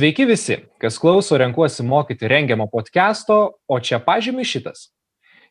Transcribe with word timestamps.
Sveiki 0.00 0.24
visi, 0.24 0.54
kas 0.80 0.96
klauso 0.96 1.36
renkuosi 1.36 1.84
mokyti 1.84 2.28
rengiamo 2.30 2.64
podcast'o, 2.72 3.34
o 3.68 3.76
čia 3.84 3.98
pažymi 4.00 4.46
šitas. 4.48 4.86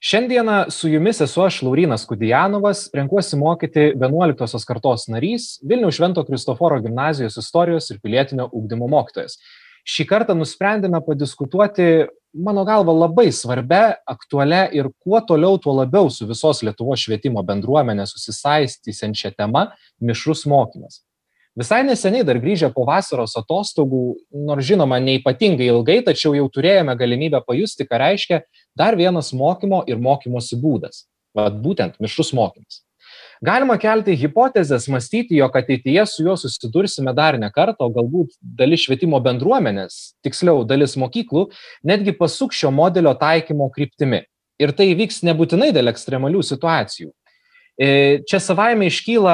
Šiandieną 0.01 0.71
su 0.73 0.89
jumis 0.89 1.19
esu 1.21 1.43
aš 1.45 1.59
Laurinas 1.61 2.07
Kudijanovas, 2.09 2.87
renkuosi 2.97 3.37
mokyti 3.37 3.83
11 3.93 4.65
kartos 4.65 5.03
narys, 5.13 5.43
Vilnių 5.69 5.91
Švento 5.93 6.23
Kristoforo 6.25 6.79
gimnazijos 6.81 7.37
istorijos 7.37 7.91
ir 7.93 7.99
pilietinio 8.01 8.47
ūkdymo 8.49 8.87
mokytojas. 8.89 9.37
Šį 9.85 10.07
kartą 10.09 10.33
nusprendėme 10.39 11.03
padiskutuoti, 11.05 12.07
mano 12.33 12.63
galva, 12.65 12.95
labai 13.03 13.27
svarbia, 13.29 13.99
aktualia 14.15 14.63
ir 14.73 14.89
kuo 14.97 15.21
toliau, 15.29 15.61
tuo 15.61 15.77
labiau 15.83 16.09
su 16.09 16.25
visos 16.25 16.63
Lietuvos 16.65 17.05
švietimo 17.05 17.45
bendruomenė 17.45 18.09
susisaistysiančia 18.09 19.35
tema- 19.37 19.67
mišrus 20.09 20.47
mokymas. 20.49 21.03
Visai 21.59 21.81
neseniai 21.83 22.23
dar 22.23 22.37
grįžę 22.39 22.69
po 22.71 22.85
vasaros 22.87 23.33
atostogų, 23.35 24.03
nors 24.47 24.63
žinoma, 24.63 24.99
neipatingai 25.03 25.67
ilgai, 25.67 25.97
tačiau 26.05 26.31
jau 26.37 26.45
turėjome 26.55 26.93
galimybę 26.95 27.41
pajusti, 27.43 27.87
ką 27.89 27.99
reiškia 27.99 28.43
dar 28.79 28.95
vienas 28.95 29.33
mokymo 29.35 29.81
ir 29.91 29.99
mokymosi 29.99 30.59
būdas. 30.61 31.03
Vat 31.35 31.57
būtent 31.59 31.99
mišrus 31.99 32.31
mokymas. 32.37 32.79
Galima 33.43 33.75
kelti 33.79 34.15
hipotezės, 34.19 34.87
mąstyti, 34.91 35.35
jog 35.39 35.53
ateityje 35.55 36.05
su 36.07 36.23
juo 36.25 36.37
susidursime 36.39 37.11
dar 37.15 37.35
ne 37.39 37.51
kartą, 37.51 37.87
o 37.87 37.93
galbūt 37.95 38.33
dalis 38.39 38.85
švietimo 38.85 39.19
bendruomenės, 39.23 39.99
tiksliau 40.23 40.63
dalis 40.67 40.95
mokyklų, 40.99 41.49
netgi 41.83 42.15
pasuk 42.19 42.55
šio 42.55 42.71
modelio 42.71 43.11
taikymo 43.19 43.67
kryptimi. 43.75 44.23
Ir 44.59 44.75
tai 44.75 44.89
vyks 44.99 45.21
nebūtinai 45.27 45.73
dėl 45.75 45.91
ekstremalių 45.91 46.43
situacijų. 46.43 47.13
E, 47.79 48.19
čia 48.27 48.41
savaime 48.43 48.89
iškyla 48.91 49.33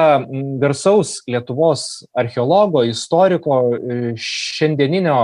garsaus 0.62 1.16
Lietuvos 1.26 1.80
archeologo, 2.14 2.84
istoriko, 2.86 3.56
e, 3.74 4.12
šiandieninio 4.22 5.16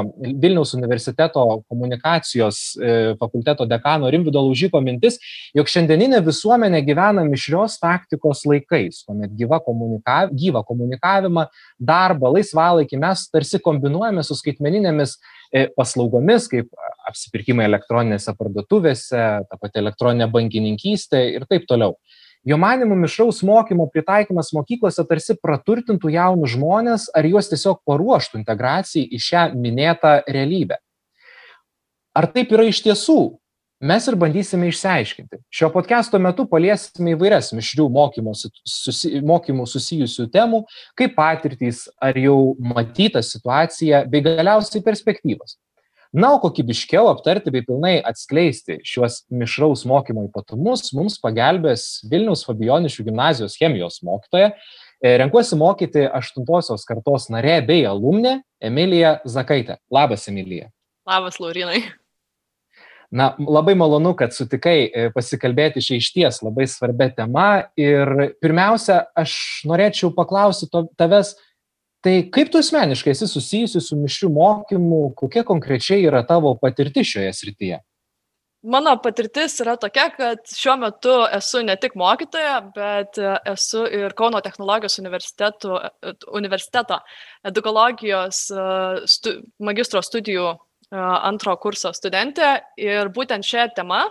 Vilniaus 0.43 0.73
universiteto 0.75 1.45
komunikacijos 1.71 2.57
e, 2.75 2.97
fakulteto 3.21 3.63
dekano 3.71 4.11
Rimvido 4.11 4.43
Laužyko 4.43 4.81
mintis, 4.83 5.21
jog 5.55 5.71
šiandieninė 5.71 6.19
visuomenė 6.27 6.81
gyvena 6.89 7.23
mišrios 7.29 7.77
taktikos 7.79 8.43
laikais, 8.51 9.05
kuomet 9.07 9.37
gyva, 9.39 9.61
komunika, 9.63 10.25
gyva 10.35 10.65
komunikavimą, 10.67 11.47
darbą, 11.79 12.33
laisvalaikį 12.41 12.99
mes 13.05 13.23
tarsi 13.31 13.63
kombinuojame 13.63 14.27
su 14.27 14.35
skaitmeninėmis 14.41 15.15
paslaugomis, 15.79 16.49
kaip 16.51 16.75
apsipirkimai 17.07 17.69
elektroninėse 17.71 18.35
parduotuvėse, 18.35 19.23
ta 19.47 19.63
pati 19.63 19.79
elektroninė 19.79 20.27
bankininkystė 20.33 21.23
ir 21.37 21.47
taip 21.47 21.71
toliau. 21.71 21.95
Jo 22.45 22.57
manimu, 22.59 22.97
mišraus 22.99 23.39
mokymo 23.47 23.85
pritaikymas 23.95 24.49
mokyklose 24.57 25.05
tarsi 25.07 25.37
praturtintų 25.39 26.11
jaunus 26.11 26.57
žmonės 26.57 27.05
ar 27.15 27.29
juos 27.29 27.47
tiesiog 27.53 27.79
paruoštų 27.87 28.41
integracijai 28.41 29.07
į 29.07 29.21
šią 29.23 29.45
minėtą 29.55 30.17
realybę. 30.27 30.81
Ar 32.19 32.27
taip 32.35 32.51
yra 32.53 32.67
iš 32.67 32.83
tiesų? 32.83 33.21
Mes 33.83 34.05
ir 34.07 34.15
bandysime 34.19 34.69
išsiaiškinti. 34.71 35.41
Šio 35.51 35.69
podcast'o 35.75 36.19
metu 36.23 36.45
paliesime 36.51 37.17
įvairias 37.17 37.51
mišrių 37.55 37.89
mokymų, 37.91 38.35
susi, 38.39 39.17
mokymų 39.27 39.67
susijusių 39.67 40.29
temų, 40.35 40.61
kaip 40.99 41.17
patirtys, 41.17 41.89
ar 42.03 42.19
jau 42.19 42.55
matyta 42.59 43.23
situacija, 43.27 44.05
bei 44.11 44.23
galiausiai 44.23 44.85
perspektyvos. 44.87 45.57
Na, 46.13 46.35
o 46.37 46.41
kokybiškiau 46.43 47.07
aptarti 47.09 47.49
bei 47.49 47.65
pilnai 47.65 47.95
atskleisti 48.05 48.83
šiuos 48.85 49.23
mišraus 49.33 49.87
mokymo 49.89 50.27
ypatumus 50.27 50.91
mums 50.93 51.17
pagelbės 51.23 52.03
Vilniaus 52.11 52.45
Fabionišių 52.45 53.07
gimnazijos 53.07 53.57
chemijos 53.57 54.03
mokytoja, 54.05 54.51
e, 55.01 55.15
renkuosi 55.23 55.57
mokyti 55.57 56.05
aštuntosios 56.05 56.85
kartos 56.85 57.31
narė 57.33 57.63
bei 57.65 57.87
alumnė 57.89 58.43
Emilija 58.61 59.15
Zakaitė. 59.25 59.79
Labas, 59.89 60.29
Emilija. 60.29 60.69
Labas, 61.09 61.41
Laurinai. 61.41 61.81
Na, 63.13 63.31
labai 63.41 63.73
malonu, 63.77 64.13
kad 64.17 64.37
sutikai 64.37 64.77
e, 64.85 65.07
pasikalbėti 65.17 65.81
šią 65.85 65.97
išties 66.01 66.43
labai 66.45 66.69
svarbia 66.69 67.09
tema. 67.17 67.49
Ir 67.81 68.35
pirmiausia, 68.45 69.03
aš 69.17 69.35
norėčiau 69.69 70.13
paklausyti 70.17 70.85
tavęs, 71.01 71.35
tai 72.03 72.19
kaip 72.35 72.51
tu 72.53 72.59
asmeniškai 72.59 73.15
esi 73.15 73.29
susijusi 73.31 73.81
su 73.81 73.97
mišriu 73.97 74.31
mokymu, 74.35 75.15
kokia 75.19 75.45
konkrečiai 75.47 76.05
yra 76.09 76.25
tavo 76.27 76.55
patirtis 76.61 77.09
šioje 77.15 77.33
srityje? 77.39 77.81
Mano 78.63 78.93
patirtis 79.03 79.57
yra 79.65 79.75
tokia, 79.75 80.05
kad 80.15 80.45
šiuo 80.47 80.77
metu 80.79 81.15
esu 81.35 81.65
ne 81.67 81.75
tik 81.83 81.97
mokytoja, 81.99 82.61
bet 82.77 83.19
esu 83.51 83.83
ir 83.91 84.15
Kauno 84.19 84.39
technologijos 84.45 85.01
universiteto 86.31 87.01
edukologijos 87.51 88.45
stu, 89.11 89.35
magistro 89.59 90.03
studijų 90.07 90.53
antro 90.95 91.57
kurso 91.59 91.91
studentė 91.97 92.53
ir 92.79 93.11
būtent 93.11 93.47
šią 93.49 93.67
temą 93.75 94.05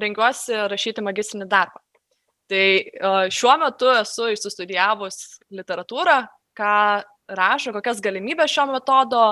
rengiuosi 0.00 0.56
rašyti 0.70 1.04
magistrinį 1.04 1.50
darbą. 1.50 1.82
Tai 2.50 3.28
šiuo 3.34 3.56
metu 3.58 3.90
esu 3.96 4.30
išsistudijavus 4.34 5.40
literatūrą, 5.54 6.20
ką 6.56 6.76
rašo, 7.36 7.72
kokias 7.74 7.98
galimybės 8.04 8.52
šio 8.54 8.68
metodo 8.70 9.24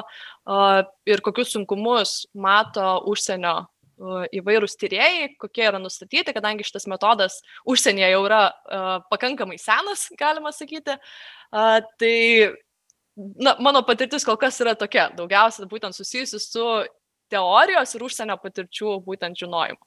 ir 1.07 1.23
kokius 1.25 1.55
sunkumus 1.55 2.25
mato 2.35 2.97
užsienio 3.11 3.63
įvairūs 4.35 4.75
tyrėjai, 4.81 5.29
kokie 5.39 5.69
yra 5.69 5.79
nustatyti, 5.79 6.35
kadangi 6.35 6.67
šitas 6.67 6.89
metodas 6.91 7.39
užsienyje 7.71 8.11
jau 8.11 8.25
yra 8.27 8.43
pakankamai 9.13 9.61
senas, 9.63 10.09
galima 10.19 10.51
sakyti. 10.53 10.99
Tai 11.55 12.17
na, 13.15 13.55
mano 13.63 13.85
patirtis 13.87 14.27
kol 14.27 14.39
kas 14.41 14.59
yra 14.65 14.75
tokia, 14.79 15.09
daugiausia 15.15 15.69
būtent 15.71 15.95
susijusi 15.95 16.43
su 16.43 16.67
teorijos 17.31 17.95
ir 17.95 18.07
užsienio 18.09 18.37
patirčių 18.43 18.99
būtent 19.07 19.39
žinojimu. 19.39 19.79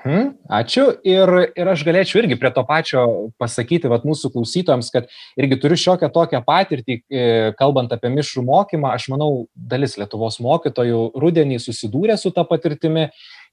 Hmm, 0.00 0.30
ačiū. 0.48 0.86
Ir, 1.04 1.30
ir 1.60 1.68
aš 1.68 1.82
galėčiau 1.84 2.22
irgi 2.22 2.38
prie 2.40 2.50
to 2.56 2.62
pačio 2.64 3.02
pasakyti 3.40 3.90
vat, 3.92 4.06
mūsų 4.08 4.30
klausytojams, 4.32 4.88
kad 4.94 5.10
irgi 5.36 5.58
turiu 5.60 5.76
šiokią 5.76 6.08
tokią 6.14 6.40
patirtį, 6.46 6.96
e, 7.04 7.26
kalbant 7.58 7.92
apie 7.92 8.08
mišrų 8.14 8.46
mokymą. 8.48 8.94
Aš 8.96 9.10
manau, 9.12 9.44
dalis 9.52 9.98
Lietuvos 10.00 10.40
mokytojų 10.40 11.02
rudenį 11.20 11.60
susidūrė 11.60 12.16
su 12.16 12.32
tą 12.32 12.46
patirtimi 12.48 13.10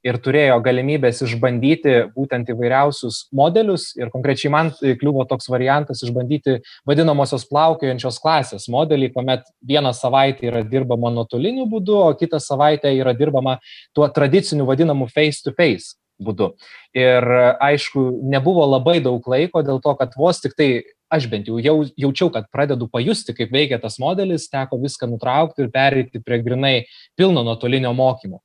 ir 0.08 0.22
turėjo 0.24 0.62
galimybės 0.64 1.20
išbandyti 1.26 1.98
būtent 2.16 2.48
įvairiausius 2.54 3.26
modelius. 3.36 3.90
Ir 4.00 4.14
konkrečiai 4.16 4.54
man 4.54 4.72
kliuvo 4.80 5.28
toks 5.28 5.52
variantas 5.52 6.06
išbandyti 6.06 6.62
vadinamosios 6.88 7.44
plaukiojančios 7.52 8.24
klasės 8.24 8.72
modelį, 8.72 9.12
kuomet 9.18 9.44
vieną 9.68 9.92
savaitę 9.92 10.48
yra 10.48 10.64
dirbama 10.64 11.12
nuotoliniu 11.12 11.68
būdu, 11.68 12.02
o 12.08 12.10
kitą 12.16 12.40
savaitę 12.40 12.96
yra 12.96 13.12
dirbama 13.18 13.60
tuo 13.92 14.08
tradiciniu 14.08 14.70
vadinamu 14.70 15.12
face-to-face. 15.12 15.92
-face 15.92 16.07
būdu. 16.24 16.52
Ir 16.98 17.26
aišku, 17.64 18.04
nebuvo 18.32 18.66
labai 18.68 19.00
daug 19.04 19.26
laiko 19.30 19.64
dėl 19.66 19.82
to, 19.84 19.94
kad 20.00 20.16
vos 20.18 20.42
tik 20.44 20.58
tai 20.58 20.70
aš 21.14 21.30
bent 21.32 21.48
jau, 21.48 21.60
jau 21.64 21.78
jaučiau, 21.96 22.32
kad 22.34 22.50
pradedu 22.52 22.90
pajusti, 22.92 23.36
kaip 23.38 23.54
veikia 23.54 23.80
tas 23.80 23.96
modelis, 24.02 24.50
teko 24.52 24.80
viską 24.82 25.08
nutraukti 25.12 25.64
ir 25.64 25.72
pereiti 25.72 26.22
prie 26.24 26.42
grinai 26.44 26.76
pilno 27.16 27.46
nuotolinio 27.48 27.94
mokymo. 27.96 28.42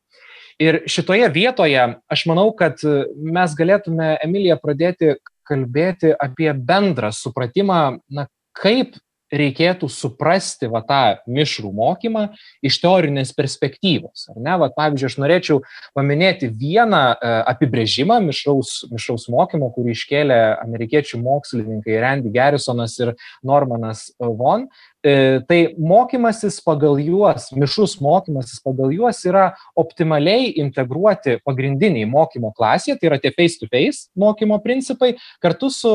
Ir 0.62 0.82
šitoje 0.90 1.26
vietoje 1.32 1.80
aš 2.12 2.24
manau, 2.30 2.50
kad 2.54 2.78
mes 3.16 3.54
galėtume, 3.58 4.14
Emilija, 4.22 4.58
pradėti 4.60 5.16
kalbėti 5.48 6.12
apie 6.14 6.52
bendrą 6.54 7.10
supratimą, 7.14 7.80
na, 8.12 8.28
kaip 8.54 8.94
reikėtų 9.32 9.88
suprasti 9.90 10.68
va 10.70 10.82
tą 10.86 11.02
mišrų 11.30 11.72
mokymą 11.74 12.26
iš 12.64 12.78
teorinės 12.82 13.32
perspektyvos. 13.36 14.28
Ar 14.32 14.38
ne? 14.38 14.56
Va, 14.60 14.68
pavyzdžiui, 14.76 15.08
aš 15.08 15.18
norėčiau 15.22 15.58
paminėti 15.96 16.50
vieną 16.52 17.02
e, 17.14 17.32
apibrėžimą 17.54 18.20
mišraus, 18.28 18.82
mišraus 18.92 19.28
mokymo, 19.32 19.72
kurį 19.74 19.96
iškėlė 19.96 20.40
amerikiečių 20.62 21.20
mokslininkai 21.24 22.00
Randy 22.04 22.32
Garrisonas 22.34 22.98
ir 23.00 23.14
Normanas 23.46 24.10
Von. 24.20 24.68
E, 25.02 25.40
tai 25.48 25.60
mokymasis 25.80 26.60
pagal 26.62 27.00
juos, 27.02 27.48
mišrus 27.56 27.96
mokymasis 28.04 28.62
pagal 28.62 28.92
juos 28.94 29.18
yra 29.26 29.48
optimaliai 29.78 30.52
integruoti 30.62 31.40
pagrindiniai 31.42 32.06
mokymo 32.06 32.52
klasėje, 32.54 33.00
tai 33.00 33.10
yra 33.10 33.18
tie 33.18 33.32
face-to-face 33.34 34.06
-face 34.06 34.10
mokymo 34.14 34.60
principai, 34.62 35.16
kartu 35.42 35.70
su 35.70 35.94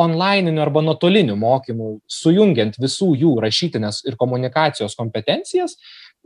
onlininiu 0.00 0.62
arba 0.64 0.82
nuotoliniu 0.84 1.36
mokymu, 1.38 1.96
sujungiant 2.10 2.78
visų 2.80 3.12
jų 3.20 3.34
rašytinės 3.44 4.02
ir 4.08 4.16
komunikacijos 4.20 4.96
kompetencijas 4.98 5.76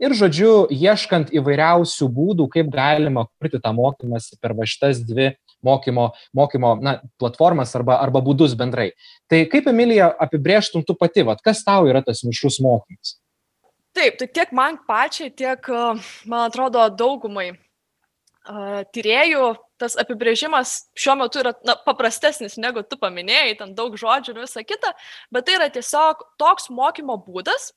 ir, 0.01 0.15
žodžiu, 0.17 0.67
ieškant 0.71 1.31
įvairiausių 1.35 2.07
būdų, 2.11 2.47
kaip 2.53 2.71
galima 2.73 3.25
kurti 3.35 3.61
tą 3.63 3.73
mokymąsi 3.75 4.39
per 4.41 4.55
va 4.57 4.67
šitas 4.67 5.01
dvi 5.05 5.33
mokymo, 5.65 6.09
mokymo 6.35 6.75
na, 6.83 6.97
platformas 7.19 7.73
arba, 7.77 7.99
arba 8.03 8.21
būdus 8.25 8.55
bendrai. 8.59 8.91
Tai 9.31 9.43
kaip, 9.51 9.69
Emilija, 9.71 10.11
apibrėžtum 10.21 10.85
tu 10.85 10.97
pati, 10.99 11.25
vat, 11.27 11.41
kas 11.45 11.63
tau 11.65 11.89
yra 11.89 12.03
tas 12.05 12.23
mišrus 12.27 12.59
mokymas? 12.63 13.17
Taip, 13.95 14.17
tai 14.19 14.27
tiek 14.27 14.51
man 14.55 14.77
pačiai, 14.87 15.31
tiek, 15.31 15.69
man 16.27 16.49
atrodo, 16.49 16.83
daugumai 16.91 17.53
uh, 17.53 18.83
tyriejų 18.91 19.53
tas 19.81 19.97
apibrėžimas 19.99 20.75
šiuo 20.97 21.17
metu 21.19 21.41
yra 21.41 21.53
na, 21.67 21.75
paprastesnis 21.87 22.57
negu 22.61 22.83
tu 22.87 22.99
paminėjai, 23.01 23.57
ten 23.59 23.73
daug 23.77 23.97
žodžių 23.99 24.35
ir 24.35 24.43
visa 24.45 24.63
kita, 24.63 24.93
bet 25.33 25.47
tai 25.47 25.57
yra 25.59 25.71
tiesiog 25.73 26.23
toks 26.41 26.69
mokymo 26.73 27.17
būdas, 27.25 27.71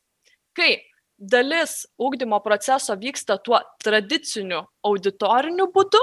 kai 0.56 0.76
dalis 1.18 1.82
ūkdymo 1.98 2.38
proceso 2.44 2.94
vyksta 2.98 3.38
tuo 3.42 3.60
tradiciniu 3.82 4.62
auditoriniu 4.86 5.66
būdu, 5.74 6.02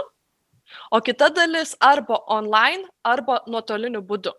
o 0.91 0.99
kita 1.01 1.29
dalis 1.35 1.75
arba 1.79 2.19
online, 2.31 2.83
arba 3.03 3.41
nuotoliniu 3.47 4.03
būdu. 4.03 4.33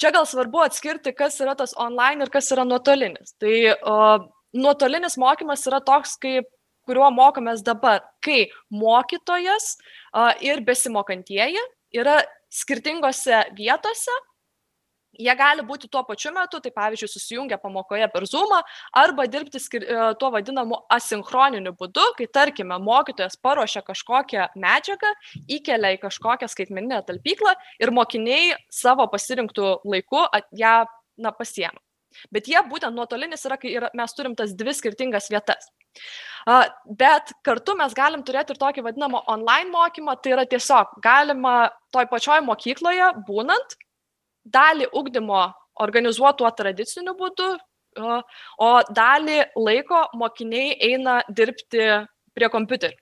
Čia 0.00 0.12
gal 0.14 0.26
svarbu 0.28 0.62
atskirti, 0.66 1.14
kas 1.16 1.40
yra 1.40 1.54
tas 1.58 1.72
online 1.80 2.26
ir 2.26 2.30
kas 2.32 2.50
yra 2.54 2.64
nuotolinis. 2.68 3.34
Tai 3.40 3.54
o, 3.72 3.94
nuotolinis 4.52 5.16
mokymas 5.20 5.64
yra 5.70 5.80
toks, 5.84 6.18
kaip 6.22 6.48
kuriuo 6.88 7.10
mokomės 7.14 7.62
dabar, 7.66 8.02
kai 8.24 8.50
mokytojas 8.70 9.76
ir 10.44 10.62
besimokantieji 10.66 11.62
yra 11.92 12.20
skirtingose 12.52 13.44
vietose, 13.56 14.12
jie 15.20 15.34
gali 15.36 15.64
būti 15.66 15.88
tuo 15.92 16.02
pačiu 16.08 16.32
metu, 16.32 16.60
tai 16.62 16.72
pavyzdžiui, 16.74 17.10
susijungia 17.10 17.58
pamokoje 17.60 18.08
per 18.12 18.24
Zoom 18.28 18.54
arba 18.96 19.26
dirbti 19.28 19.60
skir, 19.60 19.84
tuo 20.20 20.30
vadinamu 20.32 20.78
asinchroniniu 20.92 21.74
būdu, 21.78 22.06
kai 22.18 22.28
tarkime 22.32 22.78
mokytojas 22.80 23.36
paruošia 23.42 23.84
kažkokią 23.86 24.48
medžiagą, 24.56 25.12
įkelia 25.58 25.94
į 25.96 26.02
kažkokią 26.06 26.48
skaitmeninę 26.48 27.02
talpyklą 27.08 27.54
ir 27.82 27.92
mokiniai 27.92 28.56
savo 28.72 29.06
pasirinktų 29.12 29.78
laiku 29.84 30.24
ją 30.56 30.76
na, 31.20 31.32
pasiema. 31.36 31.78
Bet 32.32 32.48
jie 32.48 32.60
būtent 32.68 32.96
nuotolinis 32.96 33.44
yra, 33.48 33.56
kai 33.60 33.72
yra, 33.72 33.88
mes 33.96 34.12
turim 34.16 34.36
tas 34.36 34.52
dvi 34.56 34.74
skirtingas 34.76 35.30
vietas. 35.32 35.68
Bet 36.98 37.32
kartu 37.46 37.76
mes 37.78 37.94
galim 37.94 38.22
turėti 38.26 38.54
ir 38.54 38.60
tokį 38.60 38.84
vadinamą 38.88 39.22
online 39.30 39.70
mokymą, 39.70 40.16
tai 40.22 40.34
yra 40.36 40.46
tiesiog 40.48 40.96
galima 41.04 41.70
toj 41.94 42.08
pačioj 42.10 42.40
mokykloje 42.46 43.12
būnant 43.28 43.76
dalį 44.56 44.88
ugdymo 44.98 45.44
organizuotuo 45.82 46.50
tradiciniu 46.56 47.14
būdu, 47.18 47.52
o 48.58 48.72
dalį 48.90 49.38
laiko 49.56 50.02
mokiniai 50.18 50.74
eina 50.90 51.20
dirbti 51.28 51.86
prie 52.34 52.48
kompiuterių. 52.50 52.98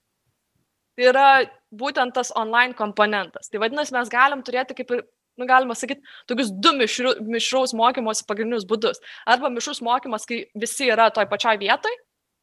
Tai 0.99 1.07
yra 1.07 1.27
būtent 1.73 2.13
tas 2.13 2.33
online 2.37 2.75
komponentas. 2.77 3.49
Tai 3.49 3.63
vadinasi, 3.63 3.95
mes 3.95 4.11
galim 4.13 4.43
turėti 4.45 4.77
kaip 4.77 4.91
ir 4.93 5.05
nu, 5.41 5.47
galima 5.49 5.75
sakyti, 5.79 6.03
tokius 6.29 6.51
du 6.53 6.75
mišru, 6.77 7.15
mišraus 7.25 7.73
mokymosi 7.79 8.27
pagrindinius 8.29 8.67
būdus. 8.69 9.01
Arba 9.25 9.49
mišrus 9.55 9.81
mokymas, 9.87 10.27
kai 10.29 10.43
visi 10.59 10.91
yra 10.93 11.09
toj 11.15 11.25
pačioj 11.31 11.57
vietoj, 11.63 11.95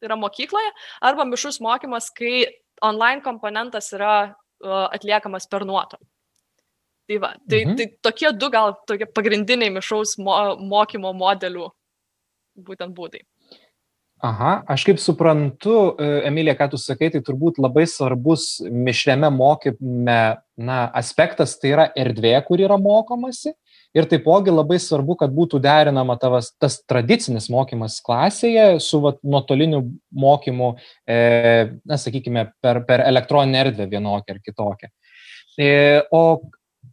yra 0.05 0.17
mokykloje, 0.19 0.73
arba 1.01 1.25
mišrus 1.27 1.61
mokymas, 1.63 2.11
kai 2.13 2.45
online 2.85 3.23
komponentas 3.25 3.89
yra 3.95 4.13
uh, 4.27 4.85
atliekamas 4.93 5.49
per 5.49 5.65
nuotolį. 5.67 6.05
Tai, 7.07 7.17
va, 7.23 7.31
tai, 7.47 7.61
mhm. 7.63 7.77
tai 7.79 7.85
tokie 8.03 8.33
du 8.35 8.49
gal 8.51 8.73
tokie 8.89 9.07
pagrindiniai 9.07 9.71
mišraus 9.71 10.17
mo, 10.19 10.35
mokymo 10.59 11.13
modelių 11.15 11.69
būtent 12.67 12.91
būdai. 12.97 13.23
Aha, 14.25 14.63
aš 14.65 14.81
kaip 14.87 14.97
suprantu, 14.97 15.93
e, 16.01 16.07
Emilija, 16.25 16.55
ką 16.57 16.71
tu 16.71 16.79
sakai, 16.81 17.11
tai 17.13 17.21
turbūt 17.21 17.59
labai 17.61 17.83
svarbus 17.85 18.57
mišriame 18.65 19.29
mokyme 19.29 20.17
na, 20.57 20.77
aspektas 20.97 21.53
tai 21.61 21.75
yra 21.75 21.85
erdvė, 21.93 22.33
kur 22.47 22.63
yra 22.65 22.79
mokomasi. 22.81 23.53
Ir 23.97 24.07
taipogi 24.09 24.53
labai 24.53 24.77
svarbu, 24.81 25.17
kad 25.21 25.33
būtų 25.33 25.59
derinama 25.63 26.17
tavas, 26.21 26.51
tas 26.61 26.79
tradicinis 26.85 27.49
mokymas 27.53 27.97
klasėje 28.05 28.67
su 28.83 29.01
vat, 29.03 29.17
nuotoliniu 29.25 29.81
mokymu, 30.13 30.73
e, 31.09 31.17
na, 31.81 31.97
sakykime, 31.97 32.51
per, 32.61 32.83
per 32.85 33.05
elektroninę 33.07 33.63
erdvę 33.65 33.89
vienokią 33.95 34.37
ar 34.37 34.43
kitokią. 34.43 34.91
E, 35.57 35.71
o 36.13 36.23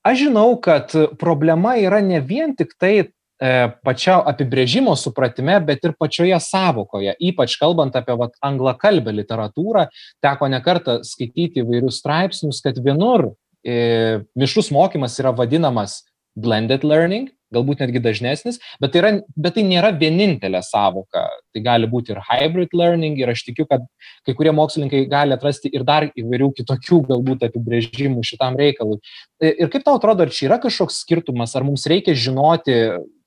aš 0.04 0.24
žinau, 0.26 0.54
kad 0.64 0.94
problema 1.20 1.76
yra 1.80 2.00
ne 2.04 2.22
vien 2.24 2.56
tik 2.56 2.72
tai 2.80 2.96
E, 3.44 3.50
pačio 3.82 4.20
apibrėžimo 4.30 4.92
supratime, 4.94 5.56
bet 5.66 5.82
ir 5.84 5.96
pačioje 5.98 6.36
savokoje, 6.40 7.16
ypač 7.28 7.56
kalbant 7.58 7.96
apie 7.98 8.14
vat, 8.16 8.36
anglakalbę 8.46 9.10
literatūrą, 9.10 9.88
teko 10.22 10.48
nekartą 10.52 11.00
skaityti 11.04 11.64
įvairius 11.64 11.98
straipsnius, 11.98 12.62
kad 12.62 12.78
vienur 12.84 13.32
e, 13.66 14.22
mišrus 14.38 14.70
mokymas 14.74 15.18
yra 15.18 15.34
vadinamas 15.34 16.04
blended 16.34 16.84
learning, 16.86 17.30
galbūt 17.54 17.82
netgi 17.84 18.02
dažnesnis, 18.02 18.58
bet 18.82 18.94
tai, 18.94 19.00
yra, 19.00 19.10
bet 19.38 19.56
tai 19.56 19.64
nėra 19.66 19.92
vienintelė 19.98 20.60
savoka. 20.66 21.24
Tai 21.54 21.62
gali 21.64 21.88
būti 21.90 22.14
ir 22.14 22.22
hybrid 22.26 22.74
learning 22.76 23.20
ir 23.20 23.30
aš 23.32 23.44
tikiu, 23.48 23.66
kad 23.70 23.84
kai 24.26 24.34
kurie 24.36 24.54
mokslininkai 24.56 25.04
gali 25.10 25.36
atrasti 25.36 25.70
ir 25.72 25.86
dar 25.86 26.08
įvairių 26.10 26.50
kitokių 26.58 27.02
galbūt 27.12 27.46
apibrėžimų 27.48 28.24
šitam 28.26 28.58
reikalui. 28.60 28.98
E, 29.38 29.52
ir 29.52 29.70
kaip 29.72 29.86
tau 29.86 29.98
atrodo, 30.00 30.26
ar 30.26 30.34
čia 30.34 30.48
yra 30.48 30.58
kažkoks 30.62 31.02
skirtumas, 31.04 31.54
ar 31.54 31.66
mums 31.66 31.86
reikia 31.90 32.16
žinoti 32.18 32.80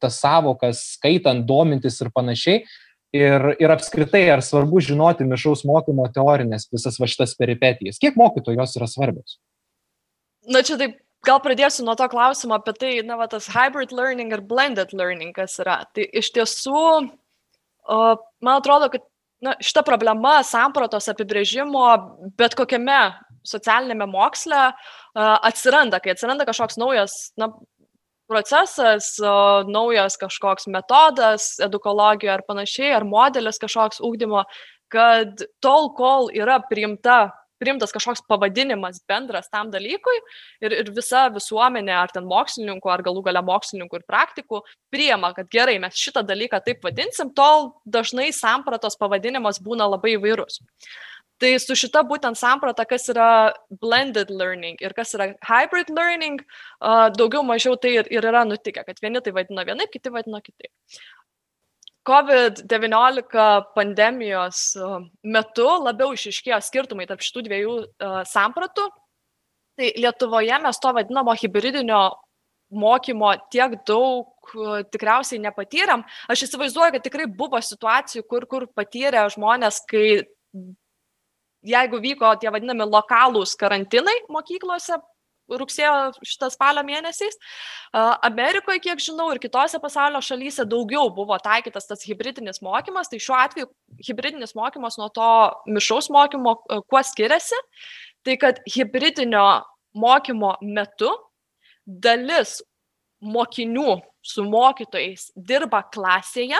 tas 0.03 0.19
savokas, 0.21 0.83
skaitant, 0.97 1.47
domintis 1.47 2.01
ir 2.03 2.13
panašiai, 2.15 2.67
Ir, 3.15 3.39
ir 3.55 3.71
apskritai, 3.71 4.25
ar 4.27 4.41
svarbu 4.43 4.81
žinoti 4.83 5.23
mišaus 5.25 5.61
mokymo 5.65 6.09
teorinės 6.11 6.67
visas 6.67 6.99
va 6.99 7.07
šitas 7.07 7.37
peripetijas? 7.39 8.01
Kiek 8.03 8.17
mokytojų 8.19 8.59
jos 8.59 8.75
yra 8.75 8.87
svarbios? 8.91 9.37
Na 10.51 10.59
čia 10.59 10.75
taip 10.75 10.97
gal 11.25 11.39
pradėsiu 11.43 11.85
nuo 11.87 11.95
to 11.97 12.07
klausimo 12.11 12.57
apie 12.57 12.73
tai, 12.77 12.91
na, 13.05 13.17
va, 13.19 13.27
tas 13.31 13.49
hybrid 13.51 13.93
learning 13.95 14.33
ir 14.35 14.43
blended 14.45 14.93
learning, 14.93 15.33
kas 15.35 15.57
yra. 15.63 15.81
Tai 15.93 16.05
iš 16.21 16.31
tiesų, 16.35 16.83
man 17.87 18.53
atrodo, 18.53 18.91
kad 18.93 19.05
na, 19.43 19.55
šita 19.61 19.83
problema 19.87 20.39
sampratos 20.45 21.09
apibrėžimo 21.11 21.87
bet 22.39 22.57
kokiame 22.57 23.15
socialinėme 23.47 24.09
moksle 24.11 24.69
atsiranda, 25.15 26.01
kai 26.03 26.13
atsiranda 26.13 26.45
kažkoks 26.47 26.79
naujas 26.81 27.17
na, 27.39 27.51
procesas, 28.27 29.13
naujas 29.71 30.17
kažkoks 30.19 30.67
metodas 30.71 31.53
edukologijoje 31.63 32.33
ar 32.33 32.43
panašiai, 32.47 32.91
ar 32.97 33.07
modelis 33.07 33.59
kažkoks 33.61 34.01
ūkdymo, 34.03 34.43
kad 34.91 35.45
tol, 35.63 35.93
kol 35.95 36.27
yra 36.35 36.59
priimta 36.67 37.29
priimtas 37.61 37.93
kažkoks 37.95 38.23
pavadinimas 38.29 39.01
bendras 39.09 39.49
tam 39.53 39.71
dalykui 39.73 40.15
ir, 40.61 40.75
ir 40.83 40.91
visa 40.95 41.27
visuomenė, 41.33 41.95
ar 41.97 42.13
ten 42.13 42.27
mokslininkų, 42.29 42.91
ar 42.93 43.03
galų 43.05 43.25
gale 43.27 43.43
mokslininkų 43.47 44.01
ir 44.01 44.07
praktikų 44.07 44.63
priema, 44.93 45.33
kad 45.37 45.49
gerai, 45.53 45.77
mes 45.83 45.97
šitą 45.99 46.23
dalyką 46.27 46.61
taip 46.65 46.85
vadinsim, 46.85 47.33
tol 47.37 47.71
dažnai 47.85 48.31
sampratos 48.35 48.99
pavadinimas 48.99 49.61
būna 49.63 49.89
labai 49.89 50.15
įvairus. 50.17 50.61
Tai 51.37 51.51
su 51.61 51.75
šita 51.77 52.01
būtent 52.09 52.37
samprata, 52.39 52.81
kas 52.89 53.05
yra 53.13 53.53
blended 53.69 54.31
learning 54.33 54.79
ir 54.81 54.95
kas 54.97 55.13
yra 55.13 55.29
hybrid 55.45 55.91
learning, 55.93 56.41
daugiau 57.13 57.43
mažiau 57.45 57.77
tai 57.77 57.93
ir, 57.99 58.09
yra 58.17 58.41
nutikę, 58.47 58.81
kad 58.87 58.97
vieni 59.03 59.21
tai 59.21 59.35
vadina 59.35 59.65
vienaip, 59.67 59.91
kiti 59.93 60.13
vadina 60.13 60.41
kitaip. 60.41 60.71
COVID-19 62.07 63.41
pandemijos 63.75 64.61
metu 65.27 65.67
labiau 65.83 66.13
išiškėjo 66.15 66.59
skirtumai 66.63 67.07
tarp 67.09 67.25
šitų 67.25 67.43
dviejų 67.49 67.75
uh, 67.81 68.21
sampratų. 68.27 68.87
Tai 69.77 69.91
Lietuvoje 69.99 70.61
mes 70.63 70.79
to 70.81 70.93
vadinamo 70.95 71.35
hybridinio 71.37 72.01
mokymo 72.71 73.33
tiek 73.51 73.75
daug 73.87 74.55
uh, 74.55 74.79
tikriausiai 74.87 75.43
nepatyrėm. 75.43 76.05
Aš 76.31 76.47
įsivaizduoju, 76.47 76.95
kad 76.95 77.05
tikrai 77.05 77.27
buvo 77.27 77.59
situacijų, 77.61 78.23
kur, 78.31 78.47
kur 78.47 78.67
patyrė 78.71 79.27
žmonės, 79.35 79.83
kai 79.91 80.07
jeigu 81.67 81.99
vyko 82.01 82.31
tie 82.39 82.51
vadinami 82.53 82.87
lokalūs 82.87 83.55
karantinai 83.59 84.15
mokyklose, 84.31 84.99
rugsėjo 85.49 85.93
šitą 86.25 86.49
spalio 86.53 86.83
mėnesiais. 86.87 87.37
Amerikoje, 88.27 88.81
kiek 88.83 89.01
žinau, 89.03 89.29
ir 89.33 89.41
kitose 89.43 89.79
pasaulio 89.83 90.21
šalyse 90.23 90.65
daugiau 90.69 91.09
buvo 91.13 91.37
taikytas 91.43 91.87
tas 91.89 92.03
hybridinis 92.07 92.61
mokymas. 92.65 93.11
Tai 93.11 93.21
šiuo 93.23 93.37
atveju 93.39 93.71
hybridinis 94.07 94.55
mokymas 94.57 94.99
nuo 94.99 95.09
to 95.15 95.31
mišaus 95.71 96.11
mokymo 96.13 96.57
kuo 96.67 97.03
skiriasi? 97.03 97.59
Tai 98.27 98.35
kad 98.41 98.63
hybridinio 98.67 99.45
mokymo 99.95 100.57
metu 100.61 101.13
dalis 101.87 102.59
mokinių 103.23 104.01
su 104.21 104.43
mokytojais 104.45 105.31
dirba 105.35 105.81
klasėje, 105.93 106.59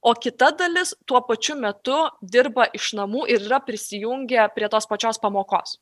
o 0.00 0.14
kita 0.14 0.50
dalis 0.56 0.94
tuo 1.06 1.20
pačiu 1.26 1.58
metu 1.58 1.98
dirba 2.22 2.68
iš 2.74 2.92
namų 2.98 3.26
ir 3.28 3.44
yra 3.44 3.60
prisijungę 3.62 4.48
prie 4.54 4.68
tos 4.70 4.86
pačios 4.86 5.18
pamokos. 5.22 5.76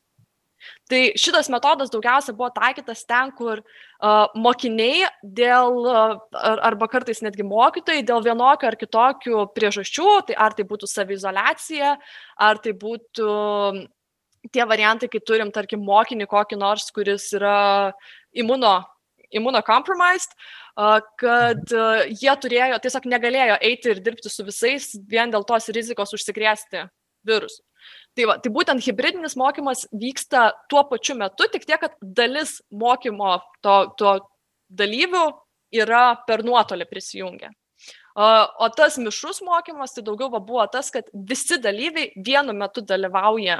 Tai 0.89 0.99
šitas 1.19 1.49
metodas 1.53 1.91
daugiausia 1.93 2.33
buvo 2.35 2.49
taikytas 2.55 3.03
ten, 3.07 3.31
kur 3.37 3.61
uh, 3.61 4.33
mokiniai 4.39 5.09
dėl, 5.21 5.79
uh, 5.83 6.15
arba 6.65 6.87
kartais 6.91 7.21
netgi 7.25 7.45
mokytojai 7.47 8.05
dėl 8.07 8.23
vienokio 8.25 8.69
ar 8.71 8.77
kitokių 8.79 9.45
priežasčių, 9.55 10.09
tai 10.29 10.37
ar 10.47 10.57
tai 10.57 10.65
būtų 10.69 10.89
savizolacija, 10.89 11.95
ar 12.49 12.61
tai 12.63 12.73
būtų 12.77 13.31
tie 14.53 14.67
variantai, 14.69 15.09
kai 15.11 15.21
turim, 15.21 15.51
tarkim, 15.53 15.83
mokinį 15.85 16.29
kokį 16.31 16.59
nors, 16.61 16.87
kuris 16.95 17.29
yra 17.35 17.93
imuno, 18.31 18.79
imunocompromised, 19.35 20.33
uh, 20.33 20.99
kad 21.19 21.77
jie 22.07 22.33
turėjo, 22.41 22.81
tiesiog 22.81 23.09
negalėjo 23.11 23.61
eiti 23.61 23.93
ir 23.93 24.03
dirbti 24.05 24.31
su 24.31 24.47
visais 24.47 24.93
vien 25.09 25.33
dėl 25.33 25.45
tos 25.45 25.69
rizikos 25.75 26.15
užsikrėsti 26.17 26.87
virusų. 27.27 27.63
Tai, 28.17 28.25
va, 28.25 28.37
tai 28.41 28.49
būtent 28.49 28.81
hybridinis 28.81 29.35
mokymas 29.37 29.85
vyksta 29.93 30.47
tuo 30.71 30.81
pačiu 30.89 31.13
metu, 31.19 31.45
tik 31.53 31.67
tiek, 31.69 31.77
kad 31.77 31.93
dalis 32.01 32.57
mokymo 32.73 33.35
to, 33.61 33.75
to 33.99 34.13
dalyvių 34.73 35.25
yra 35.77 36.17
per 36.25 36.41
nuotolį 36.47 36.87
prisijungę. 36.89 37.51
O 38.17 38.67
tas 38.73 38.97
mišrus 38.97 39.43
mokymas 39.45 39.93
tai 39.93 40.01
daugiau 40.05 40.31
va, 40.33 40.41
buvo 40.41 40.63
tas, 40.73 40.89
kad 40.89 41.05
visi 41.13 41.59
dalyviai 41.61 42.09
vienu 42.25 42.55
metu 42.57 42.81
dalyvauja 42.81 43.59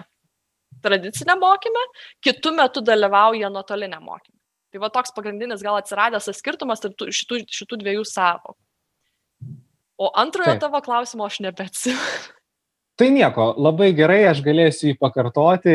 tradicinę 0.82 1.36
mokymę, 1.38 1.84
kitu 2.26 2.54
metu 2.58 2.82
dalyvauja 2.82 3.52
nuotolinę 3.54 4.00
mokymę. 4.02 4.38
Tai 4.74 4.82
va 4.82 4.90
toks 4.94 5.14
pagrindinis 5.14 5.62
gal 5.62 5.78
atsiradęs 5.78 6.32
skirtumas 6.40 6.82
tarp 6.82 6.98
šitų, 6.98 7.44
šitų 7.46 7.80
dviejų 7.84 8.08
savokų. 8.10 8.58
O 10.02 10.10
antrojo 10.18 10.56
Taip. 10.56 10.66
tavo 10.66 10.82
klausimo 10.86 11.30
aš 11.30 11.40
nebeatsimenu. 11.46 12.37
Tai 12.98 13.12
nieko, 13.14 13.52
labai 13.62 13.92
gerai, 13.94 14.24
aš 14.26 14.40
galėsiu 14.42 14.88
jį 14.90 14.96
pakartoti. 14.98 15.74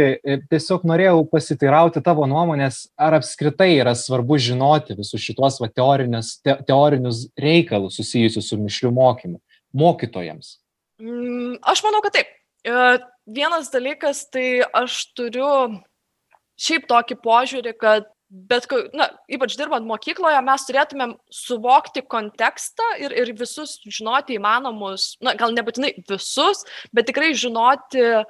Tiesiog 0.50 0.82
norėjau 0.90 1.20
pasiteirauti 1.30 2.02
tavo 2.02 2.26
nuomonės, 2.26 2.88
ar 2.98 3.14
apskritai 3.20 3.76
yra 3.76 3.92
svarbu 3.94 4.40
žinoti 4.42 4.96
visus 4.98 5.22
šitos 5.22 5.60
va, 5.62 5.68
teorinius, 5.70 6.34
te, 6.42 6.56
teorinius 6.66 7.28
reikalus 7.38 8.00
susijusius 8.00 8.50
su 8.50 8.58
mišriu 8.58 8.90
mokymu 8.96 9.38
mokytojams. 9.78 10.56
Mm, 10.98 11.60
aš 11.62 11.84
manau, 11.86 12.02
kad 12.02 12.18
taip. 12.18 12.34
E, 12.66 12.74
vienas 13.30 13.70
dalykas, 13.70 14.24
tai 14.34 14.64
aš 14.82 15.04
turiu 15.14 15.52
šiaip 16.58 16.90
tokį 16.90 17.20
požiūrį, 17.22 17.76
kad 17.78 18.10
bet, 18.32 18.66
na, 18.96 19.10
ypač 19.30 19.56
dirbant 19.60 19.84
mokykloje, 19.86 20.38
mes 20.44 20.64
turėtumėm 20.68 21.16
suvokti 21.32 22.02
kontekstą 22.08 22.86
ir, 23.04 23.12
ir 23.12 23.34
visus 23.36 23.76
žinoti 23.84 24.38
įmanomus, 24.38 25.16
na, 25.24 25.36
gal 25.38 25.52
nebūtinai 25.52 25.92
visus, 26.08 26.64
bet 26.96 27.10
tikrai 27.10 27.34
žinoti 27.36 28.24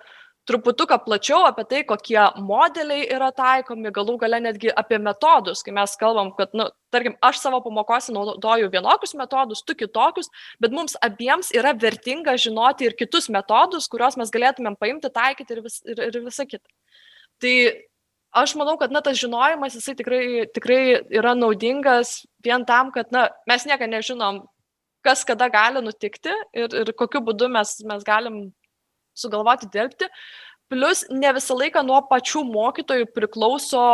truputuką 0.51 0.99
plačiau 1.05 1.45
apie 1.47 1.63
tai, 1.71 1.81
kokie 1.87 2.19
modeliai 2.43 3.05
yra 3.15 3.29
taikomi, 3.31 3.93
galų 3.95 4.17
gale 4.25 4.41
netgi 4.43 4.73
apie 4.75 4.99
metodus, 4.99 5.63
kai 5.63 5.75
mes 5.77 5.95
kalbam, 6.01 6.33
kad, 6.35 6.51
na, 6.51 6.67
nu, 6.67 6.75
tarkim, 6.91 7.15
aš 7.23 7.39
savo 7.45 7.63
pamokose 7.63 8.11
naudoju 8.15 8.73
vienokius 8.73 9.15
metodus, 9.19 9.63
tu 9.63 9.79
kitokius, 9.79 10.33
bet 10.59 10.75
mums 10.75 10.99
abiems 10.99 11.53
yra 11.55 11.77
vertinga 11.79 12.35
žinoti 12.35 12.91
ir 12.91 12.99
kitus 12.99 13.31
metodus, 13.31 13.87
kuriuos 13.93 14.19
mes 14.19 14.35
galėtumėm 14.35 14.75
paimti, 14.83 15.15
taikyti 15.15 15.55
ir, 15.57 15.63
vis, 15.69 15.79
ir, 15.87 16.03
ir 16.11 16.21
visą 16.27 16.49
kitą. 16.51 16.67
Tai 17.43 17.55
aš 18.33 18.55
manau, 18.57 18.77
kad 18.81 18.93
na, 18.93 19.03
tas 19.05 19.19
žinojimas 19.21 19.77
jisai 19.77 19.95
tikrai, 19.99 20.23
tikrai 20.55 20.81
yra 21.13 21.35
naudingas 21.37 22.23
vien 22.45 22.65
tam, 22.69 22.91
kad 22.95 23.13
na, 23.13 23.29
mes 23.49 23.67
nieko 23.69 23.89
nežinom, 23.89 24.43
kas 25.05 25.27
kada 25.29 25.51
gali 25.53 25.83
nutikti 25.85 26.33
ir, 26.57 26.73
ir 26.73 26.93
kokiu 26.99 27.23
būdu 27.25 27.51
mes, 27.53 27.77
mes 27.89 28.07
galim 28.07 28.47
sugalvoti 29.19 29.69
dirbti. 29.73 30.09
Plus 30.73 31.05
ne 31.13 31.35
visą 31.37 31.59
laiką 31.59 31.83
nuo 31.85 32.01
pačių 32.09 32.47
mokytojų 32.49 33.11
priklauso, 33.13 33.85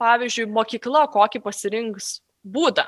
pavyzdžiui, 0.00 0.46
mokykla, 0.54 1.08
kokį 1.10 1.42
pasirinks 1.42 2.20
būdą. 2.46 2.86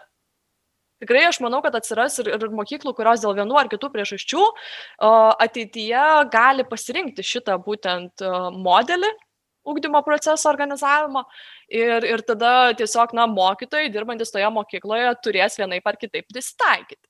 Tikrai 1.03 1.25
aš 1.27 1.41
manau, 1.43 1.59
kad 1.65 1.75
atsiras 1.75 2.21
ir, 2.23 2.31
ir 2.31 2.53
mokyklų, 2.55 2.93
kurios 2.95 3.25
dėl 3.25 3.35
vienų 3.41 3.57
ar 3.59 3.69
kitų 3.73 3.89
priežasčių 3.91 4.45
ateityje 5.43 6.05
gali 6.31 6.67
pasirinkti 6.69 7.25
šitą 7.27 7.57
būtent 7.65 8.23
modelį 8.55 9.11
ugdymo 9.65 10.03
proceso 10.07 10.49
organizavimo 10.51 11.25
ir, 11.69 12.05
ir 12.09 12.25
tada 12.27 12.73
tiesiog, 12.79 13.15
na, 13.17 13.27
mokytojai, 13.31 13.91
dirbantis 13.93 14.33
toje 14.35 14.49
mokykloje, 14.53 15.15
turės 15.25 15.59
vienaip 15.61 15.87
ar 15.87 15.99
kitaip 16.01 16.29
prisitaikyti. 16.31 17.05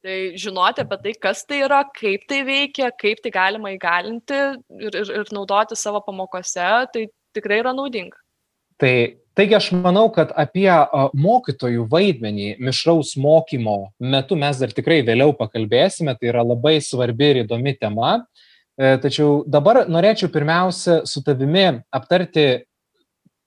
Tai 0.00 0.16
žinoti 0.40 0.80
apie 0.80 0.96
tai, 1.04 1.12
kas 1.26 1.42
tai 1.44 1.60
yra, 1.66 1.82
kaip 1.96 2.24
tai 2.28 2.40
veikia, 2.46 2.88
kaip 2.96 3.20
tai 3.20 3.32
galima 3.34 3.74
įgalinti 3.74 4.38
ir, 4.80 4.94
ir, 4.96 5.10
ir 5.20 5.32
naudoti 5.36 5.76
savo 5.76 6.00
pamokose, 6.06 6.68
tai 6.94 7.02
tikrai 7.36 7.60
yra 7.60 7.74
naudinga. 7.76 8.16
Tai, 8.80 8.94
taigi 9.36 9.58
aš 9.58 9.66
manau, 9.76 10.06
kad 10.14 10.32
apie 10.40 10.70
mokytojų 11.20 11.84
vaidmenį 11.92 12.54
mišraus 12.64 13.12
mokymo 13.20 13.90
metu 14.00 14.40
mes 14.40 14.62
dar 14.62 14.72
tikrai 14.72 15.02
vėliau 15.04 15.36
pakalbėsime, 15.36 16.16
tai 16.16 16.32
yra 16.32 16.46
labai 16.48 16.78
svarbi 16.80 17.34
ir 17.34 17.42
įdomi 17.42 17.76
tema. 17.76 18.22
Uh, 18.22 18.49
tačiau 18.80 19.42
dabar 19.44 19.84
norėčiau 19.92 20.30
pirmiausia 20.32 21.02
su 21.08 21.20
tavimi 21.26 21.82
aptarti 21.92 22.64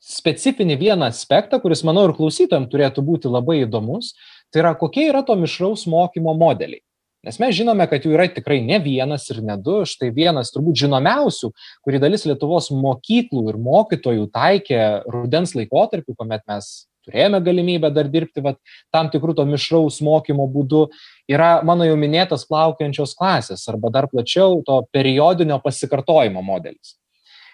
specifinį 0.04 0.78
vieną 0.78 1.08
aspektą, 1.10 1.60
kuris, 1.64 1.84
manau, 1.88 2.06
ir 2.10 2.16
klausytojams 2.18 2.70
turėtų 2.72 3.04
būti 3.08 3.32
labai 3.32 3.62
įdomus. 3.64 4.14
Tai 4.54 4.62
yra, 4.62 4.74
kokie 4.78 5.08
yra 5.10 5.24
to 5.26 5.36
mišraus 5.40 5.88
mokymo 5.90 6.36
modeliai. 6.38 6.84
Nes 7.24 7.38
mes 7.40 7.56
žinome, 7.56 7.86
kad 7.88 8.04
jų 8.04 8.18
yra 8.18 8.28
tikrai 8.28 8.60
ne 8.60 8.82
vienas 8.84 9.30
ir 9.32 9.40
ne 9.48 9.56
du. 9.56 9.80
Štai 9.88 10.10
vienas 10.12 10.52
turbūt 10.52 10.82
žinomiausių, 10.82 11.54
kurį 11.86 12.02
dalis 12.04 12.28
Lietuvos 12.28 12.68
mokyklų 12.76 13.46
ir 13.54 13.60
mokytojų 13.64 14.28
taikė 14.36 14.82
rudens 15.08 15.56
laikotarpiu, 15.56 16.18
kuomet 16.20 16.44
mes 16.52 16.74
turėjome 17.06 17.44
galimybę 17.44 17.92
dar 17.94 18.10
dirbti 18.12 18.44
vat, 18.46 18.60
tam 18.94 19.12
tikrų 19.14 19.36
to 19.38 19.46
mišraus 19.50 20.00
mokymo 20.06 20.48
būdu, 20.52 20.88
yra 21.32 21.62
mano 21.68 21.88
jau 21.88 21.96
minėtas 22.00 22.48
plaukiančios 22.50 23.16
klasės 23.20 23.68
arba 23.72 23.92
dar 23.94 24.10
plačiau 24.12 24.62
to 24.66 24.82
periodinio 24.94 25.60
pasikartojimo 25.64 26.44
modelis 26.46 26.98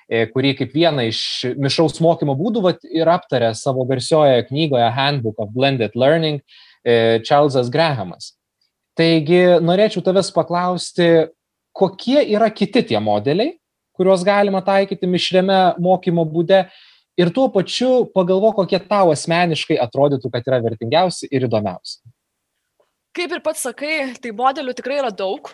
e, 0.10 0.26
kurį 0.34 0.56
kaip 0.60 0.74
vieną 0.76 1.06
iš 1.10 1.22
mišraus 1.62 2.00
mokymo 2.04 2.36
būdų 2.40 2.66
vat, 2.66 2.84
ir 2.90 3.10
aptarė 3.10 3.54
savo 3.58 3.86
garsiojoje 3.90 4.48
knygoje 4.50 4.90
Handbook 4.98 5.40
of 5.40 5.54
Blended 5.54 5.96
Learning 5.96 6.42
e, 6.84 7.22
Grahamas. 7.70 8.34
Taigi 8.98 9.62
norėčiau 9.64 10.04
tavęs 10.04 10.34
paklausti, 10.36 11.30
kokie 11.72 12.20
yra 12.34 12.50
kiti 12.52 12.84
tie 12.84 13.00
modeliai, 13.00 13.54
kuriuos 13.96 14.26
galima 14.28 14.60
taikyti 14.64 15.08
mišriame 15.08 15.60
mokymo 15.80 16.26
būde 16.28 16.66
ir 17.20 17.34
tuo 17.36 17.50
pačiu 17.54 18.06
pagalvok, 18.16 18.62
kokie 18.62 18.80
tau 18.88 19.12
asmeniškai 19.14 19.80
atrodytų, 19.84 20.32
kad 20.34 20.48
yra 20.48 20.62
vertingiausi 20.64 21.30
ir 21.32 21.48
įdomiausi. 21.50 22.00
Kaip 23.18 23.34
ir 23.34 23.42
pats 23.44 23.66
sakai, 23.66 24.14
tai 24.22 24.32
modelių 24.38 24.76
tikrai 24.78 25.00
yra 25.02 25.10
daug. 25.12 25.50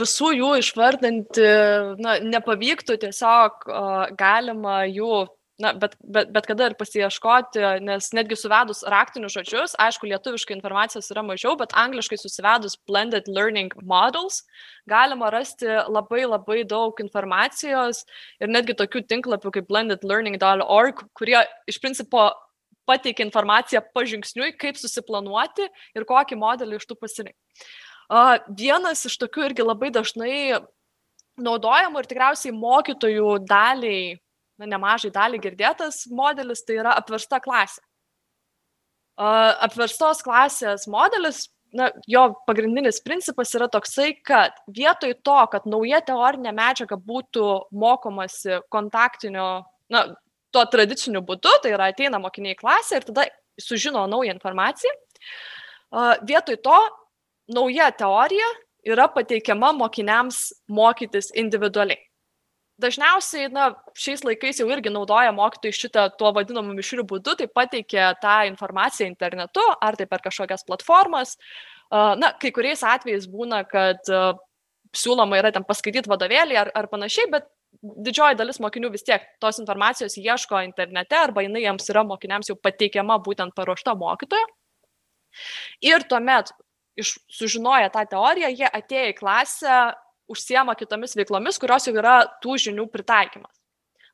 Visų 0.00 0.30
jų 0.38 0.54
išvardinti 0.62 1.46
na, 2.00 2.16
nepavyktų, 2.24 2.96
tiesiog 3.02 3.66
galima 4.18 4.82
jų 4.88 5.26
na, 5.60 5.72
bet, 5.76 5.94
bet, 6.00 6.30
bet 6.32 6.46
kada 6.48 6.70
ir 6.70 6.74
pasieškoti, 6.78 7.62
nes 7.84 8.10
netgi 8.16 8.38
suvedus 8.38 8.82
raktinius 8.88 9.36
žodžius, 9.36 9.76
aišku, 9.80 10.08
lietuviškai 10.10 10.56
informacijos 10.56 11.10
yra 11.12 11.24
mažiau, 11.26 11.56
bet 11.60 11.74
angliškai 11.76 12.18
susivedus 12.20 12.78
blended 12.88 13.28
learning 13.28 13.74
models, 13.84 14.42
galima 14.90 15.30
rasti 15.32 15.68
labai 15.68 16.24
labai 16.26 16.62
daug 16.68 16.96
informacijos 17.04 18.04
ir 18.40 18.52
netgi 18.52 18.76
tokių 18.78 19.04
tinklapių 19.12 19.52
kaip 19.58 19.68
blendedlearning.org, 19.70 21.04
kurie 21.18 21.42
iš 21.70 21.80
principo 21.82 22.30
pateikia 22.88 23.26
informaciją 23.26 23.84
pažingsniui, 23.94 24.54
kaip 24.58 24.80
susiplanuoti 24.80 25.68
ir 25.94 26.08
kokį 26.08 26.40
modelį 26.40 26.80
iš 26.80 26.88
tų 26.90 26.98
pasirinkti. 27.04 27.70
Vienas 28.58 29.04
iš 29.06 29.20
tokių 29.20 29.50
irgi 29.50 29.66
labai 29.66 29.92
dažnai 29.94 30.34
naudojamų 31.40 32.02
ir 32.02 32.08
tikriausiai 32.10 32.56
mokytojų 32.56 33.36
daliai 33.46 34.18
na, 34.60 34.68
nemažai 34.68 35.12
dalį 35.14 35.40
girdėtas 35.46 36.04
modelis, 36.12 36.62
tai 36.66 36.80
yra 36.82 36.92
apversta 36.98 37.40
klasė. 37.42 37.80
Apverstos 39.20 40.22
klasės 40.24 40.86
modelis, 40.88 41.46
na, 41.76 41.90
jo 42.08 42.30
pagrindinis 42.48 43.00
principas 43.04 43.52
yra 43.56 43.68
toksai, 43.72 44.14
kad 44.24 44.56
vietoj 44.76 45.14
to, 45.26 45.38
kad 45.52 45.68
nauja 45.68 46.00
teorinė 46.04 46.54
medžiaga 46.56 46.96
būtų 46.96 47.46
mokomasi 47.84 48.62
kontaktinio, 48.72 49.48
na, 49.92 50.06
tuo 50.50 50.64
tradiciniu 50.72 51.22
būdu, 51.26 51.52
tai 51.62 51.74
yra 51.76 51.90
ateina 51.92 52.20
mokiniai 52.22 52.56
į 52.56 52.60
klasę 52.60 53.00
ir 53.00 53.06
tada 53.10 53.28
sužino 53.60 54.06
naują 54.10 54.34
informaciją, 54.34 54.92
vietoj 56.26 56.58
to 56.64 56.78
nauja 57.54 57.90
teorija 57.92 58.48
yra 58.86 59.06
pateikiama 59.12 59.74
mokiniams 59.76 60.48
mokytis 60.72 61.28
individualiai 61.36 62.00
dažniausiai 62.80 63.50
na 63.52 63.70
šiais 63.98 64.24
laikais 64.26 64.60
jau 64.62 64.68
irgi 64.72 64.92
naudoja 64.92 65.32
mokytojai 65.36 65.76
šitą 65.76 66.06
tuo 66.18 66.32
vadinamu 66.36 66.74
mišriu 66.76 67.04
būdu 67.08 67.36
tai 67.38 67.48
pateikia 67.48 68.12
tą 68.22 68.42
informaciją 68.50 69.10
internetu 69.10 69.64
ar 69.80 69.98
tai 69.98 70.08
per 70.10 70.24
kažkokias 70.24 70.66
platformas 70.68 71.36
na 71.90 72.32
kai 72.40 72.52
kuriais 72.54 72.84
atvejais 72.86 73.26
būna 73.30 73.64
kad 73.68 74.12
siūloma 74.96 75.38
yra 75.38 75.52
ten 75.54 75.66
paskaityt 75.66 76.08
vadovėlį 76.10 76.58
ar, 76.58 76.70
ar 76.74 76.88
panašiai, 76.90 77.30
bet 77.30 77.46
didžioji 77.80 78.38
dalis 78.38 78.58
mokinių 78.62 78.90
vis 78.92 79.06
tiek 79.06 79.24
tos 79.42 79.60
informacijos 79.62 80.18
ieško 80.18 80.62
internete 80.66 81.18
arba 81.18 81.44
jinai 81.44 81.62
jiems 81.64 81.86
yra 81.92 82.02
mokiniams 82.06 82.50
jau 82.50 82.58
pateikiama 82.58 83.20
būtent 83.22 83.54
paruošta 83.56 83.94
mokytoja. 83.98 84.48
Ir 85.86 86.02
tuomet, 86.10 86.50
iš, 86.98 87.14
sužinoję 87.30 87.92
tą 87.94 88.04
teoriją, 88.10 88.50
jie 88.50 88.66
atėję 88.66 89.12
į 89.12 89.18
klasę 89.20 89.76
užsiema 90.30 90.76
kitomis 90.78 91.16
veiklomis, 91.18 91.58
kurios 91.62 91.88
jau 91.88 91.94
yra 91.98 92.20
tų 92.44 92.58
žinių 92.66 92.86
pritaikymas. 92.92 93.54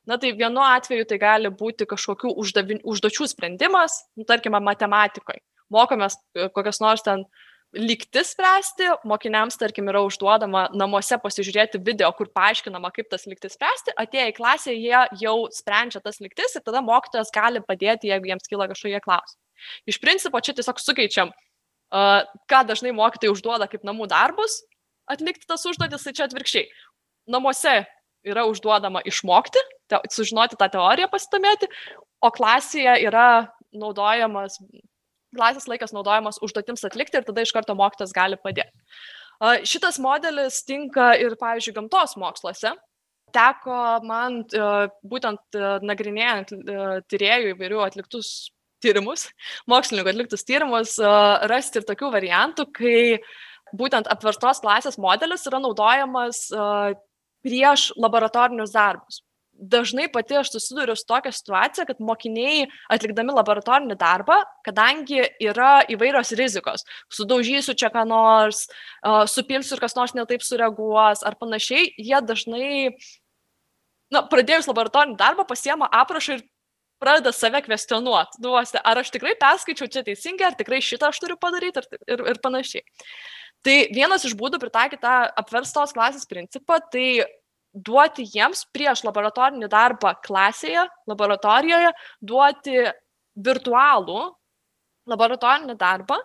Na 0.07 0.15
tai 0.17 0.31
vienu 0.39 0.63
atveju 0.63 1.05
tai 1.09 1.17
gali 1.19 1.51
būti 1.51 1.87
kažkokių 1.89 2.31
uždavin, 2.39 2.79
užduočių 2.87 3.27
sprendimas, 3.27 4.05
nu, 4.15 4.23
tarkime, 4.27 4.61
matematikoje. 4.63 5.41
Mokomės 5.73 6.15
e, 6.31 6.47
kokias 6.55 6.79
nors 6.79 7.03
ten 7.03 7.25
lygtis 7.75 8.31
spręsti, 8.31 8.87
mokiniams, 9.03 9.57
tarkim, 9.59 9.89
yra 9.91 9.99
užduodama 10.07 10.69
namuose 10.71 11.17
pasižiūrėti 11.19 11.81
video, 11.83 12.07
kur 12.15 12.31
paaiškinama, 12.31 12.93
kaip 12.95 13.09
tas 13.11 13.27
lygtis 13.27 13.57
spręsti, 13.57 13.97
atėję 13.99 14.29
į 14.31 14.37
klasę, 14.37 14.71
jie 14.71 15.01
jau 15.19 15.35
sprendžia 15.51 15.99
tas 16.03 16.21
lygtis 16.23 16.55
ir 16.55 16.63
tada 16.63 16.79
mokytojas 16.85 17.33
gali 17.35 17.59
padėti, 17.59 18.07
jeigu 18.13 18.31
jiems 18.31 18.47
kyla 18.47 18.69
kažkokie 18.71 19.03
klausimai. 19.03 19.43
Iš 19.91 19.99
principo 19.99 20.39
čia 20.39 20.55
tiesiog 20.55 20.79
sukeičiam, 20.79 21.35
ką 21.91 22.63
dažnai 22.71 22.95
mokytojai 22.95 23.33
užduoda 23.35 23.67
kaip 23.67 23.83
namų 23.87 24.07
darbus, 24.11 24.61
atlikti 25.09 25.47
tas 25.49 25.65
užduotis, 25.69 26.03
tai 26.05 26.13
čia 26.17 26.27
atvirkščiai. 26.27 26.67
Namuose 27.31 27.75
yra 28.27 28.45
užduodama 28.49 29.03
išmokti, 29.07 29.61
te, 29.91 29.99
sužinoti 30.11 30.59
tą 30.59 30.67
teoriją 30.73 31.09
pasidomėti, 31.11 31.69
o 32.23 32.31
klasėje 32.33 32.97
yra 33.07 33.27
naudojamas, 33.77 34.57
klasės 35.35 35.67
laikas 35.69 35.93
naudojamas 35.95 36.41
užduotims 36.43 36.85
atlikti 36.87 37.19
ir 37.19 37.27
tada 37.27 37.43
iš 37.45 37.53
karto 37.55 37.75
mokytas 37.77 38.15
gali 38.15 38.39
padėti. 38.41 38.73
Šitas 39.69 39.99
modelis 40.01 40.63
tinka 40.65 41.11
ir, 41.21 41.35
pavyzdžiui, 41.37 41.75
gamtos 41.75 42.15
moksluose. 42.17 42.71
Teko 43.35 43.79
man 44.07 44.39
būtent 45.05 45.57
nagrinėjant 45.85 46.55
tyriejų 47.11 47.51
įvairių 47.53 47.83
atliktus 47.85 48.49
tyrimus, 48.81 49.27
mokslininkų 49.69 50.13
atliktus 50.13 50.45
tyrimus, 50.47 50.95
rasti 51.51 51.81
ir 51.81 51.85
tokių 51.85 52.09
variantų, 52.13 52.65
kai 52.77 52.97
būtent 53.75 54.09
apverstos 54.11 54.61
klasės 54.63 54.99
modelis 55.01 55.45
yra 55.49 55.59
naudojamas 55.63 56.47
prieš 57.45 57.91
laboratorinius 57.97 58.75
darbus. 58.75 59.21
Dažnai 59.57 60.05
pati 60.13 60.35
aš 60.37 60.51
susiduriu 60.53 60.93
su 60.95 61.05
tokia 61.09 61.31
situacija, 61.33 61.87
kad 61.89 62.01
mokiniai 62.03 62.67
atlikdami 62.93 63.33
laboratorinį 63.33 63.95
darbą, 63.97 64.35
kadangi 64.65 65.23
yra 65.41 65.79
įvairios 65.89 66.35
rizikos, 66.37 66.85
sudaužysiu 67.09 67.73
čia 67.73 67.89
ką 67.93 68.03
nors, 68.05 68.67
supilsiu 69.33 69.73
ir 69.77 69.81
kas 69.81 69.97
nors 69.97 70.13
netaip 70.13 70.45
sureaguos 70.45 71.25
ar 71.25 71.39
panašiai, 71.41 71.89
jie 71.97 72.19
dažnai, 72.21 72.69
na, 74.13 74.21
pradėjus 74.29 74.69
laboratorinį 74.69 75.17
darbą, 75.17 75.47
pasiema 75.49 75.89
aprašą 76.03 76.37
ir 76.37 76.45
pradeda 77.01 77.33
save 77.33 77.63
kvestionuoti, 77.65 78.37
duosi, 78.41 78.77
ar 78.77 79.01
aš 79.01 79.09
tikrai 79.13 79.33
perskaičiau 79.41 79.89
čia 79.89 80.05
teisingai, 80.05 80.51
ar 80.51 80.59
tikrai 80.59 80.83
šitą 80.85 81.09
aš 81.09 81.21
turiu 81.23 81.37
padaryti 81.41 81.81
ir, 81.81 81.89
ir, 82.13 82.23
ir 82.33 82.41
panašiai. 82.45 82.85
Tai 83.67 83.75
vienas 83.91 84.23
iš 84.23 84.31
būdų 84.39 84.61
pritaikyti 84.61 85.03
tą 85.03 85.15
apverstos 85.41 85.91
klasės 85.95 86.23
principą, 86.29 86.77
tai 86.87 87.25
duoti 87.75 88.23
jiems 88.23 88.63
prieš 88.71 89.03
laboratorinį 89.03 89.67
darbą 89.67 90.13
klasėje, 90.23 90.85
laboratorijoje, 91.11 91.91
duoti 92.23 92.85
virtualų 93.43 94.21
laboratorinį 95.11 95.75
darbą, 95.79 96.21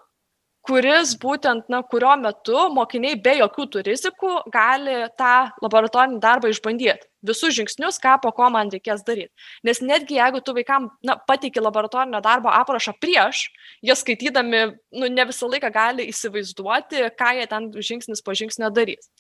kuris 0.67 1.17
būtent, 1.19 1.67
na, 1.73 1.81
kurio 1.83 2.13
metu 2.21 2.67
mokiniai 2.75 3.17
be 3.23 3.35
jokių 3.41 3.67
tų 3.73 3.83
rizikų 3.89 4.35
gali 4.55 4.95
tą 5.19 5.51
laboratorinį 5.65 6.21
darbą 6.23 6.53
išbandyti. 6.53 7.09
Visus 7.27 7.55
žingsnius, 7.55 7.99
ką 8.03 8.17
po 8.23 8.33
ko 8.35 8.49
man 8.51 8.71
reikės 8.71 9.03
daryti. 9.07 9.31
Nes 9.67 9.83
netgi 9.83 10.19
jeigu 10.19 10.41
tu 10.43 10.55
vaikam 10.55 10.89
na, 11.07 11.17
pateiki 11.29 11.63
laboratorinio 11.63 12.23
darbo 12.23 12.51
aprašą 12.51 12.95
prieš, 13.03 13.45
jie 13.83 13.97
skaitydami 13.99 14.65
nu, 14.99 15.11
ne 15.11 15.27
visą 15.31 15.51
laiką 15.51 15.71
gali 15.75 16.09
įsivaizduoti, 16.11 17.09
ką 17.19 17.33
jie 17.39 17.47
ten 17.51 17.71
žingsnis 17.79 18.23
po 18.23 18.35
žingsnio 18.39 18.71
darys. 18.75 19.11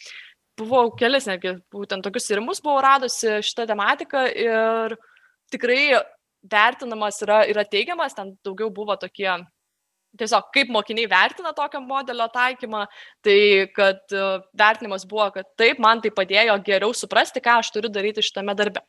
Buvau 0.59 0.91
kelis, 0.99 1.27
netgi 1.31 1.57
būtent 1.75 2.05
tokius 2.07 2.29
tyrimus 2.29 2.61
buvau 2.63 2.83
radusi 2.85 3.41
šitą 3.43 3.67
tematiką 3.71 4.27
ir 4.31 4.99
tikrai 5.51 6.03
vertinamas 6.43 7.23
yra, 7.25 7.43
yra 7.51 7.65
teigiamas, 7.67 8.15
ten 8.19 8.35
daugiau 8.45 8.71
buvo 8.75 8.99
tokie 8.99 9.31
tiesiog 10.19 10.49
kaip 10.55 10.73
mokiniai 10.73 11.09
vertina 11.11 11.53
tokio 11.57 11.81
modelio 11.85 12.27
taikymą, 12.33 12.87
tai 13.25 13.39
kad 13.75 14.03
e, 14.13 14.25
vertinimas 14.59 15.07
buvo, 15.09 15.29
kad 15.35 15.49
taip, 15.59 15.81
man 15.83 16.03
tai 16.05 16.13
padėjo 16.15 16.59
geriau 16.67 16.95
suprasti, 16.97 17.43
ką 17.45 17.61
aš 17.63 17.73
turiu 17.75 17.93
daryti 17.93 18.25
šitame 18.25 18.57
darbe. 18.59 18.85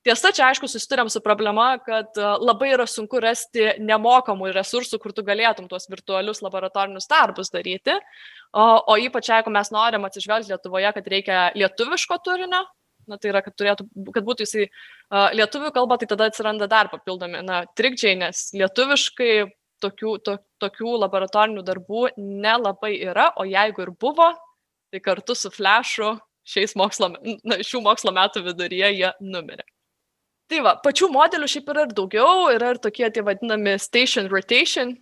Tiesa, 0.00 0.30
čia 0.32 0.46
aišku 0.48 0.64
susidurėm 0.70 1.10
su 1.12 1.20
problema, 1.20 1.74
kad 1.84 2.16
e, 2.16 2.26
labai 2.40 2.70
yra 2.72 2.86
sunku 2.88 3.20
rasti 3.20 3.66
nemokamų 3.84 4.52
resursų, 4.56 5.00
kur 5.02 5.12
tu 5.16 5.24
galėtum 5.26 5.68
tuos 5.68 5.90
virtualius 5.92 6.40
laboratorinius 6.44 7.10
darbus 7.10 7.52
daryti, 7.52 7.98
o, 8.54 8.64
o 8.80 8.96
ypač 8.96 9.28
jeigu 9.34 9.52
mes 9.52 9.72
norim 9.74 10.06
atsižvelgti 10.08 10.54
Lietuvoje, 10.54 10.94
kad 10.96 11.10
reikia 11.14 11.42
lietuviško 11.58 12.20
turinio, 12.24 12.64
na 13.10 13.18
tai 13.20 13.32
yra, 13.32 13.42
kad, 13.44 13.56
turėtų, 13.58 13.86
kad 14.14 14.24
būtų 14.24 14.46
jisai 14.46 14.66
uh, 14.68 15.28
lietuvių 15.34 15.72
kalba, 15.74 15.98
tai 15.98 16.08
tada 16.10 16.28
atsiranda 16.30 16.68
dar 16.70 16.90
papildomi, 16.92 17.40
na, 17.44 17.62
trikdžiai, 17.76 18.16
nes 18.20 18.42
lietuviškai 18.56 19.32
tokių, 19.82 20.14
to, 20.26 20.36
tokių 20.62 20.94
laboratorinių 21.04 21.64
darbų 21.66 22.06
nelabai 22.18 22.94
yra, 22.98 23.30
o 23.36 23.46
jeigu 23.48 23.84
ir 23.86 23.92
buvo, 24.00 24.30
tai 24.90 25.02
kartu 25.04 25.36
su 25.38 25.50
flešu 25.52 26.14
šiais 26.50 26.74
mokslo, 26.78 27.12
na, 27.44 27.60
šių 27.66 27.82
mokslo 27.84 28.12
metų 28.16 28.44
viduryje 28.48 28.90
jie 28.96 29.12
numirė. 29.20 29.66
Tai 30.50 30.64
va, 30.66 30.74
pačių 30.82 31.10
modelių 31.14 31.46
šiaip 31.50 31.68
yra 31.70 31.86
ir 31.86 31.94
daugiau, 31.94 32.48
yra 32.50 32.72
ir 32.74 32.80
tokie 32.82 33.06
tie 33.14 33.22
vadinami 33.22 33.76
station 33.78 34.26
rotation, 34.32 34.96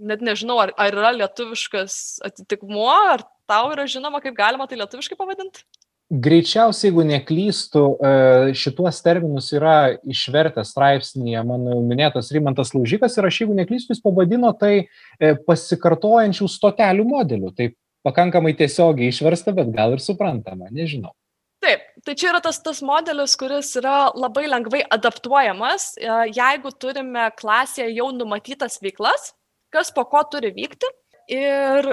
net 0.00 0.24
nežinau, 0.24 0.58
ar, 0.60 0.74
ar 0.80 0.96
yra 0.96 1.12
lietuviškas 1.16 2.20
atitikmuo, 2.28 2.90
ar 3.14 3.24
tau 3.48 3.70
yra 3.72 3.86
žinoma, 3.88 4.20
kaip 4.24 4.36
galima 4.36 4.68
tai 4.68 4.80
lietuviškai 4.80 5.16
pavadinti? 5.16 5.64
Greičiausiai, 6.10 6.88
jeigu 6.88 7.04
neklystu, 7.06 7.80
e, 8.02 8.54
šituos 8.58 8.96
terminus 9.04 9.52
yra 9.54 9.92
išvertęs 10.10 10.72
straipsnėje 10.74 11.44
mano 11.46 11.76
minėtas 11.86 12.32
Rimantas 12.34 12.72
Laužikas 12.74 13.14
ir 13.14 13.28
aš, 13.28 13.38
jeigu 13.44 13.54
neklystu, 13.54 13.94
jis 13.94 14.02
pavadino 14.02 14.50
tai 14.58 14.72
e, 14.80 15.30
pasikartojančių 15.46 16.48
stotelių 16.50 17.04
modeliu. 17.06 17.52
Tai 17.54 17.68
pakankamai 18.02 18.56
tiesiogiai 18.58 19.12
išversta, 19.14 19.54
bet 19.54 19.70
gal 19.76 19.94
ir 19.94 20.02
suprantama, 20.02 20.66
nežinau. 20.74 21.14
Taip, 21.62 21.86
tai 22.02 22.16
čia 22.18 22.32
yra 22.32 22.42
tas, 22.42 22.58
tas 22.64 22.82
modelis, 22.82 23.36
kuris 23.38 23.70
yra 23.78 24.10
labai 24.16 24.48
lengvai 24.50 24.82
adaptuojamas, 24.90 25.92
e, 25.94 26.10
jeigu 26.34 26.74
turime 26.74 27.28
klasėje 27.38 27.92
jau 28.00 28.10
numatytas 28.16 28.80
veiklas, 28.82 29.30
kas 29.70 29.94
po 29.94 30.08
ko 30.10 30.26
turi 30.26 30.50
vykti. 30.58 30.90
Ir 31.30 31.86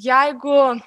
jeigu 0.00 0.78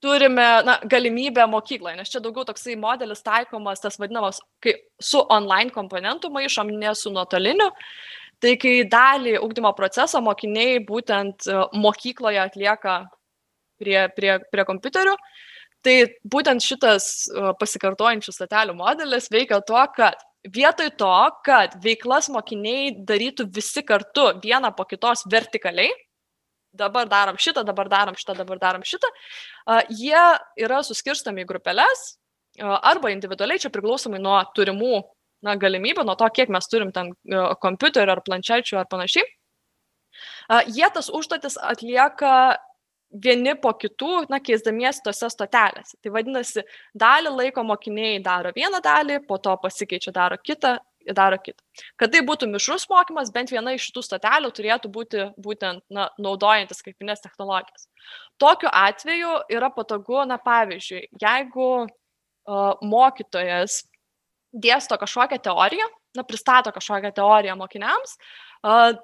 turime 0.00 0.46
na, 0.64 0.78
galimybę 0.84 1.44
mokykloje, 1.50 1.96
nes 1.98 2.10
čia 2.12 2.22
daugiau 2.24 2.46
toksai 2.48 2.76
modelis 2.80 3.22
taikomas, 3.26 3.82
tas 3.82 3.98
vadinamas, 4.00 4.40
kai 4.62 4.74
su 5.02 5.20
online 5.28 5.72
komponentų 5.74 6.32
maišom, 6.32 6.72
ne 6.80 6.94
su 6.96 7.12
nuotoliniu. 7.14 7.68
Tai 8.40 8.54
kai 8.56 8.74
dalį 8.88 9.36
ugdymo 9.44 9.74
proceso 9.76 10.22
mokiniai 10.24 10.78
būtent 10.88 11.44
e, 11.44 11.56
mokykloje 11.76 12.40
atlieka 12.40 12.94
prie, 13.80 13.98
prie, 14.16 14.38
prie 14.48 14.64
kompiuterių, 14.64 15.12
tai 15.84 15.96
būtent 16.24 16.64
šitas 16.64 17.10
e, 17.28 17.50
pasikartojančių 17.60 18.32
statelių 18.32 18.78
modelis 18.78 19.28
veikia 19.32 19.60
tuo, 19.68 19.82
kad 19.92 20.16
vietoj 20.48 20.88
to, 20.96 21.16
kad 21.44 21.76
veiklas 21.84 22.30
mokiniai 22.32 22.94
darytų 23.04 23.50
visi 23.52 23.84
kartu 23.84 24.30
vieną 24.40 24.72
po 24.76 24.88
kitos 24.88 25.26
vertikaliai, 25.28 25.92
dabar 26.72 27.08
darom 27.10 27.38
šitą, 27.40 27.64
dabar 27.66 27.90
darom 27.90 28.16
šitą, 28.18 28.36
dabar 28.38 28.60
darom 28.62 28.84
šitą, 28.86 29.10
jie 29.90 30.22
yra 30.60 30.82
suskirstami 30.86 31.44
į 31.44 31.48
grupelės 31.50 32.14
arba 32.60 33.12
individualiai, 33.14 33.62
čia 33.62 33.70
priklausomai 33.72 34.20
nuo 34.22 34.38
turimų 34.56 35.02
na, 35.46 35.56
galimybių, 35.56 36.04
nuo 36.06 36.16
to, 36.18 36.28
kiek 36.34 36.50
mes 36.52 36.66
turim 36.70 36.90
ten 36.94 37.12
kompiuterių 37.62 38.16
ar 38.16 38.24
planšečių 38.26 38.80
ar 38.80 38.88
panašiai. 38.90 39.26
Jie 40.68 40.88
tas 40.92 41.08
užduotis 41.14 41.56
atlieka 41.62 42.58
vieni 43.10 43.54
po 43.58 43.72
kitų, 43.74 44.26
na, 44.30 44.38
keisdamiesi 44.42 45.02
tose 45.06 45.30
stotelėse. 45.32 45.96
Tai 46.02 46.12
vadinasi, 46.14 46.62
dalį 46.98 47.32
laiko 47.34 47.64
mokiniai 47.66 48.20
daro 48.22 48.52
vieną 48.54 48.82
dalį, 48.84 49.20
po 49.26 49.38
to 49.42 49.56
pasikeičia, 49.62 50.12
daro 50.14 50.38
kitą 50.38 50.76
daro 51.16 51.38
kitą. 51.40 51.60
Kad 52.00 52.12
tai 52.14 52.22
būtų 52.26 52.48
mišrus 52.50 52.86
mokymas, 52.90 53.32
bent 53.34 53.52
viena 53.52 53.74
iš 53.76 53.88
šitų 53.88 54.04
stotelių 54.06 54.50
turėtų 54.56 54.90
būti 54.92 55.28
būtent 55.40 55.84
na, 55.92 56.08
naudojantis 56.18 56.82
skaitminės 56.82 57.24
technologijas. 57.24 57.88
Tokiu 58.40 58.70
atveju 58.72 59.38
yra 59.52 59.70
patogu, 59.74 60.22
na 60.28 60.40
pavyzdžiui, 60.42 61.06
jeigu 61.20 61.70
uh, 61.86 62.76
mokytojas 62.82 63.82
dėsto 64.50 64.98
kažkokią 64.98 65.40
teoriją, 65.44 65.86
na, 66.18 66.26
pristato 66.26 66.72
kažkokią 66.74 67.12
teoriją 67.14 67.56
mokiniams, 67.60 68.16
uh, 68.16 68.40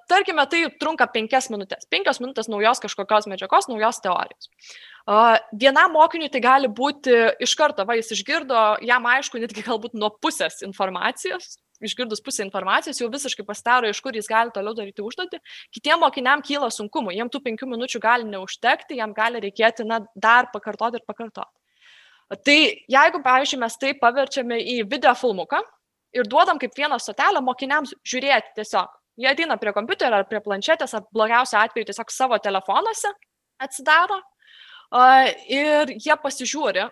tarkime, 0.08 0.44
tai 0.50 0.66
trunka 0.80 1.06
penkias 1.08 1.48
minutės. 1.52 1.86
Penkios 1.88 2.20
minutės 2.20 2.48
naujos 2.52 2.82
kažkokios 2.82 3.28
medžiagos, 3.30 3.68
naujos 3.70 4.00
teorijos. 4.04 4.50
Vienam 5.56 5.94
mokiniui 5.94 6.28
tai 6.32 6.42
gali 6.42 6.68
būti 6.68 7.14
iš 7.40 7.54
karto, 7.56 7.86
va, 7.86 7.96
jis 7.96 8.10
išgirdo, 8.18 8.82
jam 8.82 9.06
aišku, 9.06 9.38
netgi 9.38 9.62
galbūt 9.64 9.94
nuo 9.94 10.10
pusės 10.10 10.60
informacijos, 10.66 11.56
išgirdus 11.84 12.22
pusę 12.24 12.44
informacijos, 12.44 13.00
jau 13.00 13.08
visiškai 13.12 13.44
pastaro, 13.46 13.90
iš 13.90 14.00
kur 14.04 14.16
jis 14.16 14.28
gali 14.30 14.52
toliau 14.54 14.74
daryti 14.76 15.04
užduotį. 15.04 15.40
Kitiem 15.76 16.00
mokiniam 16.02 16.42
kyla 16.44 16.70
sunkumų, 16.72 17.14
jiem 17.16 17.30
tų 17.32 17.42
penkių 17.44 17.68
minučių 17.72 18.00
gali 18.02 18.28
neužtekti, 18.30 18.98
jam 19.00 19.14
gali 19.16 19.42
reikėti 19.44 19.86
na, 19.88 20.00
dar 20.14 20.50
pakartoti 20.52 21.00
ir 21.00 21.06
pakartoti. 21.06 21.52
Tai 22.42 22.58
jeigu, 22.90 23.22
pavyzdžiui, 23.22 23.60
mes 23.62 23.76
tai 23.78 23.92
paverčiame 24.00 24.58
į 24.58 24.80
video 24.90 25.14
filmuką 25.14 25.60
ir 26.16 26.26
duodam 26.26 26.58
kaip 26.58 26.74
vieną 26.74 26.98
stotelę 27.02 27.42
mokiniams 27.44 27.94
žiūrėti 28.06 28.56
tiesiog. 28.58 28.90
Jie 29.16 29.28
ateina 29.30 29.56
prie 29.60 29.72
kompiuterio 29.72 30.18
ar 30.18 30.26
prie 30.28 30.42
planšetės, 30.44 30.92
ar 30.96 31.06
blogiausiu 31.14 31.60
atveju 31.60 31.88
tiesiog 31.88 32.10
savo 32.12 32.38
telefonuose 32.42 33.12
atsidaro 33.62 34.18
ir 35.48 35.94
jie 35.96 36.16
pasižiūri. 36.22 36.88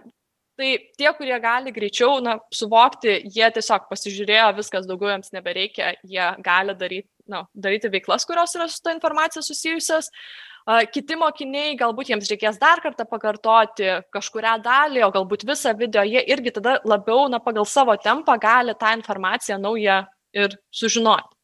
Tai 0.55 0.71
tie, 0.95 1.09
kurie 1.19 1.35
gali 1.43 1.73
greičiau 1.75 2.21
na, 2.23 2.37
suvokti, 2.55 3.17
jie 3.35 3.47
tiesiog 3.57 3.89
pasižiūrėjo, 3.91 4.53
viskas 4.61 4.87
daugiau 4.87 5.11
jiems 5.11 5.33
nebereikia, 5.35 5.97
jie 6.07 6.29
gali 6.47 6.77
daryti, 6.79 7.11
na, 7.31 7.43
daryti 7.59 7.91
veiklas, 7.91 8.27
kurios 8.29 8.55
yra 8.55 8.69
su 8.71 8.79
ta 8.85 8.95
informacija 8.95 9.43
susijusios. 9.43 10.13
Kiti 10.95 11.19
mokiniai, 11.21 11.75
galbūt 11.77 12.13
jiems 12.13 12.31
reikės 12.31 12.57
dar 12.63 12.81
kartą 12.81 13.05
pakartoti 13.11 13.99
kažkuria 14.15 14.55
dalį, 14.65 15.03
o 15.05 15.11
galbūt 15.13 15.43
visą 15.45 15.75
video, 15.77 16.07
jie 16.07 16.23
irgi 16.33 16.55
tada 16.57 16.79
labiau, 16.89 17.27
na, 17.29 17.43
pagal 17.43 17.67
savo 17.69 17.99
tempą 18.01 18.39
gali 18.41 18.79
tą 18.79 18.95
informaciją 18.97 19.59
naują 19.61 20.05
ir 20.39 20.55
sužinoti. 20.73 21.35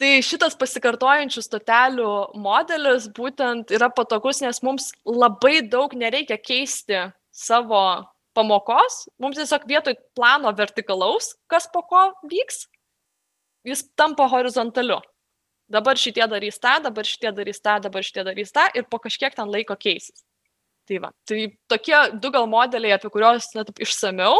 Tai 0.00 0.12
šitas 0.24 0.54
pasikartojančių 0.56 1.42
stotelių 1.44 2.12
modelis 2.40 3.08
būtent 3.16 3.72
yra 3.74 3.90
patogus, 3.92 4.44
nes 4.44 4.62
mums 4.64 4.92
labai 5.04 5.60
daug 5.64 5.92
nereikia 5.96 6.38
keisti 6.40 7.08
savo 7.32 7.82
pamokos, 8.36 9.04
mums 9.20 9.38
tiesiog 9.38 9.66
vietoj 9.68 9.96
plano 10.16 10.52
vertikalaus, 10.56 11.34
kas 11.50 11.68
po 11.72 11.82
ko 11.88 12.02
vyks, 12.30 12.64
jis 13.66 13.84
tampa 13.98 14.28
horizontaliu. 14.30 15.00
Dabar 15.70 15.98
šitie 15.98 16.26
darys 16.26 16.58
tą, 16.58 16.80
dabar 16.82 17.06
šitie 17.06 17.30
darys 17.34 17.60
tą, 17.62 17.76
dabar 17.82 18.02
šitie 18.02 18.24
darys 18.26 18.50
tą 18.54 18.66
ir 18.74 18.88
po 18.90 18.98
kažkiek 19.02 19.36
ten 19.36 19.50
laiko 19.50 19.76
keisis. 19.78 20.24
Tai, 20.88 20.98
va, 20.98 21.12
tai 21.28 21.52
tokie 21.70 21.98
du 22.18 22.32
gal 22.34 22.48
modeliai, 22.50 22.96
apie 22.96 23.10
kuriuos 23.14 23.52
net 23.54 23.70
išsameu, 23.78 24.34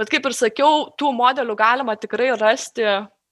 bet 0.00 0.08
kaip 0.12 0.24
ir 0.24 0.36
sakiau, 0.36 0.86
tų 0.96 1.10
modelių 1.12 1.56
galima 1.60 1.96
tikrai 2.00 2.30
rasti 2.40 2.86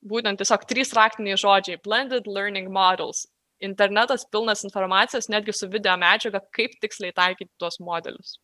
būtent 0.05 0.42
tiesiog 0.42 0.66
trys 0.68 0.92
raktiniai 0.98 1.38
žodžiai- 1.40 1.81
blended 1.87 2.26
learning 2.26 2.68
models. 2.68 3.26
Internetas 3.62 4.26
pilnas 4.26 4.64
informacijos, 4.66 5.31
netgi 5.31 5.55
su 5.55 5.68
video 5.68 5.96
medžiaga, 5.96 6.40
kaip 6.52 6.76
tiksliai 6.83 7.14
taikyti 7.14 7.50
tuos 7.59 7.78
modelius. 7.81 8.38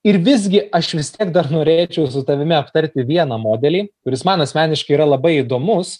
Ir 0.00 0.16
visgi 0.24 0.62
aš 0.72 0.94
vis 0.96 1.10
tiek 1.12 1.28
dar 1.34 1.50
norėčiau 1.52 2.06
su 2.08 2.22
tavimi 2.24 2.54
aptarti 2.56 3.04
vieną 3.04 3.36
modelį, 3.42 3.82
kuris 4.00 4.22
man 4.24 4.40
asmeniškai 4.40 4.94
yra 4.96 5.04
labai 5.04 5.34
įdomus 5.42 5.98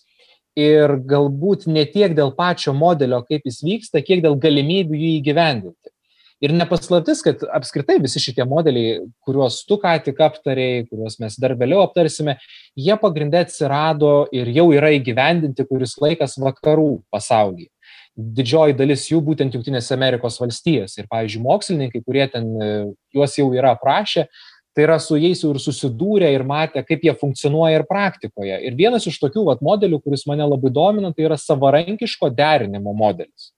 ir 0.57 0.97
galbūt 1.11 1.67
ne 1.69 1.85
tiek 1.85 2.15
dėl 2.17 2.33
pačio 2.37 2.73
modelio, 2.73 3.21
kaip 3.29 3.45
jis 3.45 3.61
vyksta, 3.61 4.01
kiek 4.01 4.23
dėl 4.25 4.39
galimybių 4.41 4.97
jį 4.97 5.11
įgyvendinti. 5.19 5.93
Ir 6.41 6.55
nepaslaptis, 6.57 7.21
kad 7.21 7.43
apskritai 7.53 7.99
visi 8.01 8.23
šitie 8.25 8.47
modeliai, 8.49 9.03
kuriuos 9.29 9.59
tu 9.69 9.77
ką 9.83 9.93
tik 10.07 10.23
aptarėjai, 10.25 10.87
kuriuos 10.89 11.19
mes 11.21 11.37
dar 11.37 11.53
vėliau 11.61 11.83
aptarsime, 11.85 12.39
jie 12.81 12.97
pagrindė 13.03 13.43
atsirado 13.45 14.15
ir 14.33 14.49
jau 14.57 14.71
yra 14.73 14.95
įgyvendinti 14.97 15.69
kuris 15.69 15.99
laikas 16.01 16.39
vakarų 16.41 17.03
pasaulyje. 17.13 17.69
Didžioji 18.19 18.75
dalis 18.77 19.07
jų 19.09 19.21
būtent 19.25 19.55
Junktinėse 19.55 19.95
Amerikos 19.95 20.41
valstijos. 20.41 20.97
Ir, 20.99 21.07
pavyzdžiui, 21.11 21.45
mokslininkai, 21.45 22.01
kurie 22.05 22.27
ten 22.33 22.49
e, 22.51 22.71
juos 23.15 23.37
jau 23.39 23.47
yra 23.55 23.75
aprašę, 23.77 24.27
tai 24.75 24.85
yra 24.87 24.99
su 25.03 25.19
jais 25.19 25.41
jau 25.43 25.53
ir 25.55 25.61
susidūrę 25.63 26.29
ir 26.35 26.45
matę, 26.47 26.83
kaip 26.87 27.07
jie 27.07 27.15
funkcionuoja 27.19 27.81
ir 27.81 27.87
praktikoje. 27.89 28.59
Ir 28.67 28.77
vienas 28.79 29.07
iš 29.09 29.19
tokių 29.23 29.47
vat, 29.49 29.63
modelių, 29.65 30.01
kuris 30.05 30.27
mane 30.31 30.47
labai 30.47 30.73
domina, 30.75 31.13
tai 31.15 31.27
yra 31.29 31.39
savarankiško 31.41 32.31
derinimo 32.35 32.95
modelis. 32.97 33.51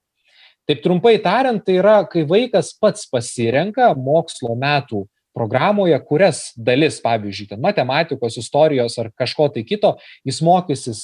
Taip 0.68 0.84
trumpai 0.84 1.16
tariant, 1.22 1.64
tai 1.66 1.80
yra, 1.80 1.96
kai 2.08 2.22
vaikas 2.28 2.70
pats 2.78 3.08
pasirenka 3.10 3.90
mokslo 3.98 4.54
metų 4.58 5.06
programoje, 5.34 5.96
kurias 6.06 6.52
dalis, 6.56 7.00
pavyzdžiui, 7.02 7.48
ten 7.54 7.60
matematikos, 7.64 8.36
istorijos 8.38 8.98
ar 9.00 9.10
kažko 9.16 9.48
tai 9.52 9.64
kito, 9.66 9.96
jis 10.28 10.42
mokysis 10.44 11.02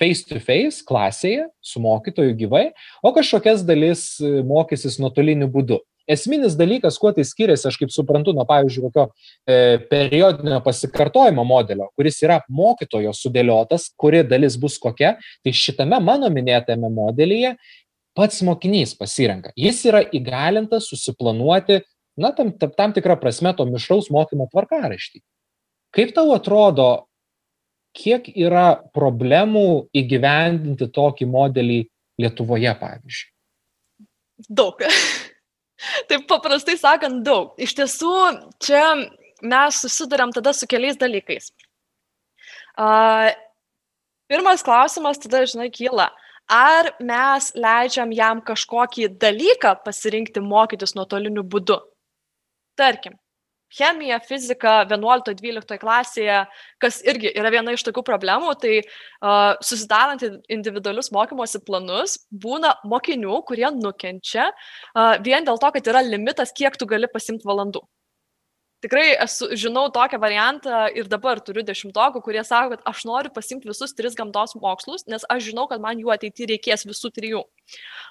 face 0.00 0.26
to 0.26 0.40
face 0.42 0.82
klasėje 0.86 1.46
su 1.62 1.82
mokytoju 1.82 2.34
gyvai, 2.38 2.64
o 3.02 3.12
kažkokias 3.14 3.62
dalis 3.66 4.16
e, 4.20 4.40
mokysis 4.46 4.98
nuotoliniu 5.02 5.46
būdu. 5.52 5.78
Esminis 6.08 6.54
dalykas, 6.56 6.96
kuo 6.96 7.10
tai 7.12 7.22
skiriasi, 7.28 7.66
aš 7.68 7.76
kaip 7.76 7.90
suprantu, 7.92 8.32
nuo, 8.32 8.46
pavyzdžiui, 8.48 8.88
kokio 8.88 9.04
e, 9.44 9.76
periodinio 9.90 10.62
pasikartojimo 10.64 11.44
modelio, 11.44 11.90
kuris 11.98 12.22
yra 12.24 12.38
mokytojo 12.48 13.12
sudėliotas, 13.12 13.90
kuri 14.00 14.22
dalis 14.24 14.56
bus 14.60 14.78
kokia, 14.80 15.18
tai 15.44 15.52
šitame 15.52 16.00
mano 16.00 16.30
minėtame 16.32 16.88
modelyje 16.88 17.52
pats 18.16 18.40
mokinys 18.42 18.96
pasirenka. 18.98 19.52
Jis 19.54 19.84
yra 19.90 20.00
įgalintas 20.16 20.88
susiplanuoti, 20.88 21.82
na, 22.18 22.32
tam, 22.34 22.54
tam, 22.56 22.94
tikrą 22.96 23.18
prasme 23.20 23.52
to 23.54 23.68
mišraus 23.68 24.08
mokymo 24.10 24.48
tvarkaraštį. 24.50 25.20
Kaip 25.94 26.16
tau 26.16 26.32
atrodo, 26.34 27.07
kiek 27.96 28.28
yra 28.36 28.78
problemų 28.94 29.88
įgyvendinti 29.96 30.90
tokį 30.94 31.28
modelį 31.30 31.80
Lietuvoje, 32.18 32.72
pavyzdžiui? 32.80 33.28
Daug. 34.48 34.82
Taip 36.10 36.26
paprastai 36.30 36.74
sakant, 36.78 37.22
daug. 37.26 37.52
Iš 37.62 37.74
tiesų, 37.78 38.14
čia 38.62 38.82
mes 39.42 39.82
susidurėm 39.84 40.32
tada 40.34 40.54
su 40.54 40.66
keliais 40.70 40.98
dalykais. 40.98 41.52
Uh, 42.78 43.30
pirmas 44.30 44.64
klausimas 44.66 45.22
tada, 45.22 45.44
žinai, 45.46 45.70
kyla. 45.74 46.10
Ar 46.48 46.90
mes 47.04 47.50
leidžiam 47.54 48.12
jam 48.16 48.40
kažkokį 48.42 49.10
dalyką 49.20 49.74
pasirinkti 49.84 50.40
mokytis 50.40 50.94
nuotoliniu 50.96 51.44
būdu. 51.44 51.76
Tarkim, 52.78 53.18
chemija, 53.74 54.18
fizika 54.24 54.82
11-12 54.88 55.78
klasėje, 55.82 56.38
kas 56.82 57.00
irgi 57.06 57.32
yra 57.34 57.52
viena 57.54 57.74
iš 57.76 57.84
tokių 57.88 58.04
problemų, 58.06 58.54
tai 58.62 58.78
uh, 58.80 59.58
susidarant 59.64 60.24
individualius 60.48 61.12
mokymosi 61.14 61.60
planus, 61.66 62.18
būna 62.30 62.76
mokinių, 62.88 63.42
kurie 63.48 63.68
nukenčia 63.76 64.48
uh, 64.50 65.14
vien 65.24 65.46
dėl 65.46 65.60
to, 65.60 65.72
kad 65.76 65.92
yra 65.92 66.04
limitas, 66.06 66.54
kiek 66.56 66.80
tu 66.80 66.88
gali 66.88 67.10
pasimti 67.12 67.48
valandų 67.48 67.84
tikrai 68.84 69.16
esu 69.24 69.48
žinau 69.58 69.88
tokią 69.94 70.20
variantą 70.22 70.84
ir 70.94 71.08
dabar 71.10 71.40
turiu 71.42 71.64
dešimtokų, 71.66 72.22
kurie 72.22 72.44
sako, 72.46 72.76
kad 72.76 72.84
aš 72.92 73.04
noriu 73.08 73.32
pasimti 73.34 73.70
visus 73.70 73.94
tris 73.98 74.16
gamtos 74.18 74.54
mokslus, 74.58 75.06
nes 75.10 75.26
aš 75.30 75.50
žinau, 75.50 75.66
kad 75.70 75.82
man 75.82 75.98
jų 75.98 76.12
ateityje 76.14 76.52
reikės 76.52 76.86
visų 76.88 77.10
trijų. 77.16 77.42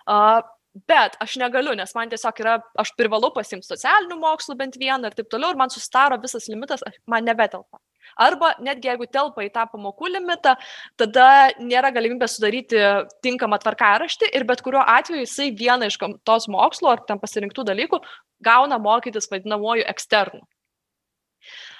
Uh, 0.07 0.41
Bet 0.85 1.15
aš 1.23 1.37
negaliu, 1.41 1.73
nes 1.79 1.93
man 1.95 2.09
tiesiog 2.11 2.39
yra, 2.43 2.57
aš 2.77 2.91
privalau 2.99 3.31
pasimti 3.33 3.65
socialinių 3.65 4.17
mokslų 4.21 4.57
bent 4.59 4.75
vieną 4.77 5.09
ir 5.09 5.15
taip 5.17 5.29
toliau, 5.31 5.53
ir 5.53 5.59
man 5.59 5.71
susidaro 5.73 6.19
visas 6.21 6.49
limitas, 6.51 6.83
man 7.09 7.25
nebetelpa. 7.25 7.79
Arba 8.15 8.53
netgi 8.63 8.89
jeigu 8.91 9.07
telpa 9.11 9.43
į 9.45 9.49
tą 9.55 9.65
pamokų 9.71 10.11
limitą, 10.13 10.55
tada 10.99 11.27
nėra 11.59 11.91
galimybės 11.95 12.37
sudaryti 12.37 12.79
tinkamą 13.25 13.59
tvarkaraštį 13.63 14.31
ir 14.37 14.45
bet 14.47 14.63
kuriuo 14.65 14.83
atveju 14.97 15.25
jisai 15.25 15.49
vieną 15.55 15.89
iš 15.91 15.99
tos 16.27 16.47
mokslo 16.51 16.93
ar 16.93 17.03
ten 17.07 17.19
pasirinktų 17.19 17.67
dalykų 17.67 18.01
gauna 18.45 18.79
mokytis 18.79 19.29
vadinamuoju 19.31 19.87
eksternu. 19.91 20.43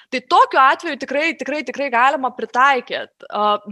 Tai 0.08 0.20
tokiu 0.32 0.60
atveju 0.62 0.96
tikrai, 1.02 1.34
tikrai, 1.36 1.64
tikrai 1.68 1.90
galima 1.92 2.30
pritaikyti, 2.32 3.26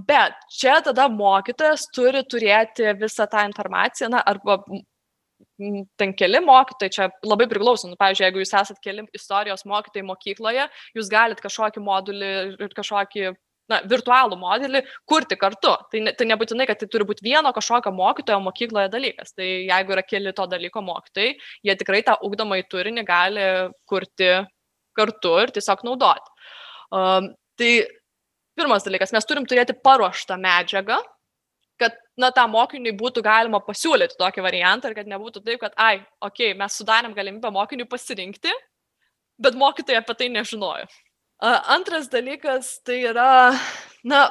bet 0.09 0.43
čia 0.53 0.83
tada 0.85 1.07
mokytojas 1.09 1.87
turi 1.97 2.21
turėti 2.29 2.93
visą 3.01 3.25
tą 3.33 3.47
informaciją, 3.49 4.11
na, 4.13 4.21
arba 4.21 4.59
ten 5.57 6.13
keli 6.17 6.41
mokytojai, 6.45 6.93
čia 6.93 7.09
labai 7.25 7.47
priklauso, 7.51 7.89
nu, 7.89 7.97
pavyzdžiui, 8.01 8.27
jeigu 8.27 8.43
jūs 8.43 8.53
esate 8.53 8.83
keli 8.85 9.07
istorijos 9.17 9.65
mokytojai 9.69 10.07
mokykloje, 10.07 10.69
jūs 10.99 11.11
galite 11.13 11.45
kažkokį 11.45 11.83
modulį 11.85 12.33
ir 12.67 12.77
kažkokį 12.77 13.33
na, 13.73 13.81
virtualų 13.89 14.39
modelį 14.41 14.83
kurti 15.09 15.39
kartu. 15.41 15.73
Tai, 15.91 16.03
ne, 16.05 16.15
tai 16.17 16.29
nebūtinai, 16.31 16.69
kad 16.69 16.81
tai 16.81 16.89
turi 16.93 17.07
būti 17.09 17.27
vieno 17.27 17.53
kažkokio 17.57 17.93
mokytojo 17.97 18.39
mokykloje 18.45 18.93
dalykas. 18.93 19.35
Tai 19.37 19.47
jeigu 19.47 19.97
yra 19.97 20.05
keli 20.07 20.35
to 20.37 20.47
dalyko 20.51 20.85
mokytojai, 20.87 21.35
jie 21.67 21.77
tikrai 21.81 22.03
tą 22.07 22.19
ugdomąjį 22.27 22.69
turinį 22.73 23.07
gali 23.09 23.49
kurti 23.89 24.33
kartu 24.97 25.35
ir 25.43 25.53
tiesiog 25.57 25.85
naudoti. 25.87 26.33
Um, 26.95 27.33
tai 27.59 27.73
pirmas 28.57 28.87
dalykas, 28.87 29.13
mes 29.13 29.27
turim 29.29 29.45
turėti 29.49 29.77
paruoštą 29.85 30.39
medžiagą, 30.41 31.01
kad, 31.81 31.97
na, 32.19 32.31
tam 32.35 32.55
mokiniui 32.57 32.95
būtų 32.97 33.23
galima 33.25 33.61
pasiūlyti 33.65 34.19
tokį 34.21 34.45
variantą 34.45 34.91
ir 34.91 34.97
kad 34.99 35.11
nebūtų 35.11 35.43
taip, 35.45 35.61
kad, 35.63 35.77
ai, 35.77 36.01
okei, 36.21 36.53
okay, 36.53 36.59
mes 36.59 36.79
sudarėm 36.79 37.15
galimybę 37.17 37.53
mokiniui 37.55 37.89
pasirinkti, 37.91 38.53
bet 39.43 39.59
mokytojai 39.59 40.01
apie 40.01 40.17
tai 40.17 40.31
nežinojo. 40.33 40.89
Antras 41.77 42.09
dalykas 42.09 42.79
tai 42.87 43.03
yra, 43.11 43.53
na, 44.05 44.23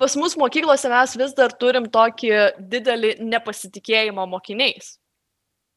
pas 0.00 0.16
mus 0.18 0.34
mokyklose 0.40 0.90
mes 0.90 1.14
vis 1.20 1.36
dar 1.38 1.54
turim 1.54 1.86
tokį 1.92 2.32
didelį 2.72 3.14
nepasitikėjimą 3.22 4.26
mokiniais. 4.32 4.96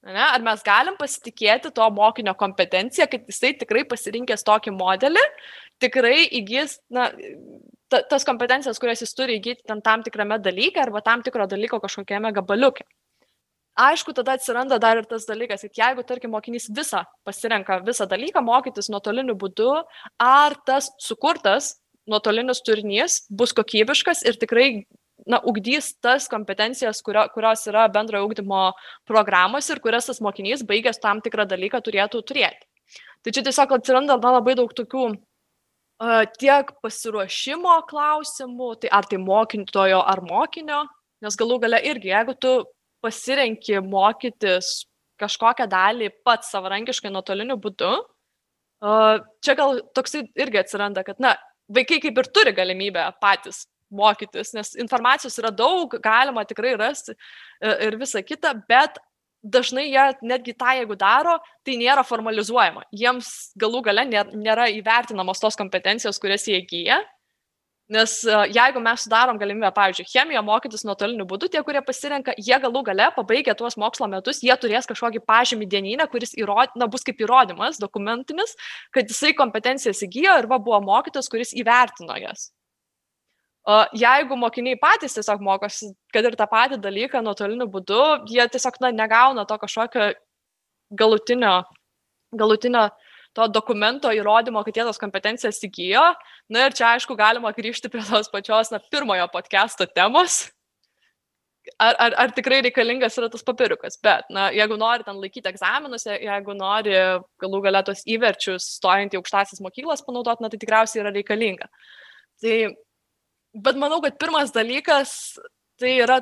Ne? 0.04 0.20
Ar 0.20 0.42
mes 0.44 0.64
galim 0.66 0.98
pasitikėti 1.00 1.72
to 1.72 1.86
mokinio 1.96 2.34
kompetenciją, 2.36 3.08
kad 3.12 3.30
jisai 3.30 3.54
tikrai 3.60 3.86
pasirinkęs 3.88 4.44
tokį 4.44 4.74
modelį, 4.76 5.22
tikrai 5.84 6.26
įgys 6.42 6.80
na, 6.92 7.08
ta, 7.94 8.02
tas 8.16 8.26
kompetencijas, 8.26 8.82
kurias 8.82 9.04
jis 9.06 9.14
turi 9.18 9.38
įgyti 9.38 9.68
tam, 9.70 9.82
tam 9.86 10.04
tikrame 10.06 10.40
dalyke 10.42 10.82
arba 10.82 11.04
tam 11.06 11.22
tikro 11.26 11.46
dalyko 11.50 11.80
kažkokiame 11.84 12.34
gabaliuke. 12.34 12.86
Aišku, 13.74 14.14
tada 14.14 14.36
atsiranda 14.38 14.78
dar 14.78 15.00
ir 15.02 15.06
tas 15.10 15.26
dalykas, 15.26 15.64
kad 15.66 15.80
jeigu, 15.80 16.04
tarkim, 16.06 16.30
mokinys 16.34 16.68
visą 16.78 17.02
pasirenka 17.26 17.80
visą 17.86 18.06
dalyką 18.10 18.44
mokytis 18.46 18.92
nuotoliniu 18.94 19.34
būdu, 19.34 19.72
ar 20.22 20.54
tas 20.68 20.92
sukurtas 21.02 21.80
nuotolinis 22.10 22.62
turinys 22.62 23.24
bus 23.34 23.54
kokybiškas 23.58 24.22
ir 24.30 24.38
tikrai 24.38 24.68
na, 25.26 25.40
ugdys 25.42 25.94
tas 26.04 26.28
kompetencijas, 26.30 27.02
kurio, 27.02 27.26
kurios 27.34 27.66
yra 27.72 27.88
bendrojo 27.90 28.28
ugdymo 28.28 28.68
programos 29.10 29.70
ir 29.74 29.82
kurias 29.82 30.10
tas 30.12 30.22
mokinys 30.22 30.66
baigęs 30.70 31.02
tam 31.02 31.24
tikrą 31.26 31.48
dalyką 31.50 31.82
turėtų 31.82 32.22
turėti. 32.30 32.68
Tai 33.24 33.34
čia 33.34 33.42
tiesiog 33.46 33.78
atsiranda 33.78 34.20
na, 34.20 34.36
labai 34.38 34.54
daug 34.60 34.74
tokių 34.76 35.08
tiek 36.40 36.72
pasiruošimo 36.84 37.76
klausimų, 37.90 38.70
tai 38.82 38.94
ar 38.96 39.08
tai 39.10 39.20
mokintojo 39.22 40.02
ar 40.02 40.22
mokinio, 40.26 40.84
nes 41.24 41.38
galų 41.40 41.60
gale 41.64 41.80
irgi, 41.86 42.12
jeigu 42.12 42.36
tu 42.40 42.54
pasirenki 43.04 43.80
mokytis 43.84 44.86
kažkokią 45.22 45.68
dalį 45.70 46.10
pats 46.26 46.52
savarankiškai 46.52 47.12
nuotoliniu 47.14 47.58
būdu, 47.62 47.94
čia 49.44 49.56
gal 49.56 49.80
toksai 49.96 50.26
irgi 50.36 50.60
atsiranda, 50.64 51.04
kad, 51.08 51.20
na, 51.24 51.36
vaikai 51.72 52.02
kaip 52.04 52.18
ir 52.20 52.30
turi 52.36 52.54
galimybę 52.56 53.06
patys 53.22 53.64
mokytis, 53.94 54.54
nes 54.58 54.74
informacijos 54.82 55.38
yra 55.40 55.52
daug, 55.54 55.94
galima 56.04 56.44
tikrai 56.50 56.74
rasti 56.80 57.14
e, 57.14 57.74
ir 57.88 57.98
visa 58.02 58.24
kita, 58.26 58.56
bet 58.70 58.98
dažnai 59.44 59.90
jie 59.90 60.06
netgi 60.24 60.56
tą, 60.56 60.74
jeigu 60.80 60.96
daro, 61.00 61.38
tai 61.68 61.76
nėra 61.80 62.06
formalizuojama. 62.08 62.88
Jiems 62.96 63.30
galų 63.60 63.84
gale 63.90 64.06
nėra 64.08 64.70
įvertinamos 64.72 65.44
tos 65.44 65.60
kompetencijos, 65.60 66.20
kurias 66.22 66.48
jie 66.48 66.62
įgyja. 66.62 67.02
Nes 67.92 68.14
e, 68.24 68.36
jeigu 68.56 68.80
mes 68.80 69.04
sudarom 69.04 69.38
galimybę, 69.38 69.68
pavyzdžiui, 69.76 70.08
chemiją 70.08 70.42
mokytis 70.48 70.86
nuotoliniu 70.88 71.26
būdu, 71.28 71.50
tie, 71.52 71.60
kurie 71.68 71.82
pasirenka, 71.84 72.32
jie 72.40 72.56
galų 72.64 72.86
gale, 72.88 73.10
pabaigę 73.18 73.54
tuos 73.60 73.76
mokslo 73.78 74.08
metus, 74.08 74.40
jie 74.46 74.56
turės 74.58 74.88
kažkokį 74.88 75.20
pažymį 75.28 75.68
dieninę, 75.76 76.08
kuris 76.10 76.32
įrod, 76.40 76.72
na, 76.80 76.88
bus 76.88 77.04
kaip 77.04 77.20
įrodymas, 77.22 77.82
dokumentinis, 77.84 78.56
kad 78.96 79.12
jisai 79.12 79.36
kompetencijas 79.36 80.00
įgyjo 80.08 80.40
ir 80.40 80.48
va, 80.48 80.62
buvo 80.64 80.80
mokytas, 80.88 81.28
kuris 81.30 81.52
įvertino 81.60 82.16
jas. 82.24 82.54
Jeigu 83.96 84.36
mokiniai 84.36 84.76
patys 84.76 85.14
tiesiog 85.16 85.40
mokosi, 85.44 85.94
kad 86.12 86.26
ir 86.28 86.36
tą 86.36 86.48
patį 86.52 86.82
dalyką 86.84 87.22
nuotoliniu 87.24 87.70
būdu, 87.72 88.02
jie 88.28 88.44
tiesiog 88.52 88.82
na, 88.84 88.92
negauna 88.92 89.46
to 89.48 89.56
kažkokio 89.62 90.10
galutinio, 90.92 91.62
galutinio 92.36 92.90
to 93.34 93.48
dokumento 93.48 94.12
įrodymo, 94.14 94.66
kad 94.68 94.76
jie 94.76 94.84
tos 94.84 95.00
kompetencijas 95.00 95.64
įgyjo. 95.64 96.04
Na 96.52 96.68
ir 96.68 96.76
čia 96.76 96.92
aišku 96.92 97.16
galima 97.16 97.54
grįžti 97.56 97.90
prie 97.90 98.04
tos 98.04 98.28
pačios 98.34 98.74
na, 98.74 98.84
pirmojo 98.92 99.30
podcast'o 99.32 99.88
temos. 99.88 100.44
Ar, 101.80 101.96
ar, 101.96 102.14
ar 102.20 102.32
tikrai 102.36 102.60
reikalingas 102.66 103.16
yra 103.16 103.30
tas 103.32 103.46
papiriukas, 103.48 103.96
bet, 104.04 104.28
na, 104.36 104.50
jeigu 104.52 104.76
nori 104.76 105.06
ten 105.08 105.16
laikyti 105.16 105.48
egzaminus, 105.48 106.04
jeigu 106.12 106.52
nori 106.60 106.98
galų 107.40 107.62
galę 107.64 107.80
tos 107.88 108.04
įverčius 108.04 108.66
stojant 108.82 109.16
į 109.16 109.22
aukštasis 109.22 109.64
mokyklas 109.64 110.04
panaudoti, 110.04 110.44
na, 110.44 110.52
tai 110.52 110.60
tikriausiai 110.60 111.06
yra 111.06 111.14
reikalinga. 111.16 111.70
Tai 112.44 112.58
bet 113.54 113.80
manau, 113.80 114.02
kad 114.04 114.18
pirmas 114.22 114.54
dalykas 114.54 115.38
tai 115.82 115.98
yra, 116.04 116.22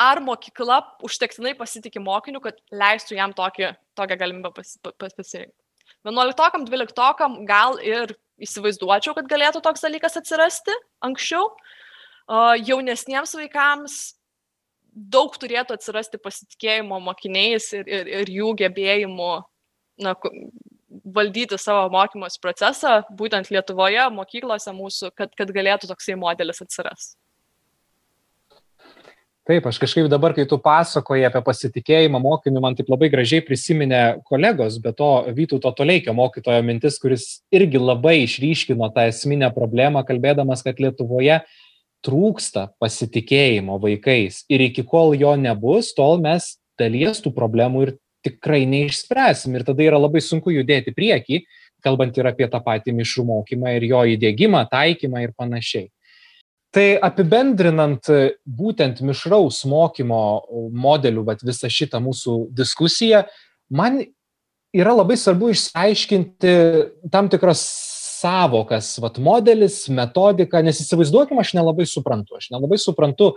ar 0.00 0.20
mokykla 0.24 0.80
užtektinai 1.06 1.54
pasitikė 1.58 2.02
mokiniu, 2.02 2.42
kad 2.42 2.58
leistų 2.74 3.18
jam 3.18 3.34
tokį, 3.36 3.74
tokią 3.98 4.18
galimybę 4.18 4.50
pas, 4.56 4.74
pas, 4.82 5.14
pasirinkti. 5.14 5.56
11-okam, 6.04 6.66
12-okam 6.68 7.38
gal 7.48 7.78
ir 7.80 8.12
įsivaizduočiau, 8.42 9.14
kad 9.16 9.28
galėtų 9.30 9.62
toks 9.64 9.84
dalykas 9.84 10.18
atsirasti 10.20 10.74
anksčiau. 11.04 11.52
Jaunesniems 12.64 13.34
vaikams 13.36 13.96
daug 14.94 15.34
turėtų 15.40 15.76
atsirasti 15.76 16.20
pasitikėjimo 16.22 17.00
mokiniais 17.02 17.70
ir, 17.76 17.88
ir, 17.88 18.10
ir 18.22 18.32
jų 18.32 18.52
gebėjimų 18.62 19.32
na, 20.04 20.14
valdyti 21.04 21.58
savo 21.60 21.88
mokymosi 21.92 22.40
procesą, 22.42 23.02
būtent 23.12 23.50
Lietuvoje, 23.52 24.06
mokyklose 24.14 24.72
mūsų, 24.74 25.12
kad, 25.16 25.34
kad 25.36 25.52
galėtų 25.52 25.90
toksai 25.90 26.16
modelis 26.20 26.62
atsiras. 26.64 27.12
Taip, 29.44 29.66
aš 29.68 29.76
kažkaip 29.76 30.06
dabar, 30.08 30.32
kai 30.32 30.46
tu 30.48 30.56
pasakoji 30.56 31.26
apie 31.28 31.42
pasitikėjimą 31.44 32.16
mokiniu, 32.24 32.62
man 32.64 32.72
taip 32.78 32.88
labai 32.88 33.10
gražiai 33.12 33.42
prisiminė 33.44 34.22
kolegos, 34.24 34.78
bet 34.80 34.96
to 34.96 35.08
Vytauto 35.36 35.68
Toleikio 35.76 36.14
mokytojo 36.16 36.62
mintis, 36.64 36.96
kuris 37.02 37.26
irgi 37.52 37.76
labai 37.76 38.22
išryškino 38.22 38.88
tą 38.94 39.04
esminę 39.10 39.50
problemą, 39.52 40.00
kalbėdamas, 40.08 40.64
kad 40.64 40.80
Lietuvoje 40.80 41.42
trūksta 42.04 42.70
pasitikėjimo 42.80 43.76
vaikais 43.82 44.46
ir 44.48 44.64
iki 44.64 44.86
kol 44.88 45.12
jo 45.12 45.34
nebus, 45.36 45.92
tol 45.92 46.16
mes 46.24 46.54
dalies 46.80 47.20
tų 47.20 47.34
problemų 47.36 47.84
ir 47.84 47.94
tikrai 48.24 48.64
neišspręsim 48.70 49.54
ir 49.54 49.66
tada 49.66 49.84
yra 49.84 50.00
labai 50.00 50.22
sunku 50.24 50.52
judėti 50.54 50.94
prieki, 50.96 51.44
kalbant 51.84 52.16
ir 52.16 52.28
apie 52.30 52.48
tą 52.50 52.62
patį 52.64 52.94
mišrų 52.96 53.26
mokymą 53.28 53.76
ir 53.76 53.86
jo 53.90 54.00
įdėgymą, 54.14 54.64
taikymą 54.72 55.26
ir 55.26 55.34
panašiai. 55.36 55.90
Tai 56.74 56.86
apibendrinant 57.06 58.08
būtent 58.42 58.98
mišraus 59.06 59.60
mokymo 59.70 60.22
modelių, 60.74 61.22
bet 61.28 61.44
visą 61.46 61.70
šitą 61.70 62.00
mūsų 62.02 62.38
diskusiją, 62.56 63.22
man 63.70 64.00
yra 64.74 64.96
labai 64.96 65.14
svarbu 65.20 65.52
išsiaiškinti 65.52 66.54
tam 67.14 67.30
tikras 67.30 67.62
savokas, 68.24 68.96
vat 69.04 69.20
modelis, 69.22 69.84
metodika, 69.92 70.62
nes 70.64 70.80
įsivaizduokim, 70.82 71.38
aš 71.38 71.54
nelabai 71.58 71.86
suprantu. 71.86 72.40
Aš 72.40 72.50
nelabai 72.54 72.80
suprantu, 72.80 73.34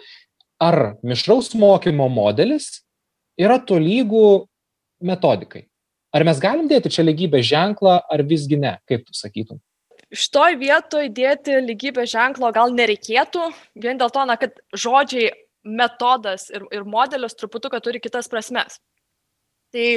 ar 0.63 0.97
mišraus 1.05 1.51
mokymo 1.59 2.07
modelis 2.09 2.79
yra 3.37 3.59
tolygų 3.61 4.47
metodikai. 5.03 5.65
Ar 6.15 6.23
mes 6.27 6.39
galim 6.41 6.69
dėti 6.69 6.91
čia 6.93 7.05
lygybės 7.05 7.45
ženklą, 7.49 7.99
ar 8.09 8.23
visgi 8.25 8.57
ne, 8.59 8.77
kaip 8.89 9.05
tu 9.07 9.15
sakytum? 9.17 9.59
Šitoj 10.15 10.55
vietoj 10.61 11.09
dėti 11.11 11.57
lygybės 11.65 12.13
ženklo 12.13 12.49
gal 12.55 12.71
nereikėtų, 12.71 13.49
vien 13.75 13.99
dėl 13.99 14.13
to, 14.13 14.23
na, 14.29 14.37
kad 14.39 14.55
žodžiai 14.71 15.33
metodas 15.67 16.47
ir, 16.53 16.63
ir 16.71 16.85
modelis 16.87 17.35
truputuką 17.35 17.81
turi 17.83 17.99
kitas 17.99 18.31
prasmes. 18.31 18.79
Tai 19.75 19.87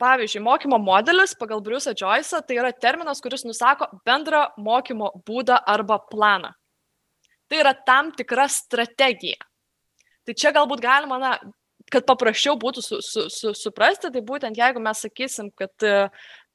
pavyzdžiui, 0.00 0.42
mokymo 0.42 0.78
modelis 0.80 1.36
pagal 1.38 1.60
Bruce'ą 1.62 1.94
Joyce'ą 1.94 2.40
tai 2.46 2.56
yra 2.56 2.72
terminas, 2.72 3.20
kuris 3.20 3.44
nusako 3.44 3.86
bendrą 4.06 4.48
mokymo 4.56 5.12
būdą 5.26 5.60
arba 5.66 6.00
planą. 6.10 6.52
Tai 7.48 7.60
yra 7.60 7.74
tam 7.74 8.12
tikra 8.16 8.48
strategija. 8.48 9.38
Tai 10.24 10.34
čia 10.34 10.52
galbūt 10.54 10.80
galima, 10.80 11.18
na, 11.18 11.36
kad 11.92 12.06
paprasčiau 12.08 12.56
būtų 12.60 12.84
su, 12.84 13.00
su, 13.04 13.26
su, 13.32 13.52
suprasti, 13.58 14.10
tai 14.12 14.22
būtent 14.24 14.58
jeigu 14.58 14.80
mes 14.82 15.02
sakysim, 15.04 15.50
kad 15.58 15.86
e, 15.86 16.08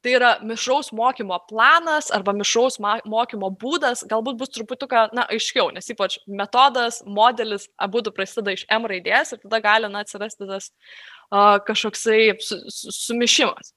tai 0.05 0.13
yra 0.17 0.31
mišraus 0.45 0.91
mokymo 0.95 1.37
planas 1.49 2.09
arba 2.15 2.33
mišraus 2.37 2.79
mokymo 2.81 3.49
būdas, 3.61 4.03
galbūt 4.09 4.37
bus 4.39 4.53
truputuką, 4.55 5.07
na, 5.17 5.27
aiškiau, 5.33 5.71
nes 5.75 5.89
ypač 5.93 6.19
metodas, 6.27 7.01
modelis, 7.05 7.67
abu 7.81 8.03
du 8.05 8.13
prasideda 8.15 8.55
iš 8.55 8.65
M 8.73 8.87
raidės 8.89 9.33
ir 9.33 9.41
tada 9.43 9.61
gali, 9.63 9.89
na, 9.93 10.05
atsirasti 10.05 10.47
tas 10.49 10.69
uh, 10.69 11.57
kažkoksai 11.67 12.21
su, 12.43 12.61
su, 12.73 12.93
sumišimas. 12.95 13.73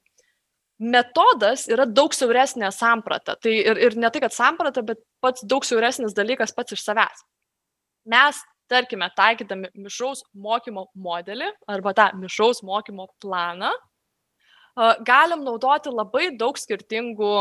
Metodas 0.80 1.66
yra 1.68 1.84
daug 1.84 2.14
siauresnė 2.16 2.70
samprata. 2.72 3.34
Tai 3.36 3.52
ir, 3.52 3.76
ir 3.88 3.98
ne 4.00 4.08
tai, 4.08 4.22
kad 4.24 4.32
samprata, 4.32 4.84
bet 4.86 5.02
pats 5.20 5.44
daug 5.44 5.66
siauresnis 5.68 6.16
dalykas 6.16 6.54
pats 6.56 6.72
iš 6.72 6.86
savęs. 6.86 7.26
Mes 8.08 8.38
tarkime, 8.70 9.10
taikydami 9.16 9.70
mišraus 9.74 10.22
mokymo 10.34 10.86
modelį 10.94 11.50
arba 11.70 11.94
tą 11.96 12.10
mišraus 12.20 12.62
mokymo 12.66 13.08
planą, 13.22 13.72
galim 15.06 15.44
naudoti 15.44 15.92
labai 15.92 16.30
daug 16.38 16.58
skirtingų 16.58 17.34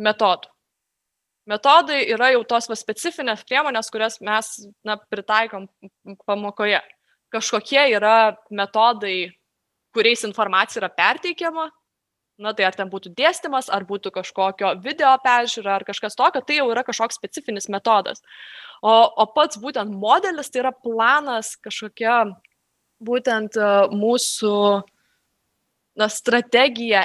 metodų. 0.00 0.48
Metodai 1.50 2.04
yra 2.14 2.30
jau 2.30 2.44
tos 2.46 2.68
va, 2.70 2.76
specifinės 2.78 3.42
priemonės, 3.48 3.90
kurias 3.90 4.20
mes 4.22 4.50
na, 4.86 4.94
pritaikom 5.10 5.66
pamokoje. 6.26 6.78
Kažkokie 7.34 7.82
yra 7.96 8.36
metodai, 8.54 9.32
kuriais 9.94 10.22
informacija 10.28 10.84
yra 10.84 10.90
perteikiama, 10.94 11.66
na 12.40 12.52
tai 12.56 12.66
ar 12.66 12.76
ten 12.76 12.90
būtų 12.92 13.12
dėstymas, 13.16 13.68
ar 13.72 13.84
būtų 13.88 14.12
kažkokio 14.14 14.74
video 14.82 15.12
peržiūra, 15.24 15.76
ar 15.78 15.84
kažkas 15.88 16.16
tokio, 16.18 16.42
tai 16.44 16.58
jau 16.60 16.68
yra 16.72 16.84
kažkoks 16.86 17.18
specifinis 17.18 17.68
metodas. 17.72 18.22
O, 18.82 18.92
o 18.92 19.26
pats 19.34 19.60
būtent 19.62 19.92
modelis 19.92 20.50
tai 20.50 20.62
yra 20.64 20.72
planas 20.72 21.54
kažkokia 21.62 22.32
būtent 23.02 23.58
e, 23.58 23.68
mūsų 23.92 24.54
na, 25.98 26.08
strategija, 26.08 27.04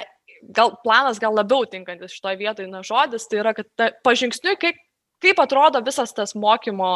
gal 0.54 0.78
planas 0.84 1.20
gal 1.22 1.36
labiau 1.36 1.68
tinkantis 1.70 2.16
šitoje 2.16 2.40
vietoje, 2.40 2.72
na 2.72 2.84
žodis, 2.86 3.28
tai 3.30 3.42
yra, 3.44 3.54
kad 3.58 3.70
ta, 3.76 3.92
pažingsniui, 4.06 4.56
kaip, 4.62 4.80
kaip 5.24 5.44
atrodo 5.44 5.84
visas 5.86 6.16
tas 6.16 6.34
mokymo 6.38 6.92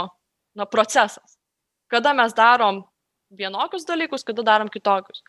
na, 0.55 0.65
procesas. 0.69 1.37
Kada 1.91 2.15
mes 2.15 2.33
darom 2.37 2.85
vienokius 3.35 3.85
dalykus, 3.87 4.23
kada 4.27 4.45
darom 4.47 4.71
kitokius 4.71 5.21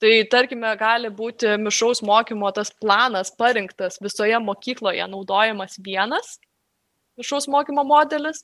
Tai 0.00 0.12
tarkime, 0.32 0.70
gali 0.80 1.10
būti 1.12 1.58
mišraus 1.60 2.00
mokymo 2.06 2.48
tas 2.56 2.70
planas 2.80 3.34
parinktas 3.36 4.00
visoje 4.00 4.38
mokykloje 4.40 5.04
naudojamas 5.12 5.76
vienas 5.84 6.38
mišraus 7.20 7.48
mokymo 7.52 7.84
modelis, 7.84 8.42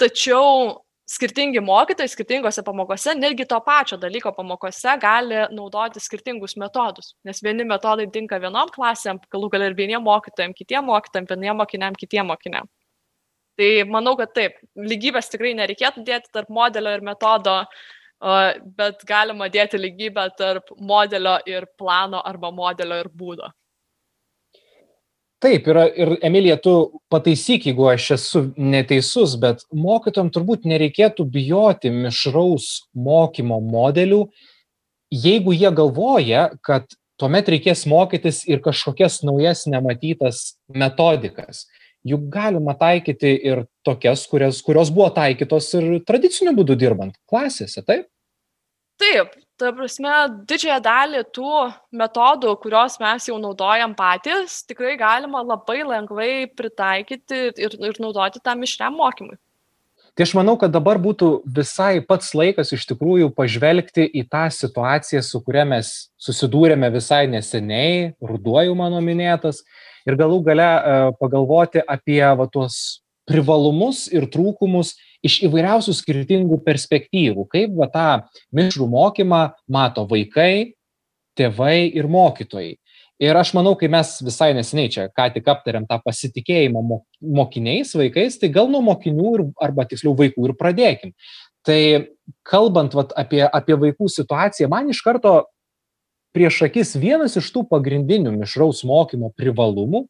tačiau 0.00 0.80
skirtingi 1.10 1.60
mokytojai 1.60 2.08
skirtingose 2.08 2.62
pamokose, 2.64 3.12
netgi 3.18 3.44
to 3.48 3.58
pačio 3.66 3.98
dalyko 4.00 4.32
pamokose 4.36 4.94
gali 5.02 5.42
naudoti 5.52 6.00
skirtingus 6.00 6.56
metodus, 6.60 7.12
nes 7.28 7.42
vieni 7.44 7.66
metodai 7.68 8.06
tinka 8.14 8.38
vienom 8.40 8.70
klasėm, 8.72 9.20
galų 9.32 9.50
gal 9.52 9.66
ir 9.66 9.76
vieniem 9.76 10.04
mokytojams, 10.06 10.56
kitiem 10.56 10.88
mokytojams, 10.88 11.34
vieniem 11.34 11.60
mokiniam, 11.60 11.98
kitiem 11.98 12.30
mokiniam. 12.32 12.70
Tai 13.60 13.68
manau, 13.86 14.16
kad 14.18 14.32
taip, 14.34 14.56
lygybės 14.74 15.28
tikrai 15.30 15.52
nereikėtų 15.58 16.02
dėti 16.06 16.32
tarp 16.34 16.48
modelio 16.50 16.96
ir 16.96 17.04
metodo, 17.06 17.60
bet 18.20 19.04
galima 19.08 19.48
dėti 19.52 19.80
lygybę 19.80 20.28
tarp 20.38 20.70
modelio 20.78 21.38
ir 21.46 21.66
plano 21.78 22.22
arba 22.24 22.50
modelio 22.50 23.02
ir 23.02 23.10
būdo. 23.12 23.50
Taip, 25.44 25.66
yra, 25.68 25.84
ir 25.92 26.14
Emilija, 26.24 26.56
tu 26.56 27.00
pataisyk, 27.12 27.66
jeigu 27.68 27.84
aš 27.90 28.04
esu 28.14 28.40
neteisus, 28.56 29.34
bet 29.36 29.66
mokytojams 29.76 30.32
turbūt 30.32 30.64
nereikėtų 30.64 31.26
bijoti 31.28 31.90
mišraus 31.92 32.86
mokymo 32.96 33.58
modelių, 33.60 34.22
jeigu 35.12 35.52
jie 35.52 35.68
galvoja, 35.76 36.46
kad 36.64 36.88
tuomet 37.20 37.50
reikės 37.52 37.84
mokytis 37.90 38.40
ir 38.48 38.62
kažkokias 38.64 39.20
naujas 39.26 39.66
nematytas 39.68 40.54
metodikas. 40.72 41.66
Juk 42.04 42.26
galima 42.32 42.74
taikyti 42.76 43.30
ir 43.48 43.64
tokias, 43.86 44.26
kurias, 44.28 44.60
kurios 44.64 44.90
buvo 44.92 45.08
taikytos 45.16 45.70
ir 45.78 45.86
tradiciniu 46.04 46.52
būdu 46.56 46.76
dirbant 46.76 47.16
klasėse, 47.30 47.80
taip? 47.86 48.10
Taip, 49.00 49.32
ta 49.58 49.72
prasme, 49.74 50.12
didžiąją 50.50 50.76
dalį 50.84 51.22
tų 51.34 51.54
metodų, 51.98 52.52
kuriuos 52.62 52.98
mes 53.02 53.30
jau 53.30 53.38
naudojam 53.42 53.96
patys, 53.96 54.60
tikrai 54.68 54.94
galima 55.00 55.42
labai 55.42 55.80
lengvai 55.82 56.30
pritaikyti 56.54 57.40
ir, 57.56 57.74
ir 57.74 57.98
naudoti 58.04 58.42
tam 58.44 58.62
mišriam 58.62 58.94
mokymui. 59.00 59.38
Tai 60.14 60.22
aš 60.22 60.32
manau, 60.38 60.54
kad 60.54 60.70
dabar 60.70 61.00
būtų 61.02 61.28
visai 61.56 61.98
pats 62.06 62.36
laikas 62.38 62.68
iš 62.76 62.84
tikrųjų 62.86 63.32
pažvelgti 63.34 64.04
į 64.14 64.22
tą 64.30 64.44
situaciją, 64.54 65.24
su 65.26 65.40
kuria 65.42 65.64
mes 65.66 65.90
susidūrėme 66.22 66.86
visai 66.94 67.24
neseniai, 67.32 68.12
ruduoju 68.22 68.76
mano 68.78 69.00
minėtas, 69.02 69.64
ir 70.08 70.18
galų 70.20 70.42
gale 70.46 70.68
e, 70.68 71.00
pagalvoti 71.20 71.82
apie 71.82 72.22
va, 72.22 72.46
tuos 72.50 73.00
privalumus 73.28 74.04
ir 74.12 74.28
trūkumus 74.32 74.94
iš 75.24 75.40
įvairiausių 75.48 75.94
skirtingų 75.96 76.60
perspektyvų, 76.64 77.46
kaip 77.52 77.76
va, 77.78 77.88
tą 77.92 78.08
mišrų 78.56 78.88
mokymą 78.92 79.44
mato 79.72 80.04
vaikai, 80.08 80.74
tėvai 81.38 81.88
ir 81.96 82.08
mokytojai. 82.10 82.74
Ir 83.22 83.38
aš 83.38 83.52
manau, 83.54 83.76
kai 83.78 83.86
mes 83.88 84.10
visai 84.26 84.50
neseniai 84.56 84.90
čia 84.90 85.06
ką 85.14 85.28
tik 85.36 85.46
aptarėm 85.48 85.86
tą 85.86 86.00
pasitikėjimą 86.02 86.82
mokiniais, 87.22 87.94
vaikais, 87.94 88.40
tai 88.42 88.50
gal 88.52 88.66
nuo 88.70 88.82
mokinių 88.84 89.34
ir, 89.38 89.44
arba 89.62 89.86
tiksliau 89.88 90.16
vaikų 90.18 90.48
ir 90.48 90.54
pradėkim. 90.58 91.14
Tai 91.64 91.80
kalbant 92.44 92.96
vat, 92.98 93.14
apie, 93.16 93.44
apie 93.46 93.78
vaikų 93.86 94.10
situaciją, 94.10 94.68
man 94.72 94.90
iš 94.92 95.00
karto 95.06 95.44
prieš 96.34 96.64
akis 96.66 96.94
vienas 96.98 97.38
iš 97.40 97.52
tų 97.54 97.64
pagrindinių 97.70 98.34
mišraus 98.34 98.82
mokymo 98.86 99.30
privalumų 99.38 100.04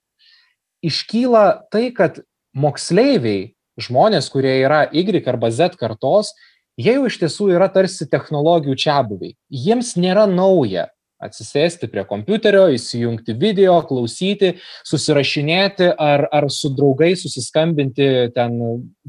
iškyla 0.85 1.45
tai, 1.73 1.89
kad 1.97 2.23
moksleiviai 2.57 3.53
žmonės, 3.81 4.31
kurie 4.31 4.61
yra 4.63 4.85
Y 4.93 5.25
arba 5.27 5.51
Z 5.51 5.77
kartos, 5.81 6.33
jie 6.79 6.97
jau 6.97 7.07
iš 7.09 7.19
tiesų 7.23 7.53
yra 7.57 7.69
tarsi 7.73 8.07
technologijų 8.11 8.77
čia 8.79 9.01
buviai. 9.07 9.35
Jiems 9.51 9.95
nėra 9.99 10.27
nauja 10.31 10.89
atsisėsti 11.25 11.89
prie 11.89 12.05
kompiuterio, 12.05 12.67
įsijungti 12.75 13.37
video, 13.41 13.77
klausyti, 13.89 14.55
susirašinėti 14.85 15.95
ar, 15.97 16.27
ar 16.29 16.49
su 16.53 16.69
draugais 16.75 17.23
susiskambinti 17.25 18.09
ten 18.35 18.59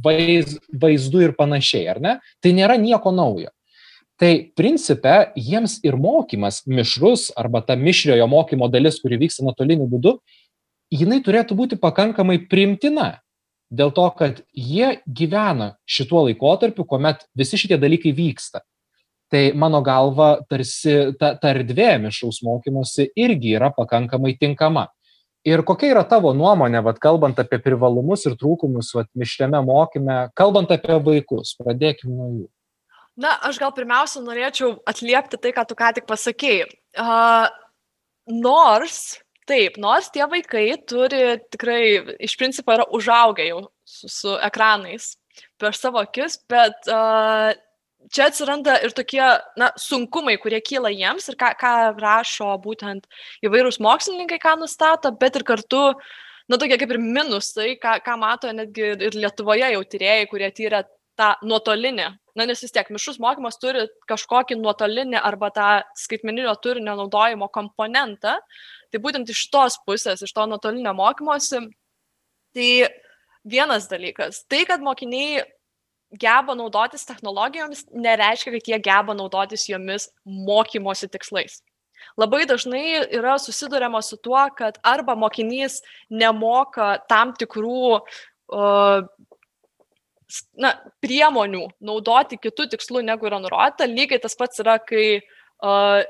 vaiz, 0.05 0.55
vaizdu 0.71 1.25
ir 1.25 1.35
panašiai, 1.35 1.89
ar 1.91 2.01
ne? 2.01 2.15
Tai 2.43 2.53
nėra 2.55 2.79
nieko 2.79 3.11
naujo. 3.15 3.51
Tai 4.15 4.31
principe 4.55 5.13
jiems 5.35 5.81
ir 5.83 5.97
mokymas 5.99 6.61
mišrus 6.71 7.33
arba 7.35 7.59
ta 7.65 7.75
mišriojo 7.75 8.27
mokymo 8.31 8.69
dalis, 8.71 9.01
kuri 9.03 9.19
vyksta 9.25 9.43
nuotoliniu 9.43 9.89
būdu, 9.91 10.15
jinai 10.93 11.19
turėtų 11.25 11.57
būti 11.59 11.79
pakankamai 11.81 12.39
primtina 12.47 13.17
dėl 13.75 13.91
to, 13.91 14.05
kad 14.15 14.39
jie 14.55 15.01
gyvena 15.03 15.73
šituo 15.89 16.23
laikotarpiu, 16.29 16.85
kuomet 16.87 17.25
visi 17.35 17.59
šitie 17.59 17.79
dalykai 17.81 18.15
vyksta. 18.15 18.63
Tai 19.31 19.43
mano 19.57 19.81
galva, 19.83 20.37
tarsi 20.47 21.15
ta, 21.19 21.33
ta 21.35 21.51
erdvė 21.51 21.95
mišaus 22.05 22.43
mokymosi 22.45 23.09
irgi 23.19 23.55
yra 23.57 23.71
pakankamai 23.75 24.37
tinkama. 24.39 24.87
Ir 25.45 25.61
kokia 25.65 25.91
yra 25.91 26.03
tavo 26.07 26.31
nuomonė, 26.33 26.79
vat, 26.85 27.01
kalbant 27.01 27.37
apie 27.41 27.59
privalumus 27.61 28.23
ir 28.29 28.37
trūkumus 28.39 28.93
vat, 28.95 29.09
mišriame 29.17 29.59
mokyme, 29.65 30.29
kalbant 30.37 30.71
apie 30.73 30.97
vaikus, 31.05 31.53
pradėkime 31.59 32.13
nuo 32.15 32.29
jų. 32.31 32.47
Na, 33.15 33.37
aš 33.47 33.59
gal 33.61 33.71
pirmiausia 33.75 34.23
norėčiau 34.23 34.73
atliepti 34.87 35.39
tai, 35.39 35.53
ką 35.55 35.63
tu 35.69 35.77
ką 35.79 35.93
tik 35.95 36.07
pasakėjai. 36.09 36.67
Uh, 36.99 37.47
nors 38.27 39.17
taip 39.47 39.77
nors 39.77 40.09
tie 40.09 40.25
vaikai 40.25 40.65
turi 40.89 41.37
tikrai 41.53 42.15
iš 42.25 42.33
principo 42.39 42.73
yra 42.73 42.87
užaugę 42.97 43.45
jau 43.45 43.59
su, 43.85 44.09
su 44.09 44.33
ekranais 44.47 45.13
per 45.61 45.75
savo 45.77 46.01
akis, 46.01 46.39
bet 46.49 46.89
uh, 46.89 47.53
čia 48.11 48.29
atsiranda 48.29 48.77
ir 48.85 48.93
tokie 48.95 49.23
na, 49.59 49.71
sunkumai, 49.79 50.37
kurie 50.41 50.59
kyla 50.63 50.91
jiems 50.93 51.29
ir 51.31 51.37
ką, 51.39 51.53
ką 51.59 51.73
rašo 52.01 52.51
būtent 52.63 53.07
įvairūs 53.45 53.79
mokslininkai, 53.83 54.39
ką 54.41 54.55
nustato, 54.61 55.11
bet 55.19 55.39
ir 55.39 55.45
kartu, 55.47 55.83
na, 56.49 56.59
tokie 56.59 56.79
kaip 56.81 56.95
ir 56.95 57.01
minusai, 57.01 57.75
ką, 57.81 57.97
ką 58.05 58.17
mato 58.21 58.51
netgi 58.53 58.91
ir 59.09 59.17
Lietuvoje 59.17 59.71
jau 59.75 59.83
tyrėjai, 59.93 60.29
kurie 60.31 60.51
tyrė 60.55 60.85
tą 61.19 61.33
nuotolinį, 61.47 62.07
na, 62.35 62.45
nes 62.47 62.61
vis 62.63 62.73
tiek 62.75 62.89
mišrus 62.91 63.17
mokymas 63.23 63.59
turi 63.61 63.85
kažkokį 64.09 64.57
nuotolinį 64.59 65.21
arba 65.23 65.51
tą 65.55 65.69
skaitmeninio 65.95 66.55
turinio 66.59 66.97
naudojimo 66.99 67.47
komponentą, 67.53 68.35
Tai 68.95 69.01
būtent 69.03 69.27
iš 69.27 69.41
tos 69.51 69.75
pusės, 69.83 70.21
iš 70.23 70.31
to 70.31 70.45
nuotolinio 70.47 70.93
mokymosi, 70.95 71.65
tai 72.55 72.69
vienas 73.43 73.89
dalykas. 73.91 74.45
Tai, 74.47 74.61
kad 74.69 74.83
mokiniai 74.85 75.43
geba 76.15 76.55
naudotis 76.55 77.03
technologijomis, 77.03 77.83
nereiškia, 77.91 78.53
kad 78.55 78.69
jie 78.71 78.79
geba 78.85 79.15
naudotis 79.17 79.67
jomis 79.67 80.07
mokymosi 80.23 81.09
tikslais. 81.11 81.59
Labai 82.15 82.45
dažnai 82.47 83.01
yra 83.17 83.35
susidurima 83.41 83.99
su 83.99 84.15
tuo, 84.15 84.45
kad 84.55 84.79
arba 84.79 85.17
mokinys 85.19 85.81
nemoka 86.07 86.93
tam 87.11 87.33
tikrų 87.35 87.97
uh, 87.97 89.03
na, 90.57 90.73
priemonių 91.03 91.67
naudoti 91.85 92.39
kitų 92.41 92.69
tikslų, 92.73 93.03
negu 93.05 93.29
yra 93.29 93.39
nurodyta. 93.43 93.87
Lygiai 93.89 94.21
tas 94.23 94.37
pats 94.37 94.61
yra, 94.63 94.77
kai 94.81 95.19
uh, 95.19 96.01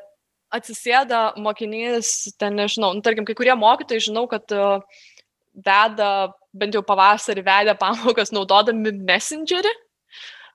atsisėda 0.55 1.35
mokinys, 1.41 2.35
ten 2.39 2.57
nežinau, 2.59 2.93
nu, 2.95 3.03
tarkim, 3.05 3.27
kai 3.27 3.35
kurie 3.37 3.55
mokytojai 3.59 4.07
žinau, 4.07 4.25
kad 4.31 4.51
uh, 4.55 4.83
veda, 5.65 6.11
bent 6.55 6.75
jau 6.75 6.83
pavasarį 6.85 7.43
vedė 7.45 7.75
pamokas 7.79 8.33
naudodami 8.35 8.93
Messengerį. 9.07 9.73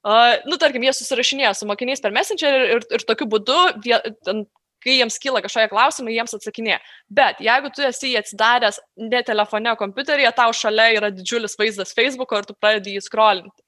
Uh, 0.00 0.38
nu, 0.48 0.56
tarkim, 0.60 0.84
jie 0.86 0.94
susirašinėja 0.96 1.52
su 1.58 1.68
mokiniais 1.68 2.00
per 2.00 2.14
Messengerį 2.16 2.70
ir, 2.76 2.86
ir 2.96 3.04
tokiu 3.08 3.28
būdu, 3.28 3.58
vie, 3.84 3.98
ten, 4.24 4.46
kai 4.84 4.96
jiems 4.98 5.18
kyla 5.22 5.42
kažkokie 5.44 5.70
klausimai, 5.72 6.14
jiems 6.16 6.36
atsakinėja. 6.36 6.78
Bet 7.20 7.40
jeigu 7.44 7.72
tu 7.74 7.84
esi 7.86 8.12
jį 8.12 8.20
atsidaręs 8.22 8.80
ne 9.10 9.22
telefone, 9.26 9.74
kompiuteryje, 9.80 10.32
tau 10.36 10.54
šalia 10.56 10.90
yra 10.96 11.10
didžiulis 11.14 11.58
vaizdas 11.60 11.94
Facebook'o 11.96 12.40
ir 12.40 12.48
tu 12.48 12.56
pradedi 12.58 12.96
jį 12.96 13.04
scrollinti. 13.06 13.66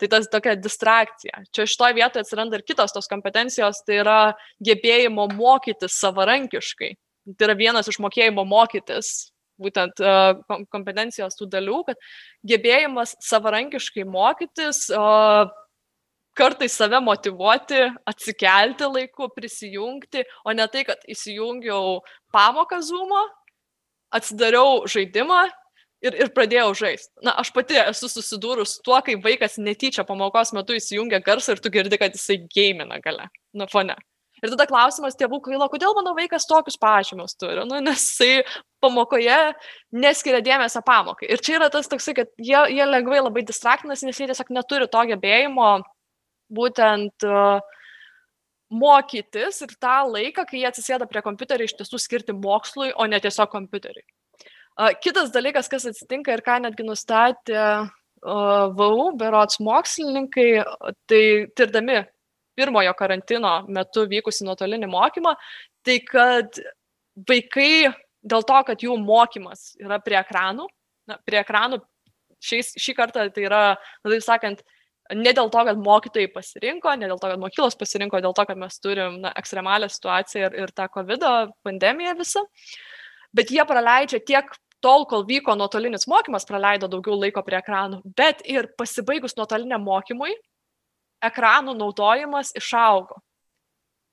Tai 0.00 0.08
tas 0.08 0.28
tokia 0.30 0.54
distrakcija. 0.56 1.42
Čia 1.52 1.66
šitoje 1.68 1.96
vietoje 1.98 2.24
atsiranda 2.24 2.58
ir 2.58 2.64
kitos 2.66 2.94
tos 2.94 3.10
kompetencijos, 3.10 3.82
tai 3.86 3.98
yra 4.02 4.18
gebėjimo 4.64 5.26
mokytis 5.34 5.98
savarankiškai. 6.00 6.94
Tai 7.36 7.48
yra 7.48 7.56
vienas 7.58 7.90
iš 7.90 7.98
mokėjimo 8.00 8.46
mokytis, 8.48 9.28
būtent 9.60 10.00
uh, 10.00 10.38
kompetencijos 10.72 11.36
tų 11.38 11.48
dalių, 11.52 11.82
kad 11.90 11.98
gebėjimas 12.46 13.16
savarankiškai 13.26 14.06
mokytis, 14.08 14.86
kartais 16.38 16.76
save 16.78 17.00
motivuoti, 17.04 17.80
atsikelti 18.08 18.88
laiku, 18.88 19.28
prisijungti, 19.34 20.24
o 20.46 20.54
ne 20.54 20.66
tai, 20.72 20.84
kad 20.88 21.02
įsijungiau 21.10 21.98
pamoką 22.34 22.80
Zoom, 22.84 23.14
atsidariau 24.14 24.84
žaidimą 24.88 25.46
ir, 26.04 26.14
ir 26.14 26.30
pradėjau 26.34 26.70
žaisti. 26.78 27.12
Na, 27.26 27.34
aš 27.42 27.50
pati 27.54 27.78
esu 27.82 28.10
susidūrus 28.10 28.76
su 28.76 28.84
tuo, 28.86 28.98
kai 29.04 29.18
vaikas 29.22 29.58
netyčia 29.62 30.06
pamokos 30.08 30.54
metu 30.56 30.76
įsijungia 30.78 31.20
garsą 31.24 31.56
ir 31.56 31.64
tu 31.64 31.72
girdi, 31.74 31.98
kad 32.00 32.14
jisai 32.16 32.40
gėmina 32.46 33.02
gale, 33.04 33.28
nu, 33.58 33.68
fone. 33.72 33.98
Ir 34.38 34.52
tada 34.52 34.68
klausimas 34.70 35.16
tėvų 35.18 35.40
kvailo, 35.42 35.66
kodėl 35.72 35.96
mano 35.96 36.12
vaikas 36.14 36.46
tokius 36.46 36.78
pažymius 36.78 37.34
turi, 37.34 37.64
nu, 37.66 37.80
nes 37.82 38.04
jisai 38.04 38.44
pamokoje 38.82 39.38
neskiria 39.90 40.38
dėmesio 40.46 40.82
pamokai. 40.86 41.26
Ir 41.34 41.42
čia 41.42 41.56
yra 41.58 41.66
tas 41.74 41.90
toksai, 41.90 42.14
kad 42.20 42.30
jie, 42.38 42.60
jie 42.70 42.86
lengvai 42.86 43.18
labai 43.24 43.42
distraktinasi, 43.48 44.06
nes 44.06 44.20
jie 44.20 44.28
tiesiog 44.30 44.52
neturi 44.54 44.86
to 44.92 45.02
gebėjimo 45.10 45.72
būtent 46.54 47.26
mokytis 48.68 49.62
ir 49.64 49.74
tą 49.80 49.98
laiką, 50.10 50.44
kai 50.48 50.62
jie 50.62 50.68
atsisėda 50.68 51.08
prie 51.08 51.22
kompiuterio, 51.24 51.68
iš 51.68 51.76
tiesų 51.78 52.00
skirti 52.02 52.36
mokslui, 52.36 52.90
o 52.92 53.06
ne 53.08 53.20
tiesiog 53.20 53.50
kompiuteriui. 53.52 54.04
Kitas 55.02 55.32
dalykas, 55.34 55.70
kas 55.72 55.88
atsitinka 55.90 56.34
ir 56.36 56.44
ką 56.46 56.60
netgi 56.62 56.84
nustatė 56.86 57.62
VAU, 58.22 59.08
berots 59.18 59.58
mokslininkai, 59.64 60.48
tai 61.10 61.22
tirdami 61.56 62.02
pirmojo 62.58 62.92
karantino 62.98 63.52
metu 63.70 64.04
vykusi 64.10 64.46
nuotolinį 64.46 64.90
mokymą, 64.90 65.34
tai 65.86 66.00
kad 66.06 66.58
vaikai 67.28 67.90
dėl 68.22 68.44
to, 68.46 68.58
kad 68.66 68.82
jų 68.82 68.96
mokymas 69.00 69.72
yra 69.80 70.00
prie 70.02 70.18
ekranų, 70.20 70.66
na, 71.08 71.18
prie 71.26 71.40
ekranų 71.40 71.80
šiais, 72.42 72.74
šį 72.78 72.94
kartą 72.98 73.28
tai 73.34 73.46
yra, 73.46 73.62
na, 74.02 74.10
taip 74.10 74.26
sakant, 74.26 74.64
ne 75.14 75.32
dėl 75.32 75.50
to, 75.52 75.64
kad 75.68 75.80
mokytojai 75.80 76.30
pasirinko, 76.32 76.92
ne 77.00 77.08
dėl 77.08 77.20
to, 77.20 77.30
kad 77.32 77.40
mokyklos 77.40 77.76
pasirinko, 77.80 78.20
dėl 78.24 78.34
to, 78.36 78.44
kad 78.48 78.60
mes 78.60 78.80
turim 78.82 79.20
na, 79.24 79.32
ekstremalią 79.40 79.88
situaciją 79.92 80.50
ir, 80.50 80.56
ir 80.64 80.72
tą 80.76 80.88
COVID 80.92 81.24
pandemiją 81.66 82.16
visą, 82.18 82.44
bet 83.36 83.52
jie 83.54 83.64
praleidžia 83.68 84.20
tiek 84.20 84.50
tol, 84.84 85.06
kol 85.10 85.24
vyko 85.26 85.56
nuotolinis 85.58 86.06
mokymas, 86.10 86.46
praleido 86.48 86.90
daugiau 86.90 87.16
laiko 87.18 87.42
prie 87.46 87.58
ekranų, 87.58 88.02
bet 88.18 88.44
ir 88.46 88.70
pasibaigus 88.78 89.34
nuotoliniam 89.38 89.82
mokymui, 89.82 90.36
ekranų 91.24 91.74
naudojimas 91.78 92.52
išaugo. 92.58 93.18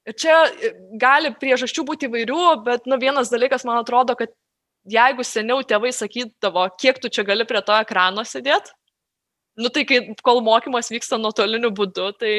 Ir 0.06 0.16
čia 0.22 0.38
e, 0.46 0.72
gali 1.02 1.32
priežasčių 1.34 1.86
būti 1.86 2.10
įvairių, 2.10 2.42
bet 2.66 2.90
nu, 2.90 2.98
vienas 3.02 3.32
dalykas, 3.34 3.66
man 3.66 3.82
atrodo, 3.82 4.16
kad 4.18 4.34
jeigu 4.90 5.26
seniau 5.26 5.64
tėvai 5.66 5.92
sakydavo, 5.94 6.68
kiek 6.82 7.00
tu 7.02 7.10
čia 7.10 7.26
gali 7.26 7.46
prie 7.50 7.62
to 7.66 7.78
ekrano 7.78 8.26
sėdėti, 8.26 8.74
nu 9.58 9.72
tai 9.74 9.86
kai, 9.88 10.02
kol 10.26 10.42
mokymas 10.46 10.92
vyksta 10.92 11.20
nuotoliniu 11.22 11.72
būdu, 11.76 12.12
tai 12.20 12.34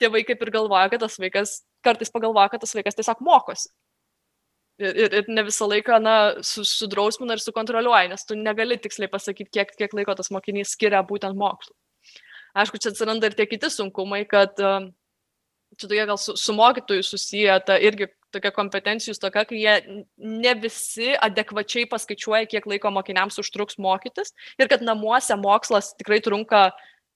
tėvai 0.00 0.24
kaip 0.28 0.42
ir 0.44 0.52
galvoja, 0.54 0.88
kad 0.92 1.04
tas 1.04 1.18
vaikas, 1.20 1.60
kartais 1.84 2.12
pagalvoja, 2.12 2.50
kad 2.52 2.64
tas 2.64 2.74
vaikas 2.76 2.98
tiesiog 2.98 3.20
mokosi. 3.24 3.70
Ir, 4.82 4.96
ir, 4.96 5.14
ir 5.20 5.28
ne 5.30 5.44
visą 5.46 5.68
laiką, 5.68 5.98
na, 6.02 6.16
su, 6.46 6.64
sudrausmina 6.66 7.36
ir 7.36 7.42
sukontroliuoja, 7.44 8.08
nes 8.10 8.24
tu 8.26 8.36
negali 8.38 8.78
tiksliai 8.80 9.10
pasakyti, 9.12 9.52
kiek, 9.52 9.74
kiek 9.78 9.94
laiko 9.94 10.16
tas 10.18 10.32
mokinys 10.34 10.72
skiria 10.74 11.04
būtent 11.06 11.36
mokslui. 11.38 11.76
Aišku, 12.58 12.80
čia 12.80 12.90
atsiranda 12.92 13.28
ir 13.28 13.36
tie 13.36 13.46
kiti 13.48 13.68
sunkumai, 13.72 14.24
kad 14.28 14.58
uh, 14.60 14.88
čia 15.78 15.88
tokie 15.88 16.06
gal 16.08 16.18
su, 16.20 16.34
su 16.36 16.54
mokytojų 16.56 17.04
susiję, 17.06 17.58
ta 17.66 17.78
irgi 17.80 18.08
tokia 18.32 18.52
kompetencijų 18.54 19.14
stoka, 19.16 19.44
kai 19.48 19.60
jie 19.60 19.74
ne 20.16 20.54
visi 20.60 21.12
adekvačiai 21.20 21.88
paskaičiuoja, 21.90 22.48
kiek 22.50 22.66
laiko 22.70 22.92
mokiniams 22.94 23.38
užtruks 23.42 23.78
mokytis 23.82 24.32
ir 24.60 24.70
kad 24.72 24.84
namuose 24.84 25.36
mokslas 25.40 25.92
tikrai 25.98 26.22
trunka, 26.24 26.70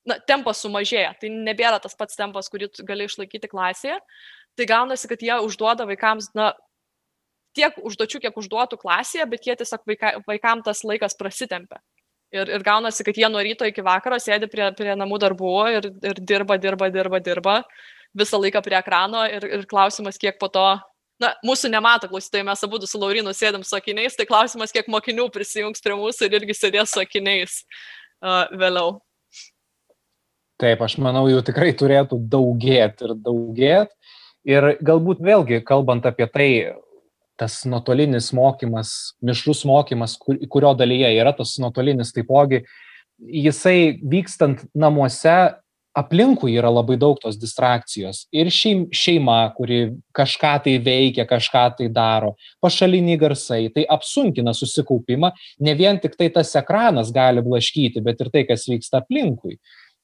na, 0.07 0.19
tempas 0.29 0.61
sumažėja, 0.65 1.15
tai 1.21 1.33
nebėra 1.33 1.81
tas 1.83 1.97
pats 1.99 2.19
tempas, 2.19 2.51
kurį 2.53 2.71
gali 2.87 3.09
išlaikyti 3.09 3.51
klasėje. 3.51 3.99
Tai 4.57 4.69
gaunasi, 4.69 5.09
kad 5.11 5.21
jie 5.21 5.35
užduoda 5.45 5.85
vaikams, 5.89 6.31
na, 6.37 6.53
tiek 7.57 7.77
užduočių, 7.77 8.23
kiek 8.25 8.39
užduotų 8.41 8.79
klasėje, 8.81 9.27
bet 9.33 9.49
jie 9.49 9.57
tiesiog 9.59 9.85
vaika, 9.89 10.15
vaikam 10.29 10.63
tas 10.65 10.85
laikas 10.87 11.17
prasitempia. 11.19 11.81
Ir, 12.35 12.49
ir 12.51 12.65
gaunasi, 12.67 13.05
kad 13.07 13.17
jie 13.17 13.29
nuo 13.31 13.43
ryto 13.45 13.69
iki 13.69 13.85
vakaro 13.87 14.17
sėdi 14.21 14.49
prie, 14.51 14.67
prie 14.77 14.95
namų 14.99 15.21
darbų 15.23 15.53
ir, 15.77 15.91
ir 16.11 16.19
dirba, 16.27 16.57
dirba, 16.61 16.89
dirba, 16.93 17.21
dirba 17.23 17.61
visą 18.19 18.41
laiką 18.41 18.63
prie 18.65 18.79
ekrano 18.79 19.25
ir, 19.31 19.45
ir 19.59 19.67
klausimas, 19.71 20.19
kiek 20.21 20.39
po 20.41 20.49
to 20.53 20.67
na, 21.23 21.33
mūsų 21.47 21.71
nemato 21.73 22.09
klausytojai, 22.11 22.45
mes 22.47 22.65
abu 22.67 22.81
su 22.85 23.01
Laurinu 23.01 23.33
sėdėm 23.37 23.65
su 23.67 23.77
akiniais, 23.79 24.17
tai 24.17 24.29
klausimas, 24.29 24.75
kiek 24.75 24.89
mokinių 24.93 25.29
prisijungs 25.33 25.85
prie 25.85 25.97
mūsų 25.99 26.29
ir 26.29 26.39
irgi 26.41 26.57
sėdės 26.57 26.95
su 26.95 27.03
akiniais 27.03 27.61
uh, 27.63 28.47
vėliau. 28.57 28.99
Taip, 30.61 30.81
aš 30.81 30.97
manau, 31.05 31.27
jų 31.29 31.43
tikrai 31.45 31.75
turėtų 31.77 32.19
daugėti 32.33 33.05
ir 33.05 33.15
daugėti. 33.21 33.93
Ir 34.47 34.77
galbūt 34.87 35.21
vėlgi, 35.27 35.59
kalbant 35.67 36.07
apie 36.07 36.29
tai, 36.33 36.49
tas 37.37 37.59
nuotolinis 37.69 38.31
mokymas, 38.37 38.93
mišrus 39.21 39.65
mokymas, 39.69 40.15
kur, 40.23 40.39
kurio 40.49 40.73
dalyje 40.79 41.11
yra 41.19 41.35
tas 41.37 41.57
nuotolinis 41.61 42.15
taipogi, 42.17 42.63
jisai 43.19 43.99
vykstant 44.01 44.63
namuose 44.77 45.37
aplinkui 45.97 46.55
yra 46.59 46.71
labai 46.73 46.99
daug 47.01 47.17
tos 47.23 47.39
distrakcijos 47.41 48.27
ir 48.35 48.51
šeim, 48.53 48.87
šeima, 48.95 49.39
kuri 49.57 49.81
kažką 50.17 50.53
tai 50.67 50.77
veikia, 50.83 51.25
kažką 51.29 51.65
tai 51.79 51.89
daro, 51.93 52.35
pašaliniai 52.65 53.19
garsai, 53.21 53.63
tai 53.73 53.87
apsunkina 53.97 54.55
susikaupimą, 54.57 55.33
ne 55.65 55.75
vien 55.79 56.01
tik 56.03 56.19
tai 56.21 56.29
tas 56.35 56.53
ekranas 56.59 57.13
gali 57.15 57.45
blaškyti, 57.45 58.05
bet 58.05 58.21
ir 58.21 58.33
tai, 58.35 58.45
kas 58.49 58.69
vyksta 58.69 59.03
aplinkui. 59.03 59.57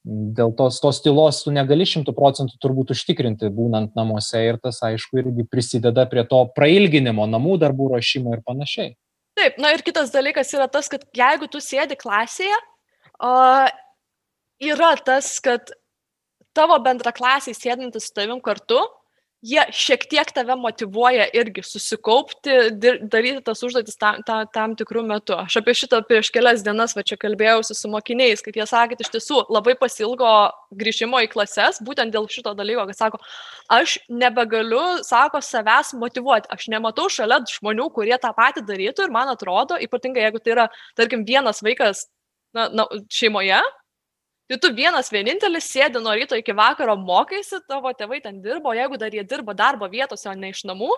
Dėl 0.03 0.51
tos, 0.59 0.81
tos 0.83 0.99
tylos 1.05 1.45
tu 1.45 1.53
negali 1.55 1.85
šimtų 1.87 2.11
procentų 2.17 2.57
turbūt 2.63 2.91
užtikrinti 2.91 3.53
būnant 3.55 3.93
namuose 3.95 4.41
ir 4.43 4.59
tas, 4.59 4.81
aišku, 4.83 5.21
irgi 5.21 5.47
prisideda 5.47 6.09
prie 6.11 6.25
to 6.27 6.41
prailginimo, 6.57 7.29
namų 7.31 7.61
darbų 7.63 7.93
ruošimo 7.93 8.35
ir 8.35 8.43
panašiai. 8.43 8.97
Taip, 9.39 9.61
na 9.63 9.71
ir 9.77 9.85
kitas 9.87 10.11
dalykas 10.13 10.51
yra 10.57 10.67
tas, 10.69 10.91
kad 10.93 11.05
jeigu 11.17 11.47
tu 11.53 11.63
sėdi 11.63 11.95
klasėje, 12.01 12.59
uh, 13.23 13.71
yra 14.63 14.91
tas, 15.07 15.37
kad 15.45 15.71
tavo 16.57 16.79
bendraklasiai 16.85 17.57
sėdintys 17.57 18.09
su 18.09 18.17
tavim 18.17 18.41
kartu, 18.45 18.81
jie 19.43 19.63
šiek 19.75 20.05
tiek 20.07 20.29
tave 20.35 20.55
motivuoja 20.59 21.25
irgi 21.35 21.65
susikaupti, 21.67 22.55
daryti 23.11 23.41
tas 23.45 23.63
užduotis 23.67 23.99
tam, 23.99 24.21
tam, 24.27 24.47
tam 24.55 24.77
tikrų 24.79 25.03
metų. 25.09 25.35
Aš 25.43 25.59
apie 25.59 25.75
šitą 25.77 25.99
prieš 26.07 26.31
kelias 26.35 26.63
dienas 26.63 26.95
va 26.95 27.03
čia 27.07 27.19
kalbėjausi 27.21 27.75
su 27.75 27.91
mokiniais, 27.91 28.45
kad 28.45 28.57
jie 28.57 28.67
sakė, 28.71 29.01
iš 29.03 29.11
tiesų 29.17 29.43
labai 29.51 29.75
pasilgo 29.81 30.31
grįžimo 30.79 31.25
į 31.27 31.33
klases, 31.35 31.83
būtent 31.83 32.15
dėl 32.15 32.31
šito 32.31 32.55
dalyko, 32.59 32.87
kad 32.93 33.01
sako, 33.01 33.23
aš 33.75 33.99
nebegaliu, 34.07 35.03
sako, 35.07 35.43
savęs 35.43 35.91
motivuoti, 35.99 36.51
aš 36.55 36.71
nematau 36.71 37.09
šalia 37.11 37.43
žmonių, 37.51 37.91
kurie 37.99 38.15
tą 38.23 38.31
patį 38.39 38.63
darytų 38.71 39.09
ir 39.09 39.15
man 39.15 39.35
atrodo, 39.35 39.81
ypatingai 39.83 40.29
jeigu 40.29 40.43
tai 40.43 40.55
yra, 40.55 40.71
tarkim, 40.99 41.27
vienas 41.27 41.65
vaikas 41.67 42.07
na, 42.55 42.71
na, 42.71 42.87
šeimoje, 43.11 43.59
Tai 44.53 44.59
tu 44.61 44.69
vienas 44.77 45.09
vienintelis 45.09 45.65
sėdi 45.73 46.01
nuo 46.05 46.13
ryto 46.13 46.37
iki 46.37 46.53
vakaro 46.53 46.93
mokaisi, 47.01 47.63
tavo 47.65 47.89
tėvai 47.97 48.19
ten 48.21 48.43
dirbo, 48.45 48.75
jeigu 48.77 48.99
dar 49.01 49.15
jie 49.17 49.23
dirba 49.25 49.55
darbo 49.57 49.87
vietose, 49.89 50.27
o 50.29 50.35
ne 50.37 50.51
iš 50.53 50.67
namų, 50.69 50.91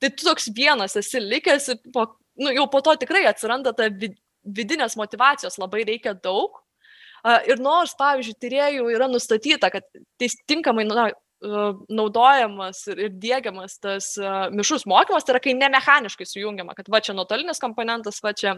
tai 0.00 0.08
tu 0.14 0.24
toks 0.24 0.48
vienas 0.56 0.96
esi 0.96 1.20
likęs 1.20 1.74
po, 1.92 2.06
nu, 2.40 2.54
jau 2.56 2.64
po 2.72 2.80
to 2.80 2.94
tikrai 3.02 3.26
atsiranda 3.28 3.74
ta 3.76 3.90
vidinės 3.90 4.96
motivacijos 4.96 5.60
labai 5.60 5.84
reikia 5.84 6.14
daug. 6.16 6.56
Ir 7.50 7.60
nors, 7.60 7.92
pavyzdžiui, 8.00 8.38
tyriejų 8.40 8.88
yra 8.94 9.10
nustatyta, 9.12 9.68
kad 9.74 9.84
tinkamai 10.48 10.86
na, 10.88 11.10
naudojamas 11.92 12.86
ir 12.94 13.10
dėgiamas 13.12 13.76
tas 13.82 14.14
mišrus 14.56 14.86
mokymas, 14.88 15.26
tai 15.26 15.36
yra 15.36 15.42
kai 15.44 15.52
nemechaniškai 15.58 16.24
sujungiama, 16.32 16.72
kad 16.78 16.88
va 16.88 17.04
čia 17.04 17.12
nuotolinis 17.12 17.60
komponentas, 17.60 18.22
va 18.24 18.32
čia, 18.32 18.56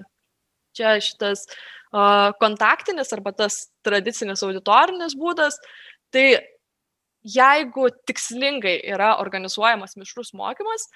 čia 0.78 0.94
šitas 1.04 1.44
uh, 1.50 2.30
kontaktinis 2.40 3.12
arba 3.16 3.34
tas 3.36 3.66
tradicinis 3.86 4.44
auditorinis 4.46 5.16
būdas, 5.18 5.58
tai 6.14 6.40
jeigu 7.24 7.88
tikslingai 8.06 8.78
yra 8.94 9.16
organizuojamas 9.20 9.96
mišrus 9.98 10.32
mokymas, 10.38 10.86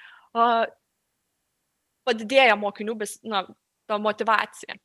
padidėja 2.07 2.57
mokinių 2.57 2.97
bes, 3.03 3.19
na, 3.27 3.45
ta 3.91 3.99
motivacija. 3.99 4.79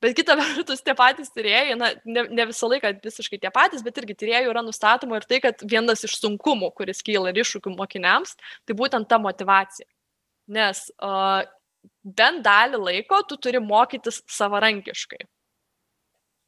Bet 0.00 0.12
kita 0.16 0.36
vertus, 0.36 0.82
tie 0.84 0.92
patys 0.96 1.32
tyrėjai, 1.32 1.76
na, 1.80 1.90
ne, 2.04 2.26
ne 2.28 2.46
visą 2.50 2.68
laiką 2.68 2.92
visiškai 3.04 3.38
tie 3.40 3.50
patys, 3.52 3.84
bet 3.84 3.96
irgi 4.00 4.16
tyrėjų 4.22 4.52
yra 4.52 4.62
nustatoma 4.64 5.20
ir 5.20 5.26
tai, 5.28 5.40
kad 5.44 5.64
vienas 5.64 6.04
iš 6.04 6.18
sunkumų, 6.20 6.70
kuris 6.76 7.00
kyla 7.04 7.32
ir 7.32 7.40
iššūkių 7.40 7.72
mokiniams, 7.78 8.36
tai 8.68 8.76
būtent 8.76 9.08
ta 9.08 9.18
motivacija. 9.20 9.88
Nes 10.50 10.86
uh, 10.98 11.46
bent 12.04 12.44
dalį 12.44 12.80
laiko 12.80 13.20
tu 13.28 13.36
turi 13.36 13.60
mokytis 13.62 14.22
savarankiškai. 14.30 15.24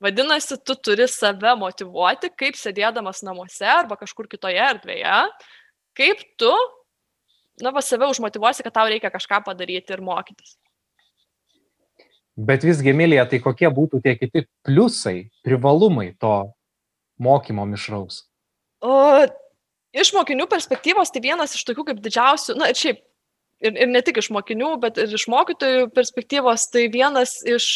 Vadinasi, 0.03 0.59
tu 0.67 0.75
turi 0.75 1.07
save 1.07 1.53
motivuoti, 1.61 2.33
kaip 2.35 2.57
sėdėdamas 2.59 3.23
namuose 3.23 3.69
arba 3.71 3.95
kažkur 4.01 4.27
kitoje 4.31 4.59
erdvėje, 4.59 5.19
kaip 5.99 6.25
tu, 6.41 6.51
na, 7.63 7.71
va, 7.71 7.85
save 7.87 8.09
užmotivuosi, 8.11 8.65
kad 8.67 8.75
tau 8.81 8.91
reikia 8.91 9.13
kažką 9.15 9.45
padaryti 9.47 9.95
ir 9.95 10.03
mokytis. 10.03 10.57
Bet 12.35 12.65
visgi, 12.65 12.91
Emilija, 12.91 13.29
tai 13.29 13.39
kokie 13.45 13.69
būtų 13.71 14.01
tie 14.03 14.17
kiti 14.17 14.47
pliusai, 14.67 15.29
privalumai 15.45 16.15
to 16.19 16.35
mokymo 17.23 17.69
mišraus? 17.69 18.25
O, 18.83 19.23
iš 19.95 20.11
mokinių 20.17 20.49
perspektyvos 20.51 21.13
tai 21.15 21.23
vienas 21.23 21.55
iš 21.55 21.63
tokių 21.69 21.93
kaip 21.93 22.01
didžiausių, 22.03 22.57
na 22.59 22.73
ir 22.73 22.81
šiaip 22.81 23.05
ir, 23.63 23.79
ir 23.85 23.89
ne 23.91 24.03
tik 24.05 24.21
iš 24.23 24.29
mokinių, 24.35 24.75
bet 24.83 24.99
ir 25.01 25.15
iš 25.15 25.29
mokytojų 25.33 25.89
perspektyvos, 25.97 26.69
tai 26.75 26.89
vienas 26.93 27.39
iš 27.47 27.67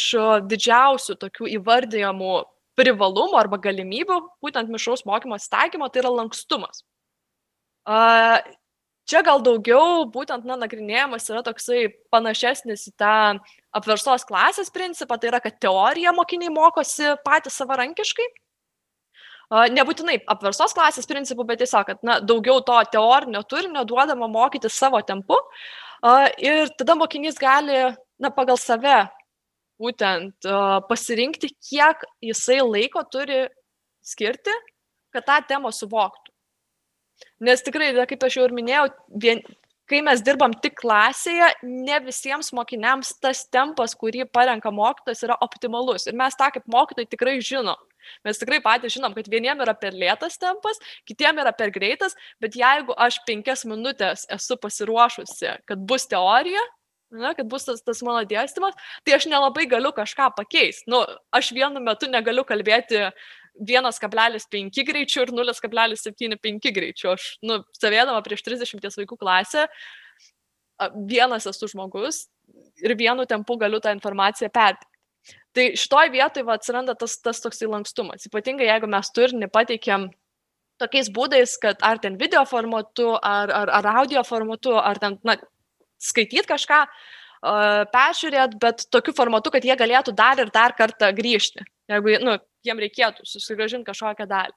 didžiausių 0.51 1.17
tokių 1.23 1.51
įvardyjamų 1.57 2.37
privalumų 2.77 3.41
arba 3.41 3.59
galimybių 3.63 4.21
būtent 4.45 4.71
mišraus 4.73 5.07
mokymo 5.09 5.39
staikymo 5.41 5.89
tai 5.89 6.03
yra 6.05 6.13
lankstumas. 6.19 6.83
Čia 9.07 9.23
gal 9.23 9.39
daugiau 9.47 10.03
būtent 10.11 10.43
na, 10.49 10.57
nagrinėjimas 10.59 11.29
yra 11.31 11.45
toksai 11.47 11.87
panašesnis 12.11 12.89
į 12.91 12.93
tą 12.99 13.39
apversos 13.77 14.27
klasės 14.27 14.73
principą, 14.75 15.15
tai 15.21 15.31
yra, 15.31 15.41
kad 15.45 15.61
teoriją 15.63 16.11
mokiniai 16.17 16.51
mokosi 16.51 17.15
patys 17.23 17.61
savarankiškai, 17.61 18.27
Nebūtinai 19.51 20.19
apversos 20.27 20.75
klasės 20.75 21.07
principų, 21.07 21.45
bet 21.47 21.61
tiesiog, 21.63 21.87
kad 21.87 22.01
na, 22.07 22.19
daugiau 22.19 22.59
to 22.67 22.79
teorinio 22.91 23.45
turinio 23.47 23.85
duodama 23.87 24.27
mokyti 24.27 24.71
savo 24.73 24.99
tempu. 25.07 25.39
Ir 26.43 26.73
tada 26.79 26.97
mokinys 26.99 27.39
gali 27.39 27.85
na, 28.19 28.31
pagal 28.35 28.59
save 28.59 29.05
būtent 29.79 30.49
pasirinkti, 30.89 31.53
kiek 31.69 32.03
jisai 32.25 32.59
laiko 32.65 33.05
turi 33.13 33.45
skirti, 34.07 34.55
kad 35.15 35.27
tą 35.29 35.39
temą 35.55 35.71
suvoktų. 35.75 36.33
Nes 37.47 37.63
tikrai, 37.65 37.93
kaip 38.09 38.27
aš 38.27 38.37
jau 38.37 38.45
ir 38.49 38.55
minėjau, 38.57 38.89
vien, 39.23 39.41
kai 39.89 40.03
mes 40.05 40.21
dirbam 40.25 40.53
tik 40.61 40.75
klasėje, 40.81 41.53
ne 41.63 42.01
visiems 42.05 42.51
mokiniams 42.57 43.15
tas 43.23 43.45
tempas, 43.53 43.95
kurį 43.97 44.27
parenka 44.33 44.73
mokytojas, 44.75 45.23
yra 45.25 45.37
optimalus. 45.45 46.09
Ir 46.11 46.17
mes 46.19 46.37
tą 46.37 46.51
kaip 46.53 46.67
mokytojai 46.73 47.09
tikrai 47.13 47.39
žinom. 47.45 47.79
Mes 48.27 48.41
tikrai 48.41 48.61
patys 48.65 48.97
žinom, 48.97 49.15
kad 49.17 49.29
vieniem 49.33 49.61
yra 49.65 49.75
per 49.79 49.97
lėtas 49.97 50.39
tempas, 50.43 50.81
kitiem 51.09 51.43
yra 51.43 51.53
per 51.57 51.73
greitas, 51.75 52.17
bet 52.43 52.59
jeigu 52.59 52.97
aš 53.07 53.21
penkias 53.29 53.67
minutės 53.69 54.27
esu 54.33 54.59
pasiruošusi, 54.63 55.57
kad 55.69 55.87
bus 55.89 56.09
teorija, 56.11 56.63
na, 57.11 57.33
kad 57.39 57.49
bus 57.51 57.67
tas, 57.67 57.83
tas 57.87 58.03
mano 58.07 58.25
dėstymas, 58.29 58.77
tai 59.07 59.17
aš 59.17 59.29
nelabai 59.31 59.67
galiu 59.71 59.93
kažką 59.95 60.31
pakeisti. 60.37 60.91
Nu, 60.91 61.05
aš 61.35 61.53
vienu 61.57 61.83
metu 61.83 62.11
negaliu 62.11 62.45
kalbėti 62.47 63.07
1,5 63.63 64.87
greičiu 64.91 65.23
ir 65.25 65.33
0,75 65.33 66.75
greičiu. 66.77 67.13
Aš, 67.15 67.29
nu, 67.47 67.63
stovėdama 67.77 68.21
prieš 68.27 68.45
30 68.47 69.01
vaikų 69.01 69.19
klasę, 69.21 69.67
vienas 71.09 71.47
esu 71.49 71.71
žmogus 71.73 72.27
ir 72.85 72.95
vienu 72.99 73.25
tempu 73.27 73.57
galiu 73.57 73.81
tą 73.81 73.95
informaciją 73.97 74.51
perteikti. 74.53 74.96
Tai 75.57 75.71
šitoj 75.81 76.11
vietoj 76.13 76.45
va, 76.45 76.59
atsiranda 76.59 76.95
tas, 76.99 77.17
tas 77.25 77.41
toksai 77.41 77.69
lankstumas. 77.73 78.29
Ypatingai 78.29 78.69
jeigu 78.69 78.89
mes 78.93 79.09
turinį 79.17 79.49
pateikėm 79.53 80.11
tokiais 80.81 81.09
būdais, 81.13 81.57
kad 81.63 81.81
ar 81.87 82.01
ten 82.03 82.19
video 82.21 82.43
formatu, 82.49 83.15
ar, 83.17 83.53
ar, 83.63 83.73
ar 83.79 83.89
audio 84.03 84.21
formatu, 84.29 84.75
ar 84.77 85.01
ten, 85.01 85.17
na, 85.25 85.39
skaityti 86.03 86.45
kažką, 86.51 86.83
uh, 86.85 87.87
peržiūrėt, 87.95 88.59
bet 88.61 88.85
tokiu 88.93 89.17
formatu, 89.17 89.53
kad 89.55 89.65
jie 89.65 89.77
galėtų 89.81 90.13
dar 90.17 90.45
ir 90.45 90.53
dar 90.53 90.77
kartą 90.77 91.09
grįžti. 91.17 91.65
Jeigu, 91.89 92.19
nu, 92.27 92.37
jiem 92.67 92.83
reikėtų 92.83 93.25
susigražinti 93.25 93.89
kažkokią 93.89 94.29
dalį. 94.29 94.57